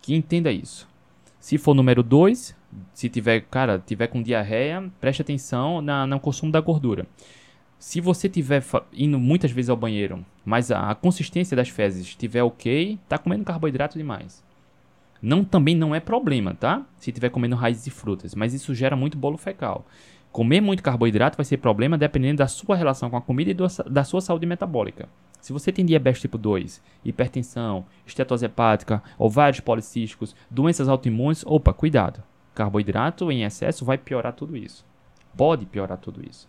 Que 0.00 0.14
entenda 0.14 0.50
isso. 0.50 0.88
Se 1.38 1.58
for 1.58 1.74
número 1.74 2.02
2, 2.02 2.56
se 2.94 3.08
tiver, 3.08 3.40
cara, 3.42 3.82
tiver 3.84 4.06
com 4.06 4.22
diarreia, 4.22 4.90
preste 5.00 5.22
atenção 5.22 5.80
na, 5.80 6.06
no 6.06 6.20
consumo 6.20 6.52
da 6.52 6.60
gordura. 6.60 7.06
Se 7.78 8.00
você 8.00 8.28
tiver 8.28 8.62
indo 8.92 9.18
muitas 9.18 9.50
vezes 9.50 9.68
ao 9.68 9.76
banheiro, 9.76 10.24
mas 10.44 10.70
a, 10.70 10.90
a 10.90 10.94
consistência 10.94 11.56
das 11.56 11.68
fezes 11.68 12.06
estiver 12.06 12.42
ok, 12.44 12.96
tá 13.08 13.18
comendo 13.18 13.44
carboidrato 13.44 13.98
demais. 13.98 14.44
Não 15.20 15.44
também 15.44 15.74
não 15.74 15.94
é 15.94 15.98
problema, 15.98 16.54
tá? 16.54 16.86
Se 16.96 17.10
tiver 17.10 17.30
comendo 17.30 17.56
raízes 17.56 17.88
e 17.88 17.90
frutas, 17.90 18.34
mas 18.34 18.54
isso 18.54 18.74
gera 18.74 18.94
muito 18.94 19.18
bolo 19.18 19.36
fecal. 19.36 19.84
Comer 20.32 20.62
muito 20.62 20.82
carboidrato 20.82 21.36
vai 21.36 21.44
ser 21.44 21.58
problema 21.58 21.98
dependendo 21.98 22.38
da 22.38 22.48
sua 22.48 22.74
relação 22.74 23.10
com 23.10 23.18
a 23.18 23.20
comida 23.20 23.50
e 23.50 23.54
do, 23.54 23.66
da 23.90 24.02
sua 24.02 24.22
saúde 24.22 24.46
metabólica. 24.46 25.06
Se 25.42 25.52
você 25.52 25.70
tem 25.70 25.84
diabetes 25.84 26.22
tipo 26.22 26.38
2, 26.38 26.80
hipertensão, 27.04 27.84
estetose 28.06 28.46
hepática, 28.46 29.02
ovários 29.18 29.60
policísticos, 29.60 30.34
doenças 30.50 30.88
autoimunes, 30.88 31.44
opa, 31.44 31.74
cuidado. 31.74 32.22
Carboidrato 32.54 33.30
em 33.30 33.44
excesso 33.44 33.84
vai 33.84 33.98
piorar 33.98 34.32
tudo 34.32 34.56
isso. 34.56 34.86
Pode 35.36 35.66
piorar 35.66 35.98
tudo 35.98 36.26
isso. 36.26 36.48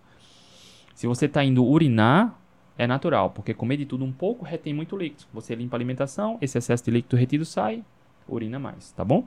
Se 0.96 1.06
você 1.06 1.26
está 1.26 1.44
indo 1.44 1.66
urinar, 1.66 2.40
é 2.78 2.88
natural, 2.88 3.32
porque 3.32 3.54
comer 3.54 3.78
de 3.78 3.86
tudo 3.86 4.06
um 4.06 4.12
pouco 4.12 4.46
retém 4.46 4.74
muito 4.74 4.96
líquido. 4.96 5.26
Você 5.34 5.56
limpa 5.56 5.76
a 5.76 5.78
alimentação, 5.78 6.38
esse 6.42 6.58
excesso 6.58 6.86
de 6.86 6.92
líquido 6.92 7.18
retido 7.18 7.44
sai, 7.44 7.84
urina 8.28 8.60
mais, 8.60 8.92
tá 8.92 9.04
bom? 9.04 9.26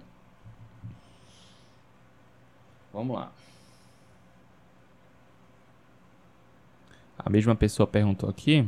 Vamos 2.93 3.17
lá. 3.17 3.31
A 7.27 7.29
mesma 7.29 7.57
pessoa 7.57 7.89
perguntou 7.89 8.31
aqui. 8.31 8.65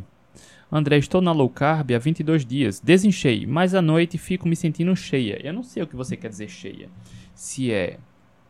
André, 0.70 0.98
estou 0.98 1.20
na 1.20 1.30
low 1.30 1.48
carb 1.48 1.92
há 1.92 1.98
22 1.98 2.44
dias. 2.44 2.80
Desenchei, 2.80 3.46
mas 3.46 3.72
à 3.72 3.80
noite 3.80 4.18
fico 4.18 4.48
me 4.48 4.56
sentindo 4.56 4.96
cheia. 4.96 5.40
Eu 5.46 5.52
não 5.52 5.62
sei 5.62 5.84
o 5.84 5.86
que 5.86 5.94
você 5.94 6.16
quer 6.16 6.28
dizer 6.28 6.48
cheia. 6.48 6.88
Se 7.36 7.72
é 7.72 8.00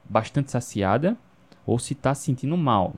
bastante 0.09 0.51
saciada 0.51 1.15
ou 1.67 1.79
se 1.79 1.93
está 1.93 2.15
sentindo 2.15 2.57
mal. 2.57 2.95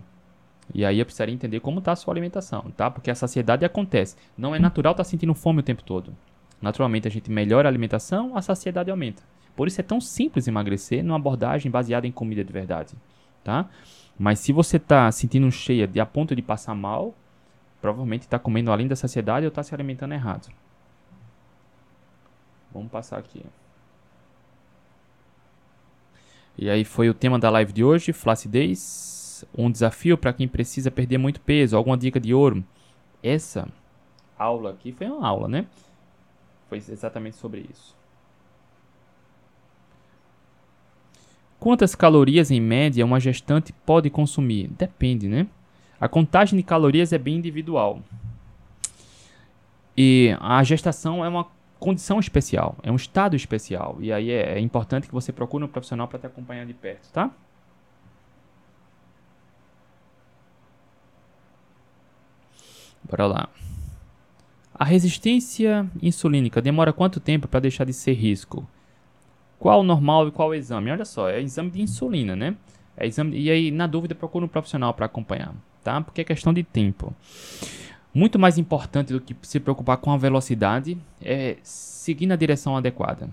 E 0.72 0.84
aí 0.84 1.00
eu 1.00 1.04
precisaria 1.04 1.34
entender 1.34 1.58
como 1.58 1.80
está 1.80 1.90
a 1.90 1.96
sua 1.96 2.14
alimentação, 2.14 2.70
tá? 2.76 2.88
Porque 2.88 3.10
a 3.10 3.14
saciedade 3.16 3.64
acontece. 3.64 4.14
Não 4.38 4.54
é 4.54 4.60
natural 4.60 4.92
estar 4.92 5.02
tá 5.02 5.10
sentindo 5.10 5.34
fome 5.34 5.58
o 5.58 5.64
tempo 5.64 5.82
todo. 5.82 6.16
Naturalmente 6.62 7.08
a 7.08 7.10
gente 7.10 7.28
melhora 7.28 7.66
a 7.68 7.70
alimentação, 7.72 8.36
a 8.36 8.40
saciedade 8.40 8.88
aumenta. 8.88 9.24
Por 9.56 9.66
isso 9.66 9.80
é 9.80 9.84
tão 9.84 10.00
simples 10.00 10.46
emagrecer 10.46 11.02
numa 11.02 11.16
abordagem 11.16 11.72
baseada 11.72 12.06
em 12.06 12.12
comida 12.12 12.44
de 12.44 12.52
verdade, 12.52 12.94
tá? 13.42 13.68
Mas 14.18 14.38
se 14.38 14.52
você 14.52 14.76
está 14.76 15.10
sentindo 15.10 15.50
cheia 15.50 15.86
de 15.86 15.98
a 16.00 16.06
ponto 16.06 16.36
de 16.36 16.42
passar 16.42 16.74
mal, 16.74 17.14
provavelmente 17.80 18.22
está 18.22 18.38
comendo 18.38 18.70
além 18.70 18.86
da 18.86 18.96
saciedade 18.96 19.46
ou 19.46 19.48
está 19.48 19.62
se 19.62 19.74
alimentando 19.74 20.12
errado. 20.12 20.48
Vamos 22.72 22.90
passar 22.90 23.18
aqui. 23.18 23.44
E 26.56 26.68
aí 26.68 26.84
foi 26.84 27.08
o 27.08 27.14
tema 27.14 27.38
da 27.38 27.48
live 27.48 27.72
de 27.72 27.82
hoje, 27.82 28.12
flacidez 28.12 29.44
um 29.56 29.70
desafio 29.70 30.18
para 30.18 30.32
quem 30.32 30.46
precisa 30.46 30.90
perder 30.90 31.18
muito 31.18 31.40
peso, 31.40 31.76
alguma 31.76 31.96
dica 31.96 32.20
de 32.20 32.34
ouro. 32.34 32.62
Essa 33.22 33.66
aula 34.38 34.70
aqui 34.70 34.92
foi 34.92 35.06
uma 35.06 35.26
aula, 35.26 35.48
né? 35.48 35.66
Foi 36.68 36.78
exatamente 36.78 37.36
sobre 37.36 37.66
isso. 37.70 37.96
Quantas 41.60 41.94
calorias 41.94 42.50
em 42.50 42.58
média 42.58 43.04
uma 43.04 43.20
gestante 43.20 43.70
pode 43.84 44.08
consumir? 44.08 44.68
Depende, 44.68 45.28
né? 45.28 45.46
A 46.00 46.08
contagem 46.08 46.56
de 46.56 46.62
calorias 46.62 47.12
é 47.12 47.18
bem 47.18 47.36
individual. 47.36 48.00
E 49.94 50.34
a 50.40 50.64
gestação 50.64 51.22
é 51.22 51.28
uma 51.28 51.46
condição 51.78 52.18
especial, 52.18 52.78
é 52.82 52.90
um 52.90 52.96
estado 52.96 53.36
especial. 53.36 53.98
E 54.00 54.10
aí 54.10 54.30
é, 54.30 54.54
é 54.54 54.58
importante 54.60 55.06
que 55.06 55.12
você 55.12 55.32
procure 55.32 55.62
um 55.62 55.68
profissional 55.68 56.08
para 56.08 56.18
te 56.18 56.26
acompanhar 56.26 56.64
de 56.64 56.72
perto, 56.72 57.12
tá? 57.12 57.30
Bora 63.04 63.26
lá. 63.26 63.48
A 64.74 64.84
resistência 64.84 65.86
insulínica 66.00 66.62
demora 66.62 66.90
quanto 66.90 67.20
tempo 67.20 67.46
para 67.46 67.60
deixar 67.60 67.84
de 67.84 67.92
ser 67.92 68.14
risco? 68.14 68.66
Qual 69.60 69.80
o 69.80 69.84
normal 69.84 70.26
e 70.26 70.30
qual 70.30 70.48
o 70.48 70.54
exame? 70.54 70.90
Olha 70.90 71.04
só, 71.04 71.28
é 71.28 71.38
exame 71.40 71.70
de 71.70 71.82
insulina, 71.82 72.34
né? 72.34 72.56
É 72.96 73.06
exame, 73.06 73.38
e 73.38 73.50
aí, 73.50 73.70
na 73.70 73.86
dúvida, 73.86 74.14
procura 74.14 74.46
um 74.46 74.48
profissional 74.48 74.94
para 74.94 75.04
acompanhar, 75.04 75.54
tá? 75.84 76.00
Porque 76.00 76.22
é 76.22 76.24
questão 76.24 76.52
de 76.52 76.62
tempo. 76.62 77.14
Muito 78.12 78.38
mais 78.38 78.56
importante 78.56 79.12
do 79.12 79.20
que 79.20 79.36
se 79.42 79.60
preocupar 79.60 79.98
com 79.98 80.10
a 80.10 80.16
velocidade 80.16 80.96
é 81.20 81.58
seguir 81.62 82.26
na 82.26 82.36
direção 82.36 82.74
adequada. 82.74 83.28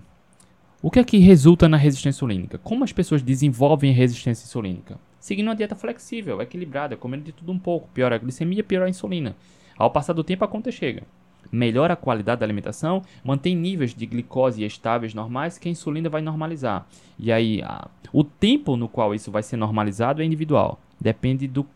O 0.82 0.90
que 0.90 0.98
é 0.98 1.04
que 1.04 1.16
resulta 1.16 1.66
na 1.66 1.78
resistência 1.78 2.18
insulínica? 2.18 2.58
Como 2.58 2.84
as 2.84 2.92
pessoas 2.92 3.22
desenvolvem 3.22 3.90
resistência 3.90 4.44
insulínica? 4.44 4.98
Seguindo 5.18 5.48
uma 5.48 5.56
dieta 5.56 5.74
flexível, 5.74 6.42
equilibrada, 6.42 6.94
comendo 6.94 7.24
de 7.24 7.32
tudo 7.32 7.50
um 7.50 7.58
pouco. 7.58 7.88
Pior 7.94 8.12
a 8.12 8.18
glicemia, 8.18 8.62
pior 8.62 8.84
a 8.84 8.88
insulina. 8.88 9.34
Ao 9.78 9.90
passar 9.90 10.12
do 10.12 10.22
tempo, 10.22 10.44
a 10.44 10.48
conta 10.48 10.70
chega. 10.70 11.02
Melhora 11.50 11.94
a 11.94 11.96
qualidade 11.96 12.40
da 12.40 12.46
alimentação, 12.46 13.02
mantém 13.24 13.56
níveis 13.56 13.94
de 13.94 14.06
glicose 14.06 14.64
estáveis 14.64 15.14
normais 15.14 15.58
que 15.58 15.68
a 15.68 15.70
insulina 15.70 16.08
vai 16.08 16.20
normalizar. 16.20 16.86
E 17.18 17.32
aí, 17.32 17.62
a, 17.62 17.88
o 18.12 18.22
tempo 18.22 18.76
no 18.76 18.88
qual 18.88 19.14
isso 19.14 19.30
vai 19.30 19.42
ser 19.42 19.56
normalizado 19.56 20.22
é 20.22 20.24
individual. 20.24 20.78
Depende 21.00 21.46
do 21.46 21.66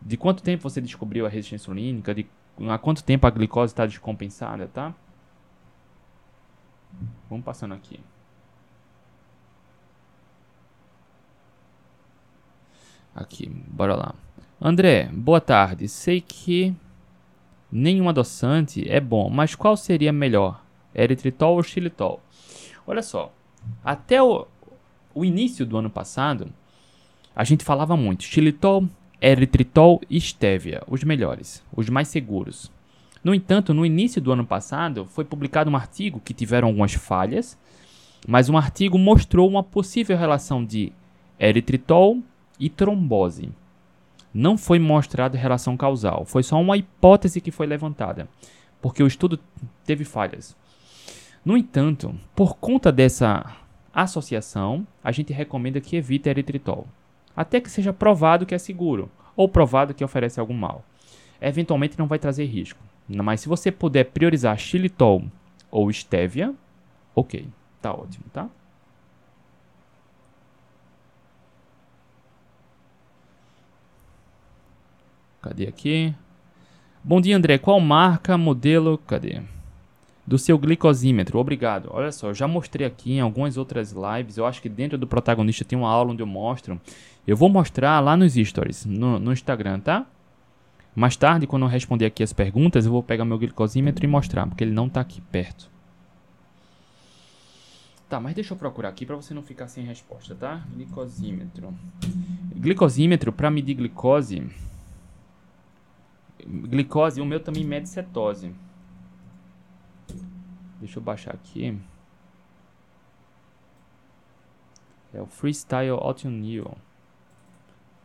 de 0.00 0.16
quanto 0.16 0.42
tempo 0.42 0.62
você 0.62 0.80
descobriu 0.80 1.26
a 1.26 1.28
resistência 1.28 1.64
insulínica, 1.64 2.14
de 2.14 2.26
há 2.68 2.78
quanto 2.78 3.02
tempo 3.02 3.26
a 3.26 3.30
glicose 3.30 3.72
está 3.72 3.84
descompensada, 3.84 4.68
tá? 4.68 4.94
Vamos 7.28 7.44
passando 7.44 7.74
aqui. 7.74 8.00
Aqui, 13.14 13.48
bora 13.48 13.96
lá. 13.96 14.14
André, 14.60 15.08
boa 15.12 15.40
tarde. 15.40 15.88
Sei 15.88 16.20
que 16.20 16.74
nenhum 17.70 18.08
adoçante 18.08 18.88
é 18.88 19.00
bom, 19.00 19.28
mas 19.30 19.54
qual 19.54 19.76
seria 19.76 20.12
melhor? 20.12 20.62
Eritritol 20.94 21.56
ou 21.56 21.62
xilitol? 21.62 22.20
Olha 22.86 23.02
só, 23.02 23.32
até 23.84 24.22
o, 24.22 24.46
o 25.14 25.24
início 25.24 25.66
do 25.66 25.76
ano 25.76 25.90
passado, 25.90 26.48
a 27.34 27.44
gente 27.44 27.64
falava 27.64 27.96
muito 27.96 28.24
xilitol, 28.24 28.88
eritritol 29.20 30.00
e 30.08 30.20
stevia, 30.20 30.82
os 30.86 31.04
melhores, 31.04 31.62
os 31.74 31.88
mais 31.88 32.08
seguros. 32.08 32.70
No 33.22 33.34
entanto, 33.34 33.74
no 33.74 33.84
início 33.84 34.22
do 34.22 34.32
ano 34.32 34.46
passado, 34.46 35.04
foi 35.04 35.24
publicado 35.24 35.70
um 35.70 35.76
artigo 35.76 36.20
que 36.20 36.32
tiveram 36.32 36.68
algumas 36.68 36.94
falhas, 36.94 37.58
mas 38.26 38.48
um 38.48 38.56
artigo 38.56 38.98
mostrou 38.98 39.48
uma 39.48 39.62
possível 39.62 40.16
relação 40.16 40.64
de 40.64 40.92
eritritol 41.38 42.18
e 42.58 42.68
trombose. 42.68 43.50
Não 44.32 44.58
foi 44.58 44.78
mostrada 44.78 45.38
relação 45.38 45.76
causal, 45.76 46.24
foi 46.24 46.42
só 46.42 46.60
uma 46.60 46.76
hipótese 46.76 47.40
que 47.40 47.50
foi 47.50 47.66
levantada, 47.66 48.28
porque 48.80 49.02
o 49.02 49.06
estudo 49.06 49.38
teve 49.84 50.04
falhas. 50.04 50.56
No 51.44 51.56
entanto, 51.56 52.14
por 52.34 52.56
conta 52.56 52.92
dessa 52.92 53.56
associação, 53.92 54.86
a 55.02 55.10
gente 55.10 55.32
recomenda 55.32 55.80
que 55.80 55.96
evite 55.96 56.28
eritritol, 56.28 56.86
até 57.34 57.60
que 57.60 57.70
seja 57.70 57.92
provado 57.92 58.44
que 58.44 58.54
é 58.54 58.58
seguro 58.58 59.10
ou 59.34 59.48
provado 59.48 59.94
que 59.94 60.04
oferece 60.04 60.38
algum 60.38 60.54
mal. 60.54 60.84
Eventualmente 61.40 61.98
não 61.98 62.06
vai 62.06 62.18
trazer 62.18 62.44
risco, 62.44 62.80
mas 63.08 63.40
se 63.40 63.48
você 63.48 63.72
puder 63.72 64.04
priorizar 64.04 64.58
xilitol 64.58 65.24
ou 65.70 65.90
stevia, 65.92 66.54
ok, 67.14 67.48
tá 67.80 67.92
ótimo, 67.92 68.24
tá? 68.32 68.48
Cadê 75.40 75.68
aqui? 75.68 76.14
Bom 77.02 77.20
dia, 77.20 77.36
André. 77.36 77.58
Qual 77.58 77.78
marca, 77.80 78.36
modelo, 78.36 78.98
cadê? 78.98 79.40
Do 80.26 80.36
seu 80.36 80.58
glicosímetro. 80.58 81.38
Obrigado. 81.38 81.88
Olha 81.92 82.10
só, 82.10 82.28
eu 82.28 82.34
já 82.34 82.48
mostrei 82.48 82.86
aqui 82.86 83.12
em 83.12 83.20
algumas 83.20 83.56
outras 83.56 83.92
lives. 83.92 84.36
Eu 84.36 84.44
acho 84.44 84.60
que 84.60 84.68
dentro 84.68 84.98
do 84.98 85.06
protagonista 85.06 85.64
tem 85.64 85.78
uma 85.78 85.88
aula 85.88 86.10
onde 86.12 86.22
eu 86.22 86.26
mostro. 86.26 86.80
Eu 87.26 87.36
vou 87.36 87.48
mostrar 87.48 88.00
lá 88.00 88.16
nos 88.16 88.34
stories, 88.34 88.84
no, 88.84 89.18
no 89.18 89.32
Instagram, 89.32 89.78
tá? 89.80 90.06
Mais 90.94 91.16
tarde, 91.16 91.46
quando 91.46 91.62
eu 91.62 91.68
responder 91.68 92.06
aqui 92.06 92.22
as 92.24 92.32
perguntas, 92.32 92.84
eu 92.84 92.90
vou 92.90 93.02
pegar 93.02 93.24
meu 93.24 93.38
glicosímetro 93.38 94.04
e 94.04 94.08
mostrar, 94.08 94.46
porque 94.46 94.64
ele 94.64 94.72
não 94.72 94.88
está 94.88 95.00
aqui 95.00 95.20
perto. 95.20 95.70
Tá, 98.08 98.18
mas 98.18 98.34
deixa 98.34 98.54
eu 98.54 98.58
procurar 98.58 98.88
aqui 98.88 99.06
para 99.06 99.14
você 99.14 99.32
não 99.32 99.42
ficar 99.42 99.68
sem 99.68 99.84
resposta, 99.84 100.34
tá? 100.34 100.66
Glicosímetro. 100.74 101.72
Glicosímetro 102.56 103.32
para 103.32 103.50
medir 103.50 103.74
glicose 103.74 104.42
glicose, 106.46 107.20
o 107.20 107.26
meu 107.26 107.40
também 107.40 107.64
mede 107.64 107.88
cetose. 107.88 108.54
Deixa 110.80 110.98
eu 110.98 111.02
baixar 111.02 111.34
aqui. 111.34 111.78
É 115.12 115.20
o 115.20 115.26
Freestyle 115.26 115.90
Autumn 115.90 116.40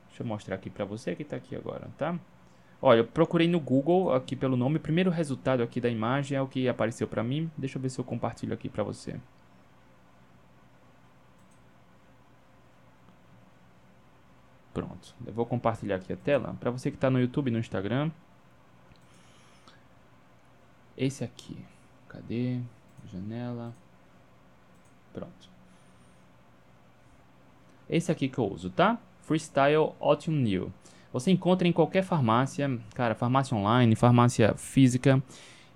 Deixa 0.08 0.22
eu 0.22 0.26
mostrar 0.26 0.56
aqui 0.56 0.70
pra 0.70 0.86
você 0.86 1.16
que 1.16 1.24
tá 1.24 1.36
aqui 1.36 1.56
agora, 1.56 1.90
tá? 1.98 2.18
Olha, 2.82 3.00
eu 3.00 3.08
procurei 3.08 3.48
no 3.48 3.60
Google 3.60 4.14
aqui 4.14 4.36
pelo 4.36 4.58
nome. 4.58 4.78
O 4.78 4.80
primeiro 4.80 5.10
resultado 5.10 5.64
aqui 5.64 5.80
da 5.80 5.90
imagem 5.90 6.38
é 6.38 6.42
o 6.42 6.48
que 6.48 6.68
apareceu 6.68 7.08
pra 7.08 7.24
mim. 7.24 7.50
Deixa 7.58 7.78
eu 7.78 7.82
ver 7.82 7.90
se 7.90 8.00
eu 8.00 8.04
compartilho 8.04 8.54
aqui 8.54 8.70
pra 8.70 8.84
você. 8.84 9.20
Pronto, 14.74 15.16
eu 15.26 15.32
vou 15.34 15.46
compartilhar 15.46 15.96
aqui 15.98 16.12
a 16.12 16.18
tela 16.18 16.56
para 16.60 16.72
você 16.72 16.90
que 16.90 16.98
está 16.98 17.10
no 17.10 17.20
YouTube 17.20 17.48
e 17.48 17.52
no 17.52 17.60
Instagram. 17.60 18.12
Esse 20.98 21.24
aqui, 21.24 21.58
cadê? 22.08 22.60
Janela. 23.12 23.74
Pronto. 25.14 25.50
Esse 27.90 28.12
aqui 28.12 28.30
que 28.30 28.38
eu 28.38 28.46
uso, 28.46 28.70
tá? 28.70 29.00
Freestyle 29.22 29.94
Autumn 30.00 30.36
New. 30.36 30.72
Você 31.12 31.32
encontra 31.32 31.68
em 31.68 31.72
qualquer 31.72 32.04
farmácia, 32.04 32.80
cara, 32.96 33.14
farmácia 33.14 33.56
online, 33.56 33.96
farmácia 33.96 34.56
física. 34.56 35.22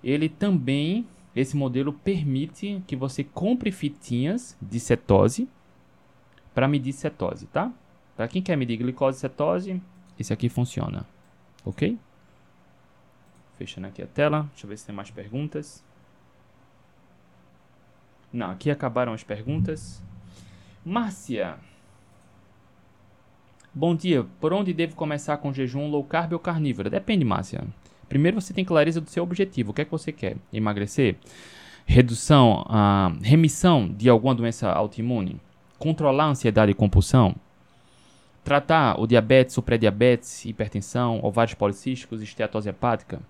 Ele 0.02 0.28
também, 0.28 1.06
esse 1.34 1.56
modelo 1.56 1.92
permite 1.92 2.82
que 2.86 2.96
você 2.96 3.22
compre 3.22 3.70
fitinhas 3.70 4.56
de 4.60 4.80
cetose 4.80 5.48
para 6.54 6.66
medir 6.66 6.92
cetose, 6.92 7.46
tá? 7.46 7.72
Para 8.16 8.26
quem 8.26 8.42
quer 8.42 8.56
medir 8.56 8.76
glicose 8.78 9.18
e 9.18 9.20
cetose, 9.20 9.82
esse 10.18 10.32
aqui 10.32 10.48
funciona. 10.48 11.06
Ok? 11.64 11.96
Fechando 13.58 13.88
aqui 13.88 14.00
a 14.00 14.06
tela. 14.06 14.48
Deixa 14.52 14.64
eu 14.66 14.70
ver 14.70 14.78
se 14.78 14.86
tem 14.86 14.94
mais 14.94 15.10
perguntas. 15.10 15.84
Não, 18.32 18.52
aqui 18.52 18.70
acabaram 18.70 19.12
as 19.12 19.24
perguntas. 19.24 20.00
Márcia. 20.84 21.56
Bom 23.74 23.96
dia. 23.96 24.24
Por 24.40 24.52
onde 24.52 24.72
devo 24.72 24.94
começar 24.94 25.38
com 25.38 25.52
jejum 25.52 25.90
low 25.90 26.04
carb 26.04 26.34
ou 26.34 26.38
carnívoro? 26.38 26.88
Depende, 26.88 27.24
Márcia. 27.24 27.66
Primeiro 28.08 28.40
você 28.40 28.54
tem 28.54 28.64
clareza 28.64 29.00
do 29.00 29.10
seu 29.10 29.24
objetivo. 29.24 29.72
O 29.72 29.74
que 29.74 29.82
é 29.82 29.84
que 29.84 29.90
você 29.90 30.12
quer? 30.12 30.36
Emagrecer? 30.52 31.16
Redução, 31.84 32.64
uh, 32.68 33.18
remissão 33.22 33.88
de 33.88 34.08
alguma 34.08 34.36
doença 34.36 34.70
autoimune? 34.70 35.40
Controlar 35.80 36.24
a 36.24 36.28
ansiedade 36.28 36.70
e 36.70 36.74
compulsão? 36.74 37.34
Tratar 38.44 39.00
o 39.00 39.06
diabetes, 39.06 39.58
o 39.58 39.62
pré-diabetes, 39.62 40.44
hipertensão, 40.44 41.18
ovários 41.24 41.54
policísticos, 41.54 42.22
esteatose 42.22 42.68
hepática. 42.68 43.20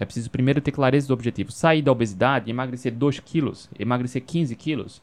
É 0.00 0.06
preciso 0.06 0.30
primeiro 0.30 0.62
ter 0.62 0.72
clareza 0.72 1.06
do 1.06 1.12
objetivo. 1.12 1.52
Sair 1.52 1.82
da 1.82 1.92
obesidade, 1.92 2.50
emagrecer 2.50 2.92
2 2.92 3.20
quilos, 3.20 3.68
emagrecer 3.78 4.22
15 4.24 4.56
quilos. 4.56 5.02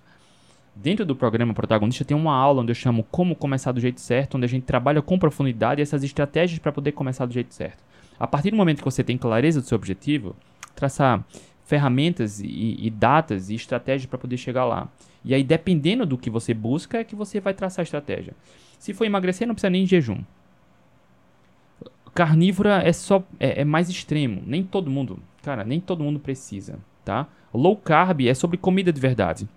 Dentro 0.75 1.05
do 1.05 1.15
programa 1.15 1.53
protagonista 1.53 2.03
tem 2.03 2.17
uma 2.17 2.35
aula 2.35 2.63
onde 2.63 2.71
eu 2.71 2.75
chamo 2.75 3.03
Como 3.03 3.35
Começar 3.35 3.71
do 3.71 3.79
Jeito 3.79 4.01
Certo, 4.01 4.37
onde 4.37 4.45
a 4.45 4.49
gente 4.49 4.63
trabalha 4.63 5.01
com 5.01 5.19
profundidade 5.19 5.83
essas 5.83 6.03
estratégias 6.03 6.57
para 6.57 6.71
poder 6.71 6.93
começar 6.93 7.27
do 7.27 7.33
jeito 7.33 7.53
certo. 7.53 7.83
A 8.19 8.25
partir 8.25 8.49
do 8.49 8.57
momento 8.57 8.79
que 8.79 8.85
você 8.85 9.03
tem 9.03 9.17
clareza 9.17 9.61
do 9.61 9.67
seu 9.67 9.75
objetivo, 9.75 10.35
traçar 10.75 11.23
ferramentas 11.63 12.39
e, 12.39 12.77
e 12.79 12.89
datas 12.89 13.49
e 13.49 13.55
estratégias 13.55 14.07
para 14.07 14.17
poder 14.17 14.37
chegar 14.37 14.65
lá. 14.65 14.87
E 15.23 15.33
aí, 15.33 15.43
dependendo 15.43 16.05
do 16.05 16.17
que 16.17 16.29
você 16.29 16.53
busca, 16.53 16.99
é 16.99 17.03
que 17.03 17.15
você 17.15 17.39
vai 17.39 17.53
traçar 17.53 17.81
a 17.81 17.83
estratégia. 17.83 18.33
Se 18.79 18.93
for 18.93 19.05
emagrecer, 19.05 19.47
não 19.47 19.53
precisa 19.53 19.69
nem 19.69 19.83
de 19.83 19.91
jejum. 19.91 20.21
Carnívora 22.17 22.81
é 22.83 22.91
só 22.91 23.23
é, 23.39 23.61
é, 23.61 23.63
mais 23.63 23.91
extremo. 23.91 24.41
Nem 24.43 24.63
todo 24.63 24.89
mundo, 24.89 25.19
cara, 25.43 25.63
nem 25.63 25.79
todo 25.79 26.03
mundo 26.03 26.19
precisa, 26.19 26.79
tá? 27.05 27.27
Low 27.53 27.77
carb 27.77 28.21
é 28.21 28.33
sobre 28.33 28.57
comida 28.57 28.91
de 28.91 28.99
verdade. 28.99 29.47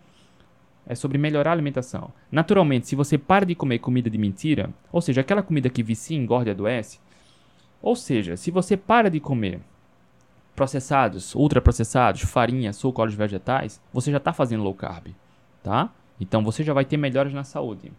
É 0.86 0.94
sobre 0.94 1.16
melhorar 1.16 1.52
a 1.52 1.54
alimentação. 1.54 2.12
Naturalmente, 2.30 2.86
se 2.86 2.94
você 2.94 3.16
para 3.16 3.46
de 3.46 3.54
comer 3.54 3.78
comida 3.78 4.10
de 4.10 4.18
mentira, 4.18 4.68
ou 4.92 5.00
seja, 5.00 5.22
aquela 5.22 5.42
comida 5.42 5.70
que 5.70 5.82
vicia, 5.82 6.18
engorda 6.18 6.50
e 6.50 6.52
adoece, 6.52 7.00
ou 7.80 7.96
seja, 7.96 8.36
se 8.36 8.50
você 8.50 8.76
para 8.76 9.08
de 9.08 9.20
comer 9.20 9.60
processados, 10.54 11.34
ultraprocessados, 11.34 12.20
farinha, 12.20 12.74
suco, 12.74 13.00
óleos 13.00 13.16
vegetais, 13.16 13.80
você 13.90 14.10
já 14.10 14.18
está 14.18 14.34
fazendo 14.34 14.62
low 14.62 14.74
carb, 14.74 15.14
tá? 15.62 15.90
Então 16.20 16.44
você 16.44 16.62
já 16.62 16.74
vai 16.74 16.84
ter 16.84 16.98
melhoras 16.98 17.32
na 17.32 17.42
saúde. 17.42 17.90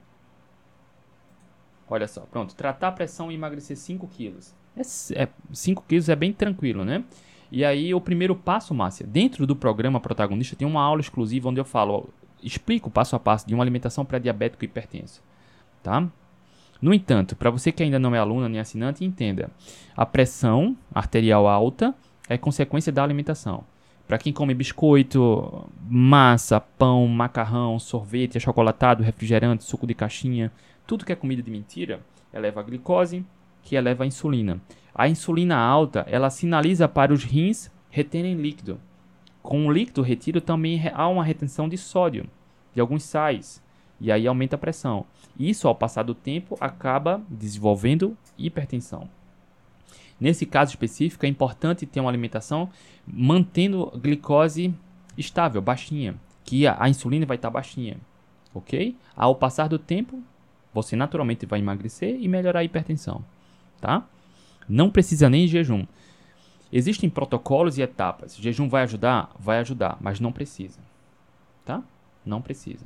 Olha 1.92 2.08
só, 2.08 2.22
pronto. 2.22 2.56
Tratar 2.56 2.88
a 2.88 2.92
pressão 2.94 3.30
e 3.30 3.36
emagrecer 3.36 3.76
5 3.76 4.08
quilos. 4.08 4.56
É, 4.78 5.24
é, 5.24 5.28
5 5.52 5.84
quilos 5.86 6.08
é 6.08 6.16
bem 6.16 6.32
tranquilo, 6.32 6.86
né? 6.86 7.04
E 7.52 7.66
aí, 7.66 7.94
o 7.94 8.00
primeiro 8.00 8.34
passo, 8.34 8.74
Márcia, 8.74 9.06
dentro 9.06 9.46
do 9.46 9.58
programa 9.58 10.00
protagonista, 10.00 10.56
tem 10.56 10.66
uma 10.66 10.82
aula 10.82 11.02
exclusiva 11.02 11.50
onde 11.50 11.60
eu 11.60 11.66
falo, 11.66 12.08
explico 12.42 12.88
o 12.88 12.92
passo 12.92 13.14
a 13.14 13.20
passo 13.20 13.46
de 13.46 13.54
uma 13.54 13.62
alimentação 13.62 14.06
pré-diabético 14.06 14.64
e 14.64 14.68
hipertensa, 14.68 15.20
tá? 15.84 16.08
No 16.82 16.94
entanto, 16.94 17.36
para 17.36 17.50
você 17.50 17.74
que 17.74 17.84
ainda 17.84 18.00
não 18.00 18.16
é 18.16 18.20
aluna 18.20 18.48
nem 18.48 18.62
assinante, 18.62 19.04
entenda, 19.04 19.52
a 19.94 20.06
pressão 20.06 20.78
arterial 20.96 21.46
alta 21.46 21.94
é 22.30 22.38
consequência 22.38 22.90
da 22.90 23.04
alimentação. 23.04 23.66
Para 24.08 24.18
quem 24.18 24.32
come 24.32 24.54
biscoito, 24.54 25.70
massa, 25.90 26.60
pão, 26.60 27.06
macarrão, 27.06 27.78
sorvete, 27.80 28.38
achocolatado, 28.38 29.04
refrigerante, 29.04 29.66
suco 29.66 29.86
de 29.86 29.94
caixinha, 29.94 30.52
tudo 30.86 31.06
que 31.06 31.12
é 31.12 31.16
comida 31.16 31.42
de 31.42 31.52
mentira 31.52 32.02
eleva 32.34 32.60
a 32.60 32.64
glicose, 32.64 33.26
que 33.62 33.76
eleva 33.76 34.04
a 34.04 34.08
insulina. 34.08 34.62
A 34.94 35.08
insulina 35.08 35.56
alta, 35.58 36.06
ela 36.10 36.30
sinaliza 36.30 36.88
para 36.88 37.14
os 37.14 37.24
rins 37.24 37.72
retém 37.90 38.34
líquido. 38.36 38.80
Com 39.42 39.66
o 39.66 39.72
líquido 39.72 40.02
retido 40.02 40.40
também 40.40 40.82
há 40.94 41.08
uma 41.08 41.24
retenção 41.24 41.68
de 41.68 41.78
sódio, 41.78 42.30
de 42.74 42.82
alguns 42.82 43.04
sais, 43.04 43.62
e 44.00 44.12
aí 44.12 44.28
aumenta 44.28 44.56
a 44.56 44.60
pressão. 44.60 45.06
Isso, 45.40 45.68
ao 45.68 45.76
passar 45.76 46.04
do 46.04 46.16
tempo, 46.16 46.58
acaba 46.60 47.22
desenvolvendo 47.30 48.18
hipertensão. 48.38 49.10
Nesse 50.20 50.46
caso 50.46 50.72
específico, 50.72 51.26
é 51.26 51.30
importante 51.30 51.86
ter 51.86 52.00
uma 52.00 52.10
alimentação 52.10 52.70
mantendo 53.08 53.92
glicose 53.96 54.74
estável, 55.18 55.62
baixinha, 55.62 56.16
que 56.44 56.68
a 56.68 56.88
insulina 56.88 57.26
vai 57.26 57.36
estar 57.38 57.50
baixinha, 57.50 57.98
ok? 58.54 58.96
Ao 59.16 59.36
passar 59.36 59.68
do 59.68 59.80
tempo, 59.80 60.22
você 60.74 60.96
naturalmente 60.96 61.46
vai 61.46 61.60
emagrecer 61.60 62.18
e 62.20 62.28
melhorar 62.28 62.60
a 62.60 62.64
hipertensão, 62.64 63.24
tá? 63.80 64.06
Não 64.68 64.90
precisa 64.90 65.30
nem 65.30 65.48
jejum. 65.48 65.86
Existem 66.72 67.10
protocolos 67.10 67.78
e 67.78 67.82
etapas. 67.82 68.38
Jejum 68.38 68.70
vai 68.70 68.84
ajudar? 68.84 69.32
Vai 69.38 69.60
ajudar, 69.60 69.98
mas 70.00 70.20
não 70.20 70.32
precisa, 70.32 70.80
tá? 71.66 71.84
Não 72.26 72.42
precisa. 72.42 72.86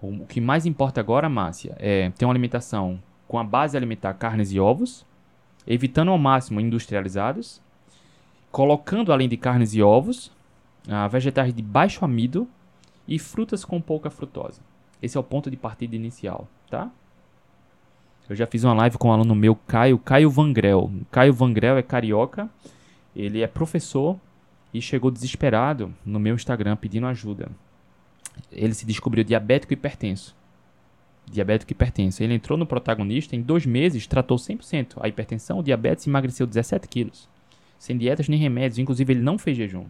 O 0.00 0.24
que 0.24 0.40
mais 0.40 0.64
importa 0.64 0.98
agora, 1.00 1.28
Márcia, 1.28 1.76
é 1.78 2.08
ter 2.10 2.24
uma 2.24 2.32
alimentação 2.32 2.98
com 3.28 3.38
a 3.38 3.44
base 3.44 3.76
alimentar 3.76 4.14
carnes 4.14 4.50
e 4.50 4.58
ovos, 4.58 5.04
evitando 5.66 6.10
ao 6.10 6.16
máximo 6.16 6.60
industrializados, 6.60 7.60
colocando 8.50 9.12
além 9.12 9.28
de 9.28 9.36
carnes 9.36 9.74
e 9.74 9.82
ovos, 9.82 10.28
uh, 10.88 11.08
vegetais 11.10 11.52
de 11.52 11.62
baixo 11.62 12.04
amido 12.04 12.48
e 13.06 13.18
frutas 13.18 13.64
com 13.64 13.80
pouca 13.80 14.08
frutose. 14.08 14.60
Esse 15.02 15.16
é 15.16 15.20
o 15.20 15.24
ponto 15.24 15.50
de 15.50 15.56
partida 15.56 15.96
inicial, 15.96 16.48
tá? 16.68 16.90
Eu 18.28 18.36
já 18.36 18.46
fiz 18.46 18.62
uma 18.62 18.74
live 18.74 18.96
com 18.96 19.08
um 19.08 19.12
aluno 19.12 19.34
meu, 19.34 19.56
Caio, 19.56 19.98
Caio 19.98 20.30
Vangrel. 20.30 20.90
Caio 21.10 21.32
Vangrel 21.32 21.76
é 21.76 21.82
carioca, 21.82 22.48
ele 23.14 23.42
é 23.42 23.46
professor 23.46 24.16
e 24.72 24.80
chegou 24.80 25.10
desesperado 25.10 25.92
no 26.06 26.20
meu 26.20 26.34
Instagram 26.34 26.76
pedindo 26.76 27.06
ajuda 27.06 27.50
ele 28.50 28.74
se 28.74 28.86
descobriu 28.86 29.24
diabético 29.24 29.72
e 29.72 29.74
hipertenso. 29.74 30.36
Diabético 31.30 31.72
e 31.72 31.74
hipertenso. 31.74 32.22
Ele 32.22 32.34
entrou 32.34 32.58
no 32.58 32.66
protagonista, 32.66 33.36
em 33.36 33.42
dois 33.42 33.66
meses 33.66 34.06
tratou 34.06 34.36
100% 34.36 34.98
a 35.00 35.08
hipertensão, 35.08 35.58
o 35.58 35.62
diabetes 35.62 36.06
emagreceu 36.06 36.46
17 36.46 36.88
quilos. 36.88 37.28
Sem 37.78 37.96
dietas 37.96 38.28
nem 38.28 38.38
remédios. 38.38 38.78
Inclusive, 38.78 39.12
ele 39.12 39.22
não 39.22 39.38
fez 39.38 39.56
jejum. 39.56 39.86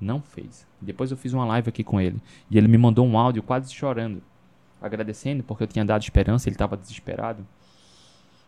Não 0.00 0.20
fez. 0.20 0.66
Depois 0.80 1.10
eu 1.10 1.16
fiz 1.16 1.32
uma 1.32 1.46
live 1.46 1.68
aqui 1.68 1.82
com 1.82 2.00
ele. 2.00 2.20
E 2.50 2.58
ele 2.58 2.68
me 2.68 2.78
mandou 2.78 3.06
um 3.06 3.18
áudio 3.18 3.42
quase 3.42 3.72
chorando. 3.72 4.22
Agradecendo 4.80 5.42
porque 5.42 5.62
eu 5.62 5.68
tinha 5.68 5.84
dado 5.84 6.02
esperança, 6.02 6.48
ele 6.48 6.54
estava 6.54 6.76
desesperado. 6.76 7.46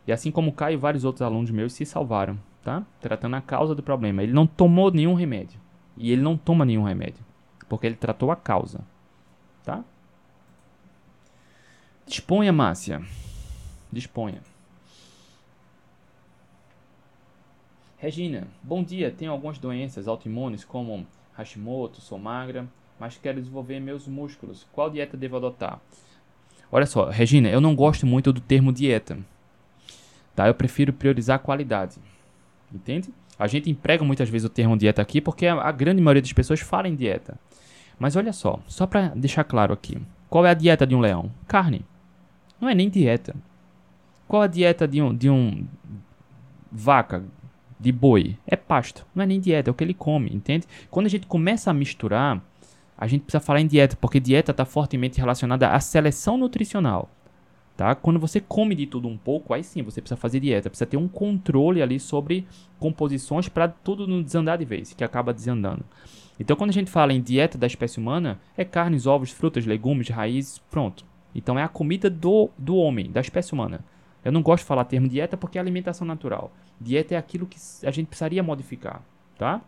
E 0.06 0.12
assim 0.12 0.30
como 0.30 0.50
o 0.50 0.52
Caio 0.52 0.78
vários 0.78 1.04
outros 1.04 1.22
alunos 1.22 1.50
meus 1.50 1.72
se 1.72 1.84
salvaram, 1.84 2.38
tá? 2.62 2.84
Tratando 3.00 3.36
a 3.36 3.40
causa 3.40 3.74
do 3.74 3.82
problema. 3.82 4.22
Ele 4.22 4.32
não 4.32 4.46
tomou 4.46 4.90
nenhum 4.90 5.14
remédio. 5.14 5.58
E 5.96 6.12
ele 6.12 6.22
não 6.22 6.36
toma 6.36 6.64
nenhum 6.64 6.84
remédio. 6.84 7.24
Porque 7.68 7.86
ele 7.86 7.96
tratou 7.96 8.30
a 8.30 8.36
causa 8.36 8.80
tá? 9.68 9.84
Disponha, 12.06 12.50
Márcia. 12.50 13.02
Disponha. 13.92 14.40
Regina, 17.98 18.48
bom 18.62 18.82
dia. 18.82 19.10
Tenho 19.10 19.30
algumas 19.30 19.58
doenças 19.58 20.08
autoimunes 20.08 20.64
como 20.64 21.06
Hashimoto, 21.38 22.00
sou 22.00 22.18
magra, 22.18 22.66
mas 22.98 23.16
quero 23.16 23.38
desenvolver 23.38 23.78
meus 23.78 24.08
músculos. 24.08 24.66
Qual 24.72 24.90
dieta 24.90 25.16
devo 25.16 25.36
adotar? 25.36 25.80
Olha 26.70 26.84
só, 26.84 27.08
Regina, 27.08 27.48
eu 27.48 27.60
não 27.60 27.76
gosto 27.76 28.04
muito 28.04 28.32
do 28.32 28.40
termo 28.40 28.72
dieta. 28.72 29.16
Tá? 30.34 30.48
Eu 30.48 30.54
prefiro 30.54 30.92
priorizar 30.92 31.36
a 31.36 31.38
qualidade. 31.38 31.96
Entende? 32.74 33.14
A 33.38 33.46
gente 33.46 33.70
emprega 33.70 34.04
muitas 34.04 34.28
vezes 34.28 34.46
o 34.46 34.50
termo 34.50 34.76
dieta 34.76 35.00
aqui 35.00 35.20
porque 35.20 35.46
a, 35.46 35.70
grande 35.70 36.02
maioria 36.02 36.22
das 36.22 36.32
pessoas 36.32 36.58
fala 36.58 36.88
em 36.88 36.96
dieta. 36.96 37.38
Mas 38.00 38.16
olha 38.16 38.32
só, 38.32 38.58
só 38.66 38.84
para 38.84 39.08
deixar 39.14 39.44
claro 39.44 39.72
aqui. 39.72 39.96
Qual 40.28 40.44
é 40.44 40.50
a 40.50 40.54
dieta 40.54 40.84
de 40.84 40.94
um 40.94 41.00
leão? 41.00 41.30
Carne. 41.46 41.86
Não 42.60 42.68
é 42.68 42.74
nem 42.74 42.90
dieta. 42.90 43.34
Qual 44.26 44.42
é 44.42 44.46
a 44.46 44.48
dieta 44.48 44.88
de 44.88 45.00
um, 45.00 45.14
de 45.14 45.30
um 45.30 45.66
vaca, 46.70 47.24
de 47.78 47.92
boi? 47.92 48.36
É 48.46 48.56
pasto. 48.56 49.06
Não 49.14 49.22
é 49.22 49.26
nem 49.26 49.40
dieta, 49.40 49.70
é 49.70 49.72
o 49.72 49.74
que 49.74 49.84
ele 49.84 49.94
come, 49.94 50.30
entende? 50.34 50.66
Quando 50.90 51.06
a 51.06 51.10
gente 51.10 51.26
começa 51.26 51.70
a 51.70 51.74
misturar, 51.74 52.42
a 52.96 53.06
gente 53.06 53.22
precisa 53.22 53.40
falar 53.40 53.60
em 53.60 53.66
dieta, 53.66 53.96
porque 54.00 54.18
dieta 54.18 54.50
está 54.50 54.64
fortemente 54.64 55.18
relacionada 55.18 55.70
à 55.70 55.80
seleção 55.80 56.36
nutricional. 56.36 57.08
Tá? 57.76 57.94
Quando 57.94 58.18
você 58.18 58.40
come 58.40 58.74
de 58.74 58.86
tudo 58.86 59.06
um 59.06 59.16
pouco, 59.16 59.54
aí 59.54 59.62
sim 59.62 59.82
você 59.82 60.00
precisa 60.00 60.16
fazer 60.16 60.40
dieta, 60.40 60.68
precisa 60.68 60.84
ter 60.84 60.96
um 60.96 61.06
controle 61.06 61.80
ali 61.80 62.00
sobre 62.00 62.44
composições 62.76 63.48
para 63.48 63.68
tudo 63.68 64.04
não 64.04 64.20
desandar 64.20 64.58
de 64.58 64.64
vez, 64.64 64.92
que 64.92 65.04
acaba 65.04 65.32
desandando. 65.32 65.84
Então, 66.40 66.56
quando 66.56 66.70
a 66.70 66.72
gente 66.72 66.90
fala 66.90 67.12
em 67.12 67.20
dieta 67.20 67.56
da 67.56 67.68
espécie 67.68 68.00
humana, 68.00 68.40
é 68.56 68.64
carnes, 68.64 69.06
ovos, 69.06 69.30
frutas, 69.30 69.64
legumes, 69.64 70.08
raízes, 70.08 70.58
pronto. 70.70 71.04
Então, 71.32 71.56
é 71.56 71.62
a 71.62 71.68
comida 71.68 72.10
do, 72.10 72.50
do 72.58 72.76
homem, 72.76 73.12
da 73.12 73.20
espécie 73.20 73.52
humana. 73.52 73.84
Eu 74.28 74.32
não 74.32 74.42
gosto 74.42 74.62
de 74.62 74.66
falar 74.66 74.84
termo 74.84 75.08
dieta 75.08 75.38
porque 75.38 75.56
é 75.56 75.60
alimentação 75.60 76.06
natural. 76.06 76.52
Dieta 76.78 77.14
é 77.14 77.16
aquilo 77.16 77.46
que 77.46 77.56
a 77.82 77.90
gente 77.90 78.08
precisaria 78.08 78.42
modificar, 78.42 79.02
tá? 79.38 79.62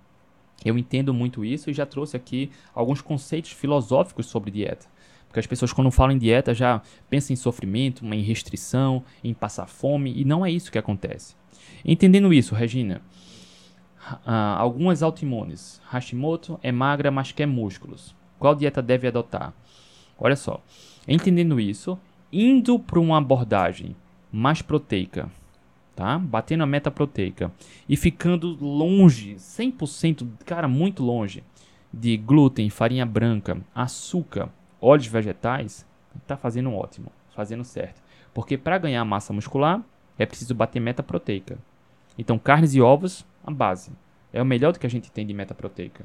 Eu 0.62 0.76
entendo 0.76 1.14
muito 1.14 1.42
isso 1.42 1.70
e 1.70 1.72
já 1.72 1.86
trouxe 1.86 2.14
aqui 2.14 2.50
alguns 2.74 3.00
conceitos 3.00 3.52
filosóficos 3.52 4.26
sobre 4.26 4.50
dieta. 4.50 4.84
Porque 5.26 5.40
as 5.40 5.46
pessoas, 5.46 5.72
quando 5.72 5.90
falam 5.90 6.14
em 6.14 6.18
dieta, 6.18 6.52
já 6.52 6.82
pensam 7.08 7.32
em 7.32 7.38
sofrimento, 7.38 8.04
em 8.04 8.20
restrição, 8.20 9.02
em 9.24 9.32
passar 9.32 9.66
fome, 9.66 10.12
e 10.14 10.26
não 10.26 10.44
é 10.44 10.50
isso 10.50 10.70
que 10.70 10.78
acontece. 10.78 11.34
Entendendo 11.82 12.30
isso, 12.30 12.54
Regina, 12.54 13.00
uh, 14.26 14.58
algumas 14.58 15.02
autoimunes. 15.02 15.80
Hashimoto 15.90 16.60
é 16.62 16.70
magra, 16.70 17.10
mas 17.10 17.32
quer 17.32 17.46
músculos. 17.46 18.14
Qual 18.38 18.54
dieta 18.54 18.82
deve 18.82 19.08
adotar? 19.08 19.54
Olha 20.18 20.36
só, 20.36 20.62
entendendo 21.08 21.58
isso, 21.58 21.98
indo 22.30 22.78
para 22.78 23.00
uma 23.00 23.16
abordagem 23.16 23.96
mais 24.32 24.62
proteica, 24.62 25.30
tá? 25.94 26.18
Batendo 26.18 26.62
a 26.62 26.66
meta 26.66 26.90
proteica 26.90 27.52
e 27.88 27.96
ficando 27.96 28.56
longe, 28.60 29.34
100%, 29.34 30.26
cara, 30.44 30.68
muito 30.68 31.02
longe 31.02 31.42
de 31.92 32.16
glúten, 32.16 32.70
farinha 32.70 33.04
branca, 33.04 33.60
açúcar, 33.74 34.48
óleos 34.80 35.06
vegetais, 35.06 35.86
tá 36.26 36.36
fazendo 36.36 36.72
ótimo, 36.72 37.10
fazendo 37.34 37.64
certo. 37.64 38.00
Porque 38.32 38.56
para 38.56 38.78
ganhar 38.78 39.04
massa 39.04 39.32
muscular 39.32 39.82
é 40.18 40.24
preciso 40.24 40.54
bater 40.54 40.80
meta 40.80 41.02
proteica. 41.02 41.58
Então, 42.16 42.38
carnes 42.38 42.74
e 42.74 42.80
ovos 42.80 43.26
a 43.44 43.50
base. 43.50 43.90
É 44.32 44.40
o 44.40 44.46
melhor 44.46 44.72
do 44.72 44.78
que 44.78 44.86
a 44.86 44.90
gente 44.90 45.10
tem 45.10 45.26
de 45.26 45.34
meta 45.34 45.54
proteica. 45.54 46.04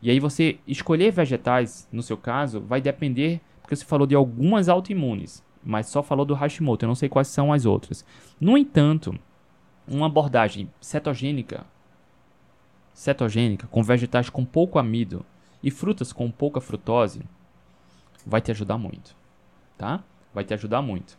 E 0.00 0.10
aí 0.10 0.18
você 0.18 0.58
escolher 0.66 1.12
vegetais, 1.12 1.86
no 1.92 2.02
seu 2.02 2.16
caso, 2.16 2.60
vai 2.60 2.80
depender, 2.80 3.40
porque 3.60 3.76
você 3.76 3.84
falou 3.84 4.06
de 4.06 4.14
algumas 4.14 4.68
autoimunes, 4.68 5.44
mas 5.64 5.86
só 5.86 6.02
falou 6.02 6.24
do 6.24 6.34
Hashimoto, 6.34 6.84
eu 6.84 6.88
não 6.88 6.94
sei 6.94 7.08
quais 7.08 7.28
são 7.28 7.52
as 7.52 7.64
outras. 7.64 8.04
No 8.40 8.56
entanto, 8.58 9.14
uma 9.86 10.06
abordagem 10.06 10.70
cetogênica, 10.80 11.64
cetogênica 12.92 13.66
com 13.66 13.82
vegetais 13.82 14.28
com 14.28 14.44
pouco 14.44 14.78
amido 14.78 15.24
e 15.62 15.70
frutas 15.70 16.12
com 16.12 16.30
pouca 16.30 16.60
frutose, 16.60 17.22
vai 18.26 18.40
te 18.40 18.50
ajudar 18.50 18.78
muito, 18.78 19.14
tá? 19.78 20.02
Vai 20.34 20.44
te 20.44 20.54
ajudar 20.54 20.82
muito. 20.82 21.18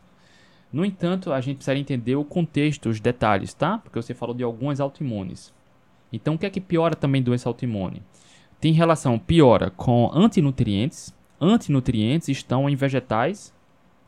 No 0.71 0.83
entanto, 0.83 1.31
a 1.31 1.39
gente 1.39 1.57
precisa 1.57 1.77
entender 1.77 2.15
o 2.15 2.25
contexto, 2.25 2.89
os 2.89 2.99
detalhes, 2.99 3.53
tá? 3.53 3.77
Porque 3.77 4.01
você 4.01 4.13
falou 4.13 4.35
de 4.35 4.43
algumas 4.43 4.79
autoimunes. 4.79 5.53
Então, 6.11 6.33
o 6.33 6.37
que 6.37 6.47
é 6.47 6.49
que 6.49 6.59
piora 6.59 6.95
também 6.95 7.21
doença 7.21 7.47
autoimune? 7.47 8.01
Tem 8.59 8.73
relação, 8.73 9.19
piora 9.19 9.69
com 9.69 10.09
antinutrientes. 10.13 11.13
Antinutrientes 11.39 12.29
estão 12.29 12.69
em 12.69 12.75
vegetais, 12.75 13.53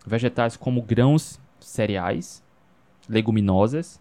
vegetais 0.06 0.56
como 0.56 0.82
grãos, 0.82 1.40
cereais, 1.60 2.44
leguminosas, 3.10 4.00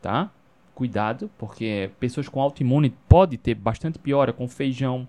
tá? 0.00 0.30
Cuidado, 0.74 1.30
porque 1.38 1.90
pessoas 2.00 2.28
com 2.28 2.40
autoimune 2.40 2.90
pode 3.08 3.36
ter 3.36 3.54
bastante 3.54 3.98
piora 3.98 4.32
com 4.32 4.48
feijão, 4.48 5.06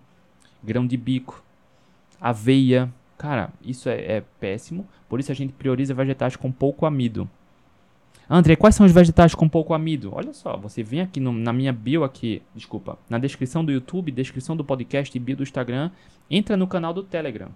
grão 0.63 0.86
de 0.86 0.97
bico, 0.97 1.43
aveia, 2.19 2.91
Cara, 3.23 3.53
isso 3.63 3.88
é, 3.88 4.17
é, 4.17 4.23
péssimo. 4.38 4.86
Por 5.07 5.17
isso 5.17 5.31
a 5.31 5.36
gente 5.36 5.53
prioriza 5.53 5.93
vegetais 5.93 6.36
com 6.36 6.51
pouco 6.51 6.86
amido. 6.86 7.29
André, 8.29 8.57
quais 8.57 8.75
são 8.75 8.86
os 8.86 8.91
vegetais 8.91 9.34
com 9.34 9.47
pouco 9.47 9.73
amido? 9.73 10.11
Olha 10.13 10.34
só, 10.34 10.57
você 10.57 10.84
vem 10.84 10.99
aqui 10.99 11.21
no, 11.21 11.31
na 11.31 11.53
minha 11.53 11.71
bio 11.71 12.03
aqui, 12.03 12.41
desculpa, 12.53 12.97
na 13.09 13.17
descrição 13.17 13.63
do 13.63 13.71
YouTube, 13.71 14.11
descrição 14.11 14.57
do 14.57 14.63
podcast 14.65 15.15
e 15.15 15.19
bio 15.21 15.38
do 15.38 15.43
Instagram, 15.43 15.89
entra 16.29 16.57
no 16.57 16.67
canal 16.67 16.93
do 16.93 17.01
Telegram. 17.01 17.49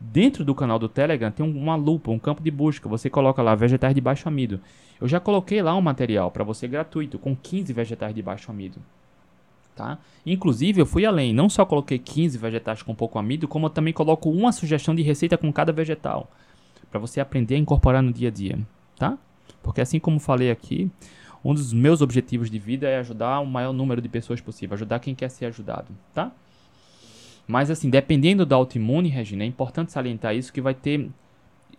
Dentro 0.00 0.44
do 0.44 0.54
canal 0.54 0.78
do 0.78 0.88
Telegram 0.88 1.30
tem 1.30 1.44
uma 1.44 1.76
lupa, 1.76 2.10
um 2.10 2.18
campo 2.18 2.42
de 2.42 2.50
busca. 2.50 2.88
Você 2.88 3.08
coloca 3.08 3.42
lá 3.42 3.54
vegetais 3.54 3.94
de 3.94 4.00
baixo 4.00 4.28
amido. 4.28 4.60
Eu 5.00 5.08
já 5.08 5.18
coloquei 5.18 5.62
lá 5.62 5.74
um 5.74 5.80
material 5.80 6.30
para 6.30 6.44
você 6.44 6.68
gratuito 6.68 7.18
com 7.18 7.34
15 7.34 7.72
vegetais 7.72 8.14
de 8.14 8.22
baixo 8.22 8.50
amido. 8.50 8.80
Tá? 9.74 9.98
Inclusive, 10.24 10.80
eu 10.80 10.86
fui 10.86 11.04
além, 11.04 11.32
não 11.32 11.48
só 11.48 11.64
coloquei 11.64 11.98
15 11.98 12.38
vegetais 12.38 12.80
com 12.82 12.94
pouco 12.94 13.18
amido, 13.18 13.48
como 13.48 13.66
eu 13.66 13.70
também 13.70 13.92
coloco 13.92 14.30
uma 14.30 14.52
sugestão 14.52 14.94
de 14.94 15.02
receita 15.02 15.36
com 15.36 15.52
cada 15.52 15.72
vegetal, 15.72 16.30
para 16.90 17.00
você 17.00 17.20
aprender 17.20 17.56
a 17.56 17.58
incorporar 17.58 18.00
no 18.00 18.12
dia 18.12 18.28
a 18.28 18.30
dia, 18.30 18.56
tá? 18.96 19.18
Porque 19.64 19.80
assim 19.80 19.98
como 19.98 20.20
falei 20.20 20.48
aqui, 20.48 20.88
Um 21.44 21.52
dos 21.52 21.74
meus 21.74 22.00
objetivos 22.00 22.50
de 22.50 22.58
vida 22.58 22.88
é 22.88 22.98
ajudar 22.98 23.38
o 23.40 23.46
maior 23.46 23.72
número 23.74 24.00
de 24.00 24.08
pessoas 24.08 24.40
possível, 24.40 24.74
ajudar 24.74 24.98
quem 24.98 25.14
quer 25.14 25.28
ser 25.28 25.44
ajudado, 25.44 25.88
tá? 26.14 26.32
Mas 27.46 27.70
assim, 27.70 27.90
dependendo 27.90 28.46
da 28.46 28.56
autoimune, 28.56 29.08
Regina, 29.08 29.44
é 29.44 29.46
importante 29.46 29.92
salientar 29.92 30.34
isso 30.34 30.52
que 30.52 30.60
vai 30.60 30.74
ter 30.74 31.10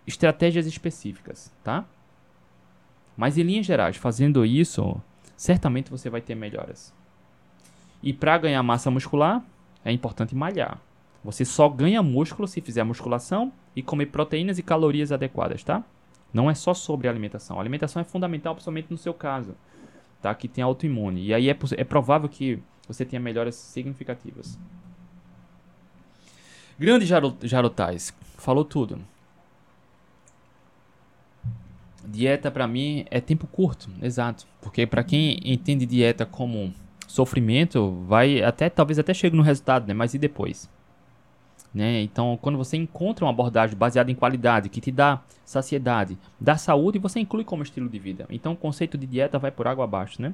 estratégias 0.06 0.68
específicas, 0.68 1.52
tá? 1.64 1.86
Mas 3.18 3.38
em 3.38 3.44
linhas 3.44 3.66
gerais, 3.66 3.96
fazendo 3.96 4.46
isso, 4.46 5.02
certamente 5.36 5.90
você 5.90 6.10
vai 6.10 6.22
ter 6.22 6.36
melhoras. 6.36 6.94
E 8.04 8.14
para 8.14 8.38
ganhar 8.38 8.62
massa 8.62 8.92
muscular, 8.92 9.44
é 9.84 9.92
importante 9.92 10.36
malhar. 10.36 10.80
Você 11.24 11.44
só 11.44 11.68
ganha 11.68 12.04
músculo 12.04 12.48
se 12.48 12.62
fizer 12.62 12.84
musculação 12.84 13.52
e 13.76 13.82
comer 13.82 14.08
proteínas 14.08 14.60
e 14.60 14.64
calorias 14.64 15.12
adequadas, 15.12 15.64
tá? 15.64 15.84
Não 16.32 16.52
é 16.52 16.54
só 16.54 16.74
sobre 16.74 17.08
alimentação. 17.08 17.58
A 17.58 17.62
alimentação 17.62 18.00
é 18.00 18.06
fundamental, 18.06 18.54
principalmente 18.54 18.92
no 18.92 18.98
seu 18.98 19.14
caso, 19.14 19.56
tá? 20.22 20.36
Que 20.36 20.48
tem 20.48 20.64
autoimune. 20.64 21.26
E 21.26 21.34
aí 21.34 21.50
é, 21.50 21.58
é 21.78 21.84
provável 21.84 22.30
que 22.30 22.60
você 22.88 23.04
tenha 23.04 23.20
melhoras 23.20 23.56
significativas. 23.56 24.60
Grande 26.78 27.06
Jarotais, 27.06 28.14
falou 28.38 28.66
tudo. 28.66 29.00
Dieta 32.06 32.52
para 32.52 32.68
mim 32.68 33.06
é 33.10 33.22
tempo 33.22 33.48
curto, 33.48 33.90
exato. 34.02 34.46
Porque 34.62 34.86
para 34.86 35.04
quem 35.04 35.40
entende 35.44 35.86
dieta 35.86 36.26
como 36.26 36.74
sofrimento, 37.08 38.04
vai 38.08 38.44
até 38.44 38.70
talvez 38.70 39.00
até 39.00 39.14
chegue 39.14 39.38
no 39.38 39.42
resultado, 39.42 39.88
né? 39.88 39.94
Mas 39.94 40.14
e 40.14 40.18
depois? 40.18 40.70
Né? 41.74 42.02
Então, 42.02 42.38
quando 42.42 42.58
você 42.58 42.78
encontra 42.78 43.26
uma 43.26 43.32
abordagem 43.32 43.76
baseada 43.76 44.12
em 44.12 44.16
qualidade, 44.16 44.70
que 44.70 44.80
te 44.80 44.92
dá 44.92 45.22
saciedade, 45.46 46.18
dá 46.40 46.58
saúde, 46.58 47.00
você 47.00 47.20
inclui 47.20 47.44
como 47.44 47.64
estilo 47.64 47.90
de 47.90 48.00
vida. 48.00 48.26
Então, 48.30 48.54
o 48.54 48.58
conceito 48.58 48.98
de 48.98 49.08
dieta 49.08 49.40
vai 49.40 49.52
por 49.52 49.68
água 49.68 49.84
abaixo, 49.84 50.22
né? 50.22 50.34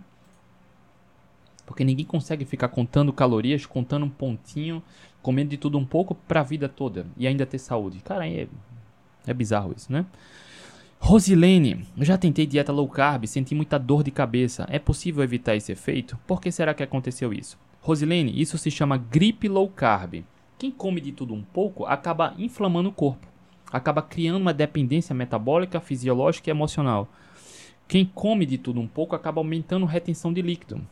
Porque 1.72 1.86
ninguém 1.86 2.04
consegue 2.06 2.44
ficar 2.44 2.68
contando 2.68 3.14
calorias, 3.14 3.66
contando 3.66 4.06
um 4.06 4.10
pontinho, 4.10 4.84
comendo 5.22 5.52
de 5.52 5.58
tudo 5.58 5.78
um 5.78 5.86
pouco 5.86 6.14
para 6.14 6.42
a 6.42 6.44
vida 6.44 6.68
toda 6.68 7.06
e 7.16 7.26
ainda 7.26 7.46
ter 7.46 7.60
saúde. 7.60 8.02
Cara, 8.02 8.28
é, 8.28 8.46
é 9.26 9.34
bizarro 9.34 9.74
isso, 9.74 9.90
né? 9.90 10.06
Rosilene, 11.00 11.88
já 12.00 12.18
tentei 12.18 12.46
dieta 12.46 12.74
low 12.74 12.90
carb, 12.90 13.26
senti 13.26 13.56
muita 13.56 13.80
dor 13.80 14.04
de 14.04 14.12
cabeça. 14.12 14.68
É 14.70 14.80
possível 14.80 15.24
evitar 15.24 15.56
esse 15.56 15.72
efeito? 15.72 16.20
Por 16.28 16.42
que 16.42 16.52
será 16.52 16.74
que 16.74 16.84
aconteceu 16.84 17.32
isso? 17.32 17.58
Rosilene, 17.80 18.34
isso 18.36 18.58
se 18.58 18.70
chama 18.70 18.98
gripe 18.98 19.48
low 19.48 19.70
carb. 19.70 20.26
Quem 20.60 20.72
come 20.72 21.00
de 21.00 21.14
tudo 21.14 21.34
um 21.34 21.42
pouco 21.42 21.86
acaba 21.86 22.36
inflamando 22.38 22.90
o 22.90 22.94
corpo, 22.94 23.26
acaba 23.72 24.02
criando 24.02 24.42
uma 24.42 24.54
dependência 24.54 25.16
metabólica, 25.16 25.80
fisiológica 25.80 26.50
e 26.50 26.52
emocional. 26.52 27.08
Quem 27.88 28.06
come 28.06 28.46
de 28.46 28.58
tudo 28.58 28.82
um 28.82 28.88
pouco 28.88 29.16
acaba 29.16 29.40
aumentando 29.40 29.86
a 29.86 29.90
retenção 29.90 30.34
de 30.34 30.42
líquido. 30.42 30.86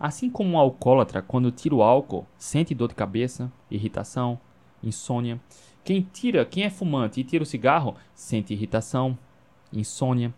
Assim 0.00 0.30
como 0.30 0.54
um 0.54 0.58
alcoólatra, 0.58 1.20
quando 1.20 1.52
tira 1.52 1.74
o 1.74 1.82
álcool, 1.82 2.26
sente 2.38 2.74
dor 2.74 2.88
de 2.88 2.94
cabeça, 2.94 3.52
irritação, 3.70 4.40
insônia. 4.82 5.38
Quem 5.84 6.00
tira, 6.00 6.46
quem 6.46 6.64
é 6.64 6.70
fumante 6.70 7.20
e 7.20 7.24
tira 7.24 7.42
o 7.42 7.46
cigarro, 7.46 7.94
sente 8.14 8.54
irritação, 8.54 9.18
insônia, 9.70 10.32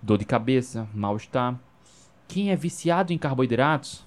dor 0.00 0.16
de 0.16 0.24
cabeça, 0.24 0.88
mal-estar. 0.94 1.60
Quem 2.26 2.50
é 2.50 2.56
viciado 2.56 3.12
em 3.12 3.18
carboidratos, 3.18 4.06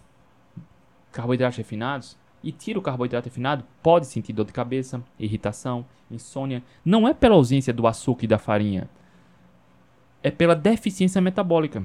carboidratos 1.11 1.57
refinados, 1.57 2.17
e 2.43 2.51
tira 2.51 2.79
o 2.79 2.81
carboidrato 2.81 3.25
refinado, 3.25 3.63
pode 3.83 4.07
sentir 4.07 4.33
dor 4.33 4.45
de 4.45 4.53
cabeça, 4.53 5.03
irritação, 5.19 5.85
insônia. 6.09 6.63
Não 6.83 7.07
é 7.07 7.13
pela 7.13 7.35
ausência 7.35 7.71
do 7.71 7.85
açúcar 7.85 8.25
e 8.25 8.27
da 8.27 8.39
farinha, 8.39 8.89
é 10.23 10.31
pela 10.31 10.55
deficiência 10.55 11.21
metabólica. 11.21 11.83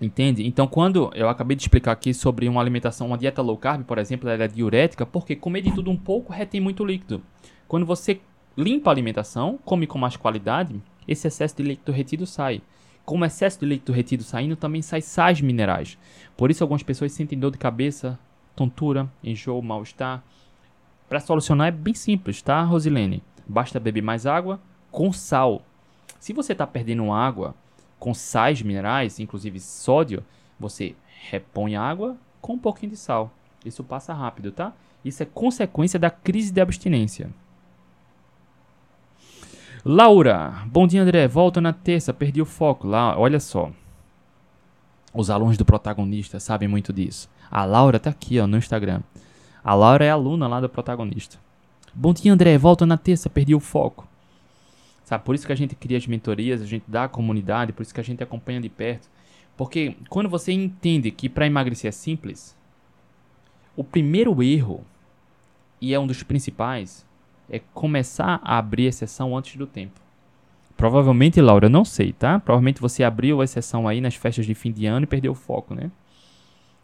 Entende? 0.00 0.46
Então, 0.46 0.66
quando 0.66 1.10
eu 1.14 1.28
acabei 1.28 1.56
de 1.56 1.62
explicar 1.62 1.92
aqui 1.92 2.12
sobre 2.12 2.48
uma 2.48 2.60
alimentação, 2.60 3.06
uma 3.06 3.16
dieta 3.16 3.40
low 3.40 3.56
carb, 3.56 3.82
por 3.84 3.96
exemplo, 3.96 4.28
ela 4.28 4.44
é 4.44 4.48
diurética, 4.48 5.06
porque 5.06 5.34
comer 5.34 5.62
de 5.62 5.72
tudo 5.74 5.90
um 5.90 5.96
pouco 5.96 6.32
retém 6.32 6.60
muito 6.60 6.84
líquido. 6.84 7.22
Quando 7.66 7.86
você 7.86 8.20
limpa 8.56 8.90
a 8.90 8.92
alimentação, 8.92 9.58
come 9.64 9.86
com 9.86 9.98
mais 9.98 10.16
qualidade, 10.16 10.80
esse 11.08 11.26
excesso 11.26 11.56
de 11.56 11.62
líquido 11.62 11.92
retido 11.92 12.26
sai. 12.26 12.60
Com 13.06 13.18
o 13.18 13.24
excesso 13.24 13.60
de 13.60 13.66
líquido 13.66 13.92
retido 13.92 14.22
saindo, 14.22 14.54
também 14.54 14.82
sai 14.82 15.00
sais 15.00 15.40
minerais. 15.40 15.96
Por 16.36 16.50
isso, 16.50 16.62
algumas 16.62 16.82
pessoas 16.82 17.12
sentem 17.12 17.38
dor 17.38 17.52
de 17.52 17.58
cabeça, 17.58 18.18
tontura, 18.54 19.10
enjoo, 19.22 19.62
mal-estar. 19.62 20.22
Para 21.08 21.20
solucionar 21.20 21.68
é 21.68 21.70
bem 21.70 21.94
simples, 21.94 22.42
tá, 22.42 22.62
Rosilene? 22.62 23.22
Basta 23.46 23.80
beber 23.80 24.02
mais 24.02 24.26
água 24.26 24.60
com 24.90 25.12
sal. 25.12 25.62
Se 26.18 26.32
você 26.32 26.52
está 26.52 26.66
perdendo 26.66 27.12
água 27.12 27.54
com 27.98 28.14
sais 28.14 28.62
minerais, 28.62 29.18
inclusive 29.18 29.58
sódio, 29.60 30.24
você 30.58 30.94
repõe 31.30 31.76
água 31.76 32.16
com 32.40 32.54
um 32.54 32.58
pouquinho 32.58 32.92
de 32.92 32.96
sal. 32.96 33.32
Isso 33.64 33.82
passa 33.82 34.14
rápido, 34.14 34.52
tá? 34.52 34.72
Isso 35.04 35.22
é 35.22 35.26
consequência 35.26 35.98
da 35.98 36.10
crise 36.10 36.52
de 36.52 36.60
abstinência. 36.60 37.30
Laura, 39.84 40.64
bom 40.66 40.86
dia 40.86 41.02
André, 41.02 41.28
volta 41.28 41.60
na 41.60 41.72
terça, 41.72 42.12
perdi 42.12 42.42
o 42.42 42.46
foco 42.46 42.88
lá, 42.88 43.16
olha 43.16 43.38
só. 43.38 43.70
Os 45.14 45.30
alunos 45.30 45.56
do 45.56 45.64
protagonista 45.64 46.40
sabem 46.40 46.68
muito 46.68 46.92
disso. 46.92 47.30
A 47.50 47.64
Laura 47.64 47.98
tá 47.98 48.10
aqui, 48.10 48.38
ó, 48.38 48.46
no 48.46 48.58
Instagram. 48.58 49.00
A 49.64 49.74
Laura 49.74 50.04
é 50.04 50.10
aluna 50.10 50.46
lá 50.46 50.60
do 50.60 50.68
protagonista. 50.68 51.38
Bom 51.94 52.12
dia, 52.12 52.32
André. 52.32 52.58
Volta 52.58 52.84
na 52.84 52.98
terça, 52.98 53.30
perdi 53.30 53.54
o 53.54 53.60
foco. 53.60 54.06
Sabe, 55.06 55.22
por 55.22 55.36
isso 55.36 55.46
que 55.46 55.52
a 55.52 55.56
gente 55.56 55.76
cria 55.76 55.96
as 55.96 56.06
mentorias, 56.08 56.60
a 56.60 56.66
gente 56.66 56.84
dá 56.88 57.04
a 57.04 57.08
comunidade, 57.08 57.72
por 57.72 57.82
isso 57.82 57.94
que 57.94 58.00
a 58.00 58.04
gente 58.04 58.24
acompanha 58.24 58.60
de 58.60 58.68
perto. 58.68 59.08
Porque 59.56 59.94
quando 60.08 60.28
você 60.28 60.50
entende 60.50 61.12
que 61.12 61.28
para 61.28 61.46
emagrecer 61.46 61.88
é 61.88 61.92
simples, 61.92 62.58
o 63.76 63.84
primeiro 63.84 64.42
erro, 64.42 64.84
e 65.80 65.94
é 65.94 66.00
um 66.00 66.08
dos 66.08 66.24
principais, 66.24 67.06
é 67.48 67.60
começar 67.72 68.40
a 68.42 68.58
abrir 68.58 68.86
exceção 68.86 69.36
antes 69.36 69.54
do 69.56 69.64
tempo. 69.64 70.00
Provavelmente, 70.76 71.40
Laura, 71.40 71.68
não 71.68 71.84
sei, 71.84 72.12
tá? 72.12 72.40
Provavelmente 72.40 72.80
você 72.80 73.04
abriu 73.04 73.40
a 73.40 73.44
exceção 73.44 73.86
aí 73.86 74.00
nas 74.00 74.16
festas 74.16 74.44
de 74.44 74.56
fim 74.56 74.72
de 74.72 74.86
ano 74.86 75.04
e 75.04 75.06
perdeu 75.06 75.30
o 75.30 75.36
foco, 75.36 75.72
né? 75.72 75.88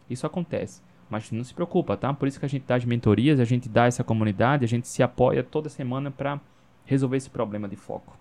Isso 0.09 0.25
acontece. 0.25 0.81
Mas 1.09 1.29
não 1.29 1.43
se 1.43 1.53
preocupa, 1.53 1.97
tá? 1.97 2.13
Por 2.13 2.29
isso 2.29 2.39
que 2.39 2.45
a 2.45 2.49
gente 2.49 2.63
dá 2.65 2.75
as 2.75 2.85
mentorias, 2.85 3.41
a 3.41 3.43
gente 3.43 3.67
dá 3.67 3.85
essa 3.85 4.01
comunidade, 4.01 4.63
a 4.63 4.67
gente 4.67 4.87
se 4.87 5.03
apoia 5.03 5.43
toda 5.43 5.67
semana 5.67 6.09
para 6.09 6.39
resolver 6.85 7.17
esse 7.17 7.29
problema 7.29 7.67
de 7.67 7.75
foco. 7.75 8.17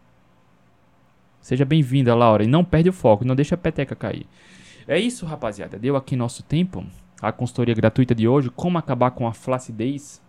Seja 1.41 1.65
bem-vinda, 1.65 2.15
Laura, 2.15 2.45
e 2.45 2.47
não 2.47 2.65
perde 2.65 2.89
o 2.89 2.93
foco, 2.93 3.25
não 3.25 3.35
deixa 3.35 3.55
a 3.57 3.59
peteca 3.59 3.97
cair. 3.97 4.27
É 4.87 4.99
isso, 4.99 5.27
rapaziada. 5.27 5.79
Deu 5.79 5.97
aqui 5.97 6.17
nosso 6.17 6.43
tempo. 6.43 6.85
A 7.21 7.31
consultoria 7.31 7.75
gratuita 7.75 8.15
de 8.15 8.27
hoje, 8.27 8.51
como 8.51 8.79
acabar 8.79 9.13
com 9.13 9.27
a 9.27 9.33
flacidez, 9.33 10.21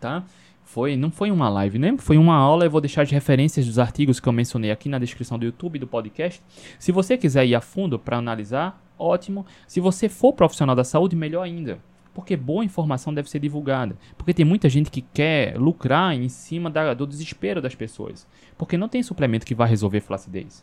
tá? 0.00 0.24
Foi, 0.64 0.96
não 0.96 1.10
foi 1.10 1.32
uma 1.32 1.48
live, 1.48 1.78
né? 1.78 1.96
Foi 1.98 2.16
uma 2.16 2.34
aula. 2.34 2.64
Eu 2.64 2.70
vou 2.70 2.80
deixar 2.80 3.02
as 3.02 3.10
referências 3.10 3.66
dos 3.66 3.78
artigos 3.78 4.20
que 4.20 4.28
eu 4.28 4.32
mencionei 4.32 4.70
aqui 4.70 4.88
na 4.88 4.98
descrição 4.98 5.38
do 5.38 5.44
YouTube 5.44 5.78
do 5.78 5.86
podcast. 5.86 6.40
Se 6.78 6.92
você 6.92 7.16
quiser 7.16 7.44
ir 7.44 7.56
a 7.56 7.60
fundo 7.60 7.98
para 7.98 8.16
analisar, 8.16 8.80
ótimo. 8.98 9.44
Se 9.66 9.80
você 9.80 10.08
for 10.08 10.32
profissional 10.32 10.76
da 10.76 10.84
saúde, 10.84 11.16
melhor 11.16 11.42
ainda. 11.42 11.80
Porque 12.20 12.36
boa 12.36 12.62
informação 12.62 13.14
deve 13.14 13.30
ser 13.30 13.38
divulgada. 13.38 13.96
Porque 14.14 14.34
tem 14.34 14.44
muita 14.44 14.68
gente 14.68 14.90
que 14.90 15.00
quer 15.00 15.56
lucrar 15.56 16.14
em 16.14 16.28
cima 16.28 16.68
da, 16.68 16.92
do 16.92 17.06
desespero 17.06 17.62
das 17.62 17.74
pessoas. 17.74 18.26
Porque 18.58 18.76
não 18.76 18.90
tem 18.90 19.02
suplemento 19.02 19.46
que 19.46 19.54
vai 19.54 19.66
resolver 19.66 20.02
flacidez. 20.02 20.62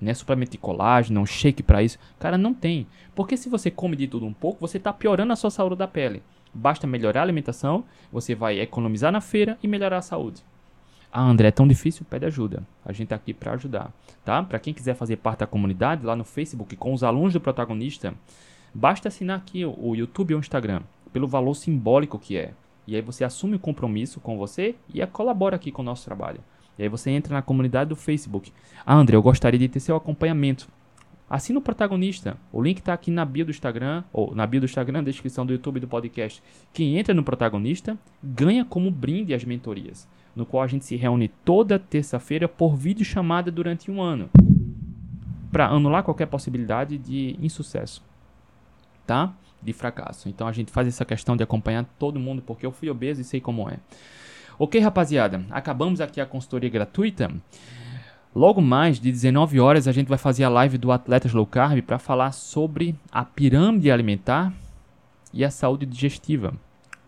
Né? 0.00 0.12
Suplemento 0.12 0.50
de 0.50 0.58
colágeno, 0.58 1.20
um 1.20 1.24
shake 1.24 1.62
para 1.62 1.80
isso. 1.80 1.96
Cara, 2.18 2.36
não 2.36 2.52
tem. 2.52 2.88
Porque 3.14 3.36
se 3.36 3.48
você 3.48 3.70
come 3.70 3.94
de 3.94 4.08
tudo 4.08 4.26
um 4.26 4.32
pouco, 4.32 4.60
você 4.60 4.78
está 4.78 4.92
piorando 4.92 5.32
a 5.32 5.36
sua 5.36 5.48
saúde 5.48 5.76
da 5.76 5.86
pele. 5.86 6.24
Basta 6.52 6.88
melhorar 6.88 7.20
a 7.20 7.22
alimentação, 7.22 7.84
você 8.10 8.34
vai 8.34 8.58
economizar 8.58 9.12
na 9.12 9.20
feira 9.20 9.56
e 9.62 9.68
melhorar 9.68 9.98
a 9.98 10.02
saúde. 10.02 10.42
Ah, 11.12 11.22
André, 11.22 11.48
é 11.48 11.52
tão 11.52 11.68
difícil? 11.68 12.04
Pede 12.10 12.26
ajuda. 12.26 12.66
A 12.84 12.92
gente 12.92 13.08
tá 13.08 13.14
aqui 13.14 13.32
para 13.32 13.52
ajudar, 13.52 13.92
tá? 14.24 14.42
Para 14.42 14.58
quem 14.58 14.74
quiser 14.74 14.96
fazer 14.96 15.18
parte 15.18 15.38
da 15.38 15.46
comunidade 15.46 16.04
lá 16.04 16.16
no 16.16 16.24
Facebook 16.24 16.74
com 16.74 16.92
os 16.92 17.04
alunos 17.04 17.32
do 17.32 17.40
protagonista, 17.40 18.12
basta 18.74 19.06
assinar 19.06 19.38
aqui 19.38 19.64
o 19.64 19.94
YouTube 19.94 20.34
ou 20.34 20.40
o 20.40 20.40
Instagram, 20.40 20.82
pelo 21.16 21.26
valor 21.26 21.54
simbólico 21.54 22.18
que 22.18 22.36
é. 22.36 22.52
E 22.86 22.94
aí 22.94 23.00
você 23.00 23.24
assume 23.24 23.56
o 23.56 23.58
compromisso 23.58 24.20
com 24.20 24.36
você 24.36 24.74
e 24.92 25.04
colabora 25.06 25.56
aqui 25.56 25.72
com 25.72 25.80
o 25.80 25.84
nosso 25.84 26.04
trabalho. 26.04 26.40
E 26.78 26.82
aí 26.82 26.90
você 26.90 27.08
entra 27.08 27.32
na 27.32 27.40
comunidade 27.40 27.88
do 27.88 27.96
Facebook. 27.96 28.52
Ah, 28.84 28.94
André, 28.94 29.16
eu 29.16 29.22
gostaria 29.22 29.58
de 29.58 29.66
ter 29.66 29.80
seu 29.80 29.96
acompanhamento. 29.96 30.68
Assina 31.28 31.58
o 31.58 31.62
protagonista. 31.62 32.36
O 32.52 32.62
link 32.62 32.80
está 32.80 32.92
aqui 32.92 33.10
na 33.10 33.24
bio 33.24 33.46
do 33.46 33.50
Instagram, 33.50 34.04
ou 34.12 34.34
na 34.34 34.46
bio 34.46 34.60
do 34.60 34.66
Instagram, 34.66 34.98
na 35.00 35.04
descrição 35.04 35.46
do 35.46 35.54
YouTube 35.54 35.80
do 35.80 35.88
podcast. 35.88 36.42
Quem 36.70 36.98
entra 36.98 37.14
no 37.14 37.24
protagonista 37.24 37.96
ganha 38.22 38.62
como 38.62 38.90
brinde 38.90 39.32
as 39.32 39.42
mentorias 39.42 40.06
no 40.34 40.44
qual 40.44 40.62
a 40.62 40.66
gente 40.66 40.84
se 40.84 40.96
reúne 40.96 41.28
toda 41.28 41.78
terça-feira 41.78 42.46
por 42.46 42.76
videochamada 42.76 43.50
durante 43.50 43.90
um 43.90 44.02
ano, 44.02 44.28
para 45.50 45.68
anular 45.68 46.02
qualquer 46.02 46.26
possibilidade 46.26 46.98
de 46.98 47.38
insucesso, 47.40 48.04
tá? 49.06 49.34
De 49.62 49.72
fracasso. 49.72 50.28
Então 50.28 50.46
a 50.46 50.52
gente 50.52 50.70
faz 50.70 50.86
essa 50.86 51.04
questão 51.04 51.36
de 51.36 51.42
acompanhar 51.42 51.84
todo 51.98 52.20
mundo, 52.20 52.42
porque 52.42 52.64
eu 52.64 52.72
fui 52.72 52.88
obeso 52.88 53.20
e 53.20 53.24
sei 53.24 53.40
como 53.40 53.68
é. 53.68 53.78
Ok, 54.58 54.80
rapaziada, 54.80 55.44
acabamos 55.50 56.00
aqui 56.00 56.20
a 56.20 56.26
consultoria 56.26 56.70
gratuita. 56.70 57.30
Logo 58.34 58.60
mais 58.60 59.00
de 59.00 59.10
19 59.10 59.58
horas 59.60 59.88
a 59.88 59.92
gente 59.92 60.08
vai 60.08 60.18
fazer 60.18 60.44
a 60.44 60.48
live 60.48 60.78
do 60.78 60.92
Atletas 60.92 61.32
Low 61.32 61.46
Carb 61.46 61.80
para 61.82 61.98
falar 61.98 62.32
sobre 62.32 62.94
a 63.10 63.24
pirâmide 63.24 63.90
alimentar 63.90 64.52
e 65.32 65.44
a 65.44 65.50
saúde 65.50 65.86
digestiva. 65.86 66.54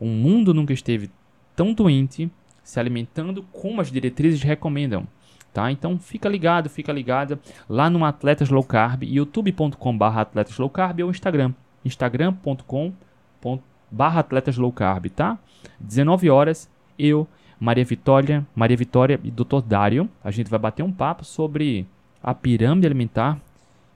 O 0.01 0.07
mundo 0.07 0.55
nunca 0.55 0.73
esteve 0.73 1.11
tão 1.55 1.75
doente 1.75 2.31
se 2.63 2.79
alimentando 2.79 3.43
como 3.53 3.81
as 3.81 3.91
diretrizes 3.91 4.43
recomendam. 4.43 5.07
Tá? 5.53 5.73
Então 5.73 5.99
fica 5.99 6.29
ligado, 6.29 6.69
fica 6.69 6.93
ligada 6.93 7.41
lá 7.69 7.89
no 7.89 8.05
Atletas 8.05 8.51
Low 8.51 8.63
Carb, 8.63 9.03
youtube.com.br 9.03 10.05
Atletas 10.05 10.59
Low 10.59 10.71
Carb 10.71 11.01
ou 11.01 11.11
Instagram, 11.11 11.55
instagram.com.br 11.89 14.17
Atletas 14.17 14.57
Low 14.57 14.71
Carb, 14.71 15.07
tá? 15.07 15.39
19 15.81 16.31
horas, 16.31 16.71
eu, 16.99 17.27
Maria 17.59 17.85
Vitória, 17.85 18.47
Maria 18.55 18.77
Vitória 18.77 19.19
e 19.25 19.31
Dr. 19.31 19.61
Dário, 19.67 20.09
a 20.23 20.31
gente 20.31 20.49
vai 20.49 20.59
bater 20.59 20.83
um 20.83 20.93
papo 20.93 21.25
sobre 21.25 21.87
a 22.23 22.35
pirâmide 22.35 22.87
alimentar 22.87 23.39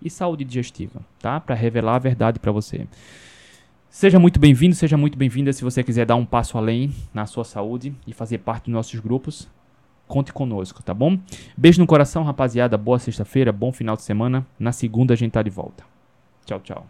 e 0.00 0.10
saúde 0.10 0.44
digestiva, 0.44 1.00
tá? 1.20 1.38
Para 1.38 1.54
revelar 1.54 1.96
a 1.96 2.00
verdade 2.00 2.38
para 2.38 2.50
você. 2.50 2.86
Seja 3.88 4.18
muito 4.18 4.40
bem-vindo, 4.40 4.74
seja 4.74 4.96
muito 4.96 5.18
bem-vinda 5.18 5.52
se 5.52 5.62
você 5.62 5.84
quiser 5.84 6.06
dar 6.06 6.16
um 6.16 6.24
passo 6.24 6.56
além 6.56 6.92
na 7.12 7.26
sua 7.26 7.44
saúde 7.44 7.94
e 8.06 8.12
fazer 8.12 8.38
parte 8.38 8.64
dos 8.64 8.72
nossos 8.72 8.98
grupos. 8.98 9.48
Conte 10.08 10.32
conosco, 10.32 10.82
tá 10.82 10.94
bom? 10.94 11.18
Beijo 11.56 11.80
no 11.80 11.86
coração, 11.86 12.24
rapaziada. 12.24 12.76
Boa 12.78 12.98
sexta-feira, 12.98 13.52
bom 13.52 13.70
final 13.70 13.94
de 13.94 14.02
semana. 14.02 14.46
Na 14.58 14.72
segunda 14.72 15.14
a 15.14 15.16
gente 15.16 15.32
tá 15.32 15.42
de 15.42 15.50
volta. 15.50 15.84
Tchau, 16.46 16.60
tchau. 16.60 16.80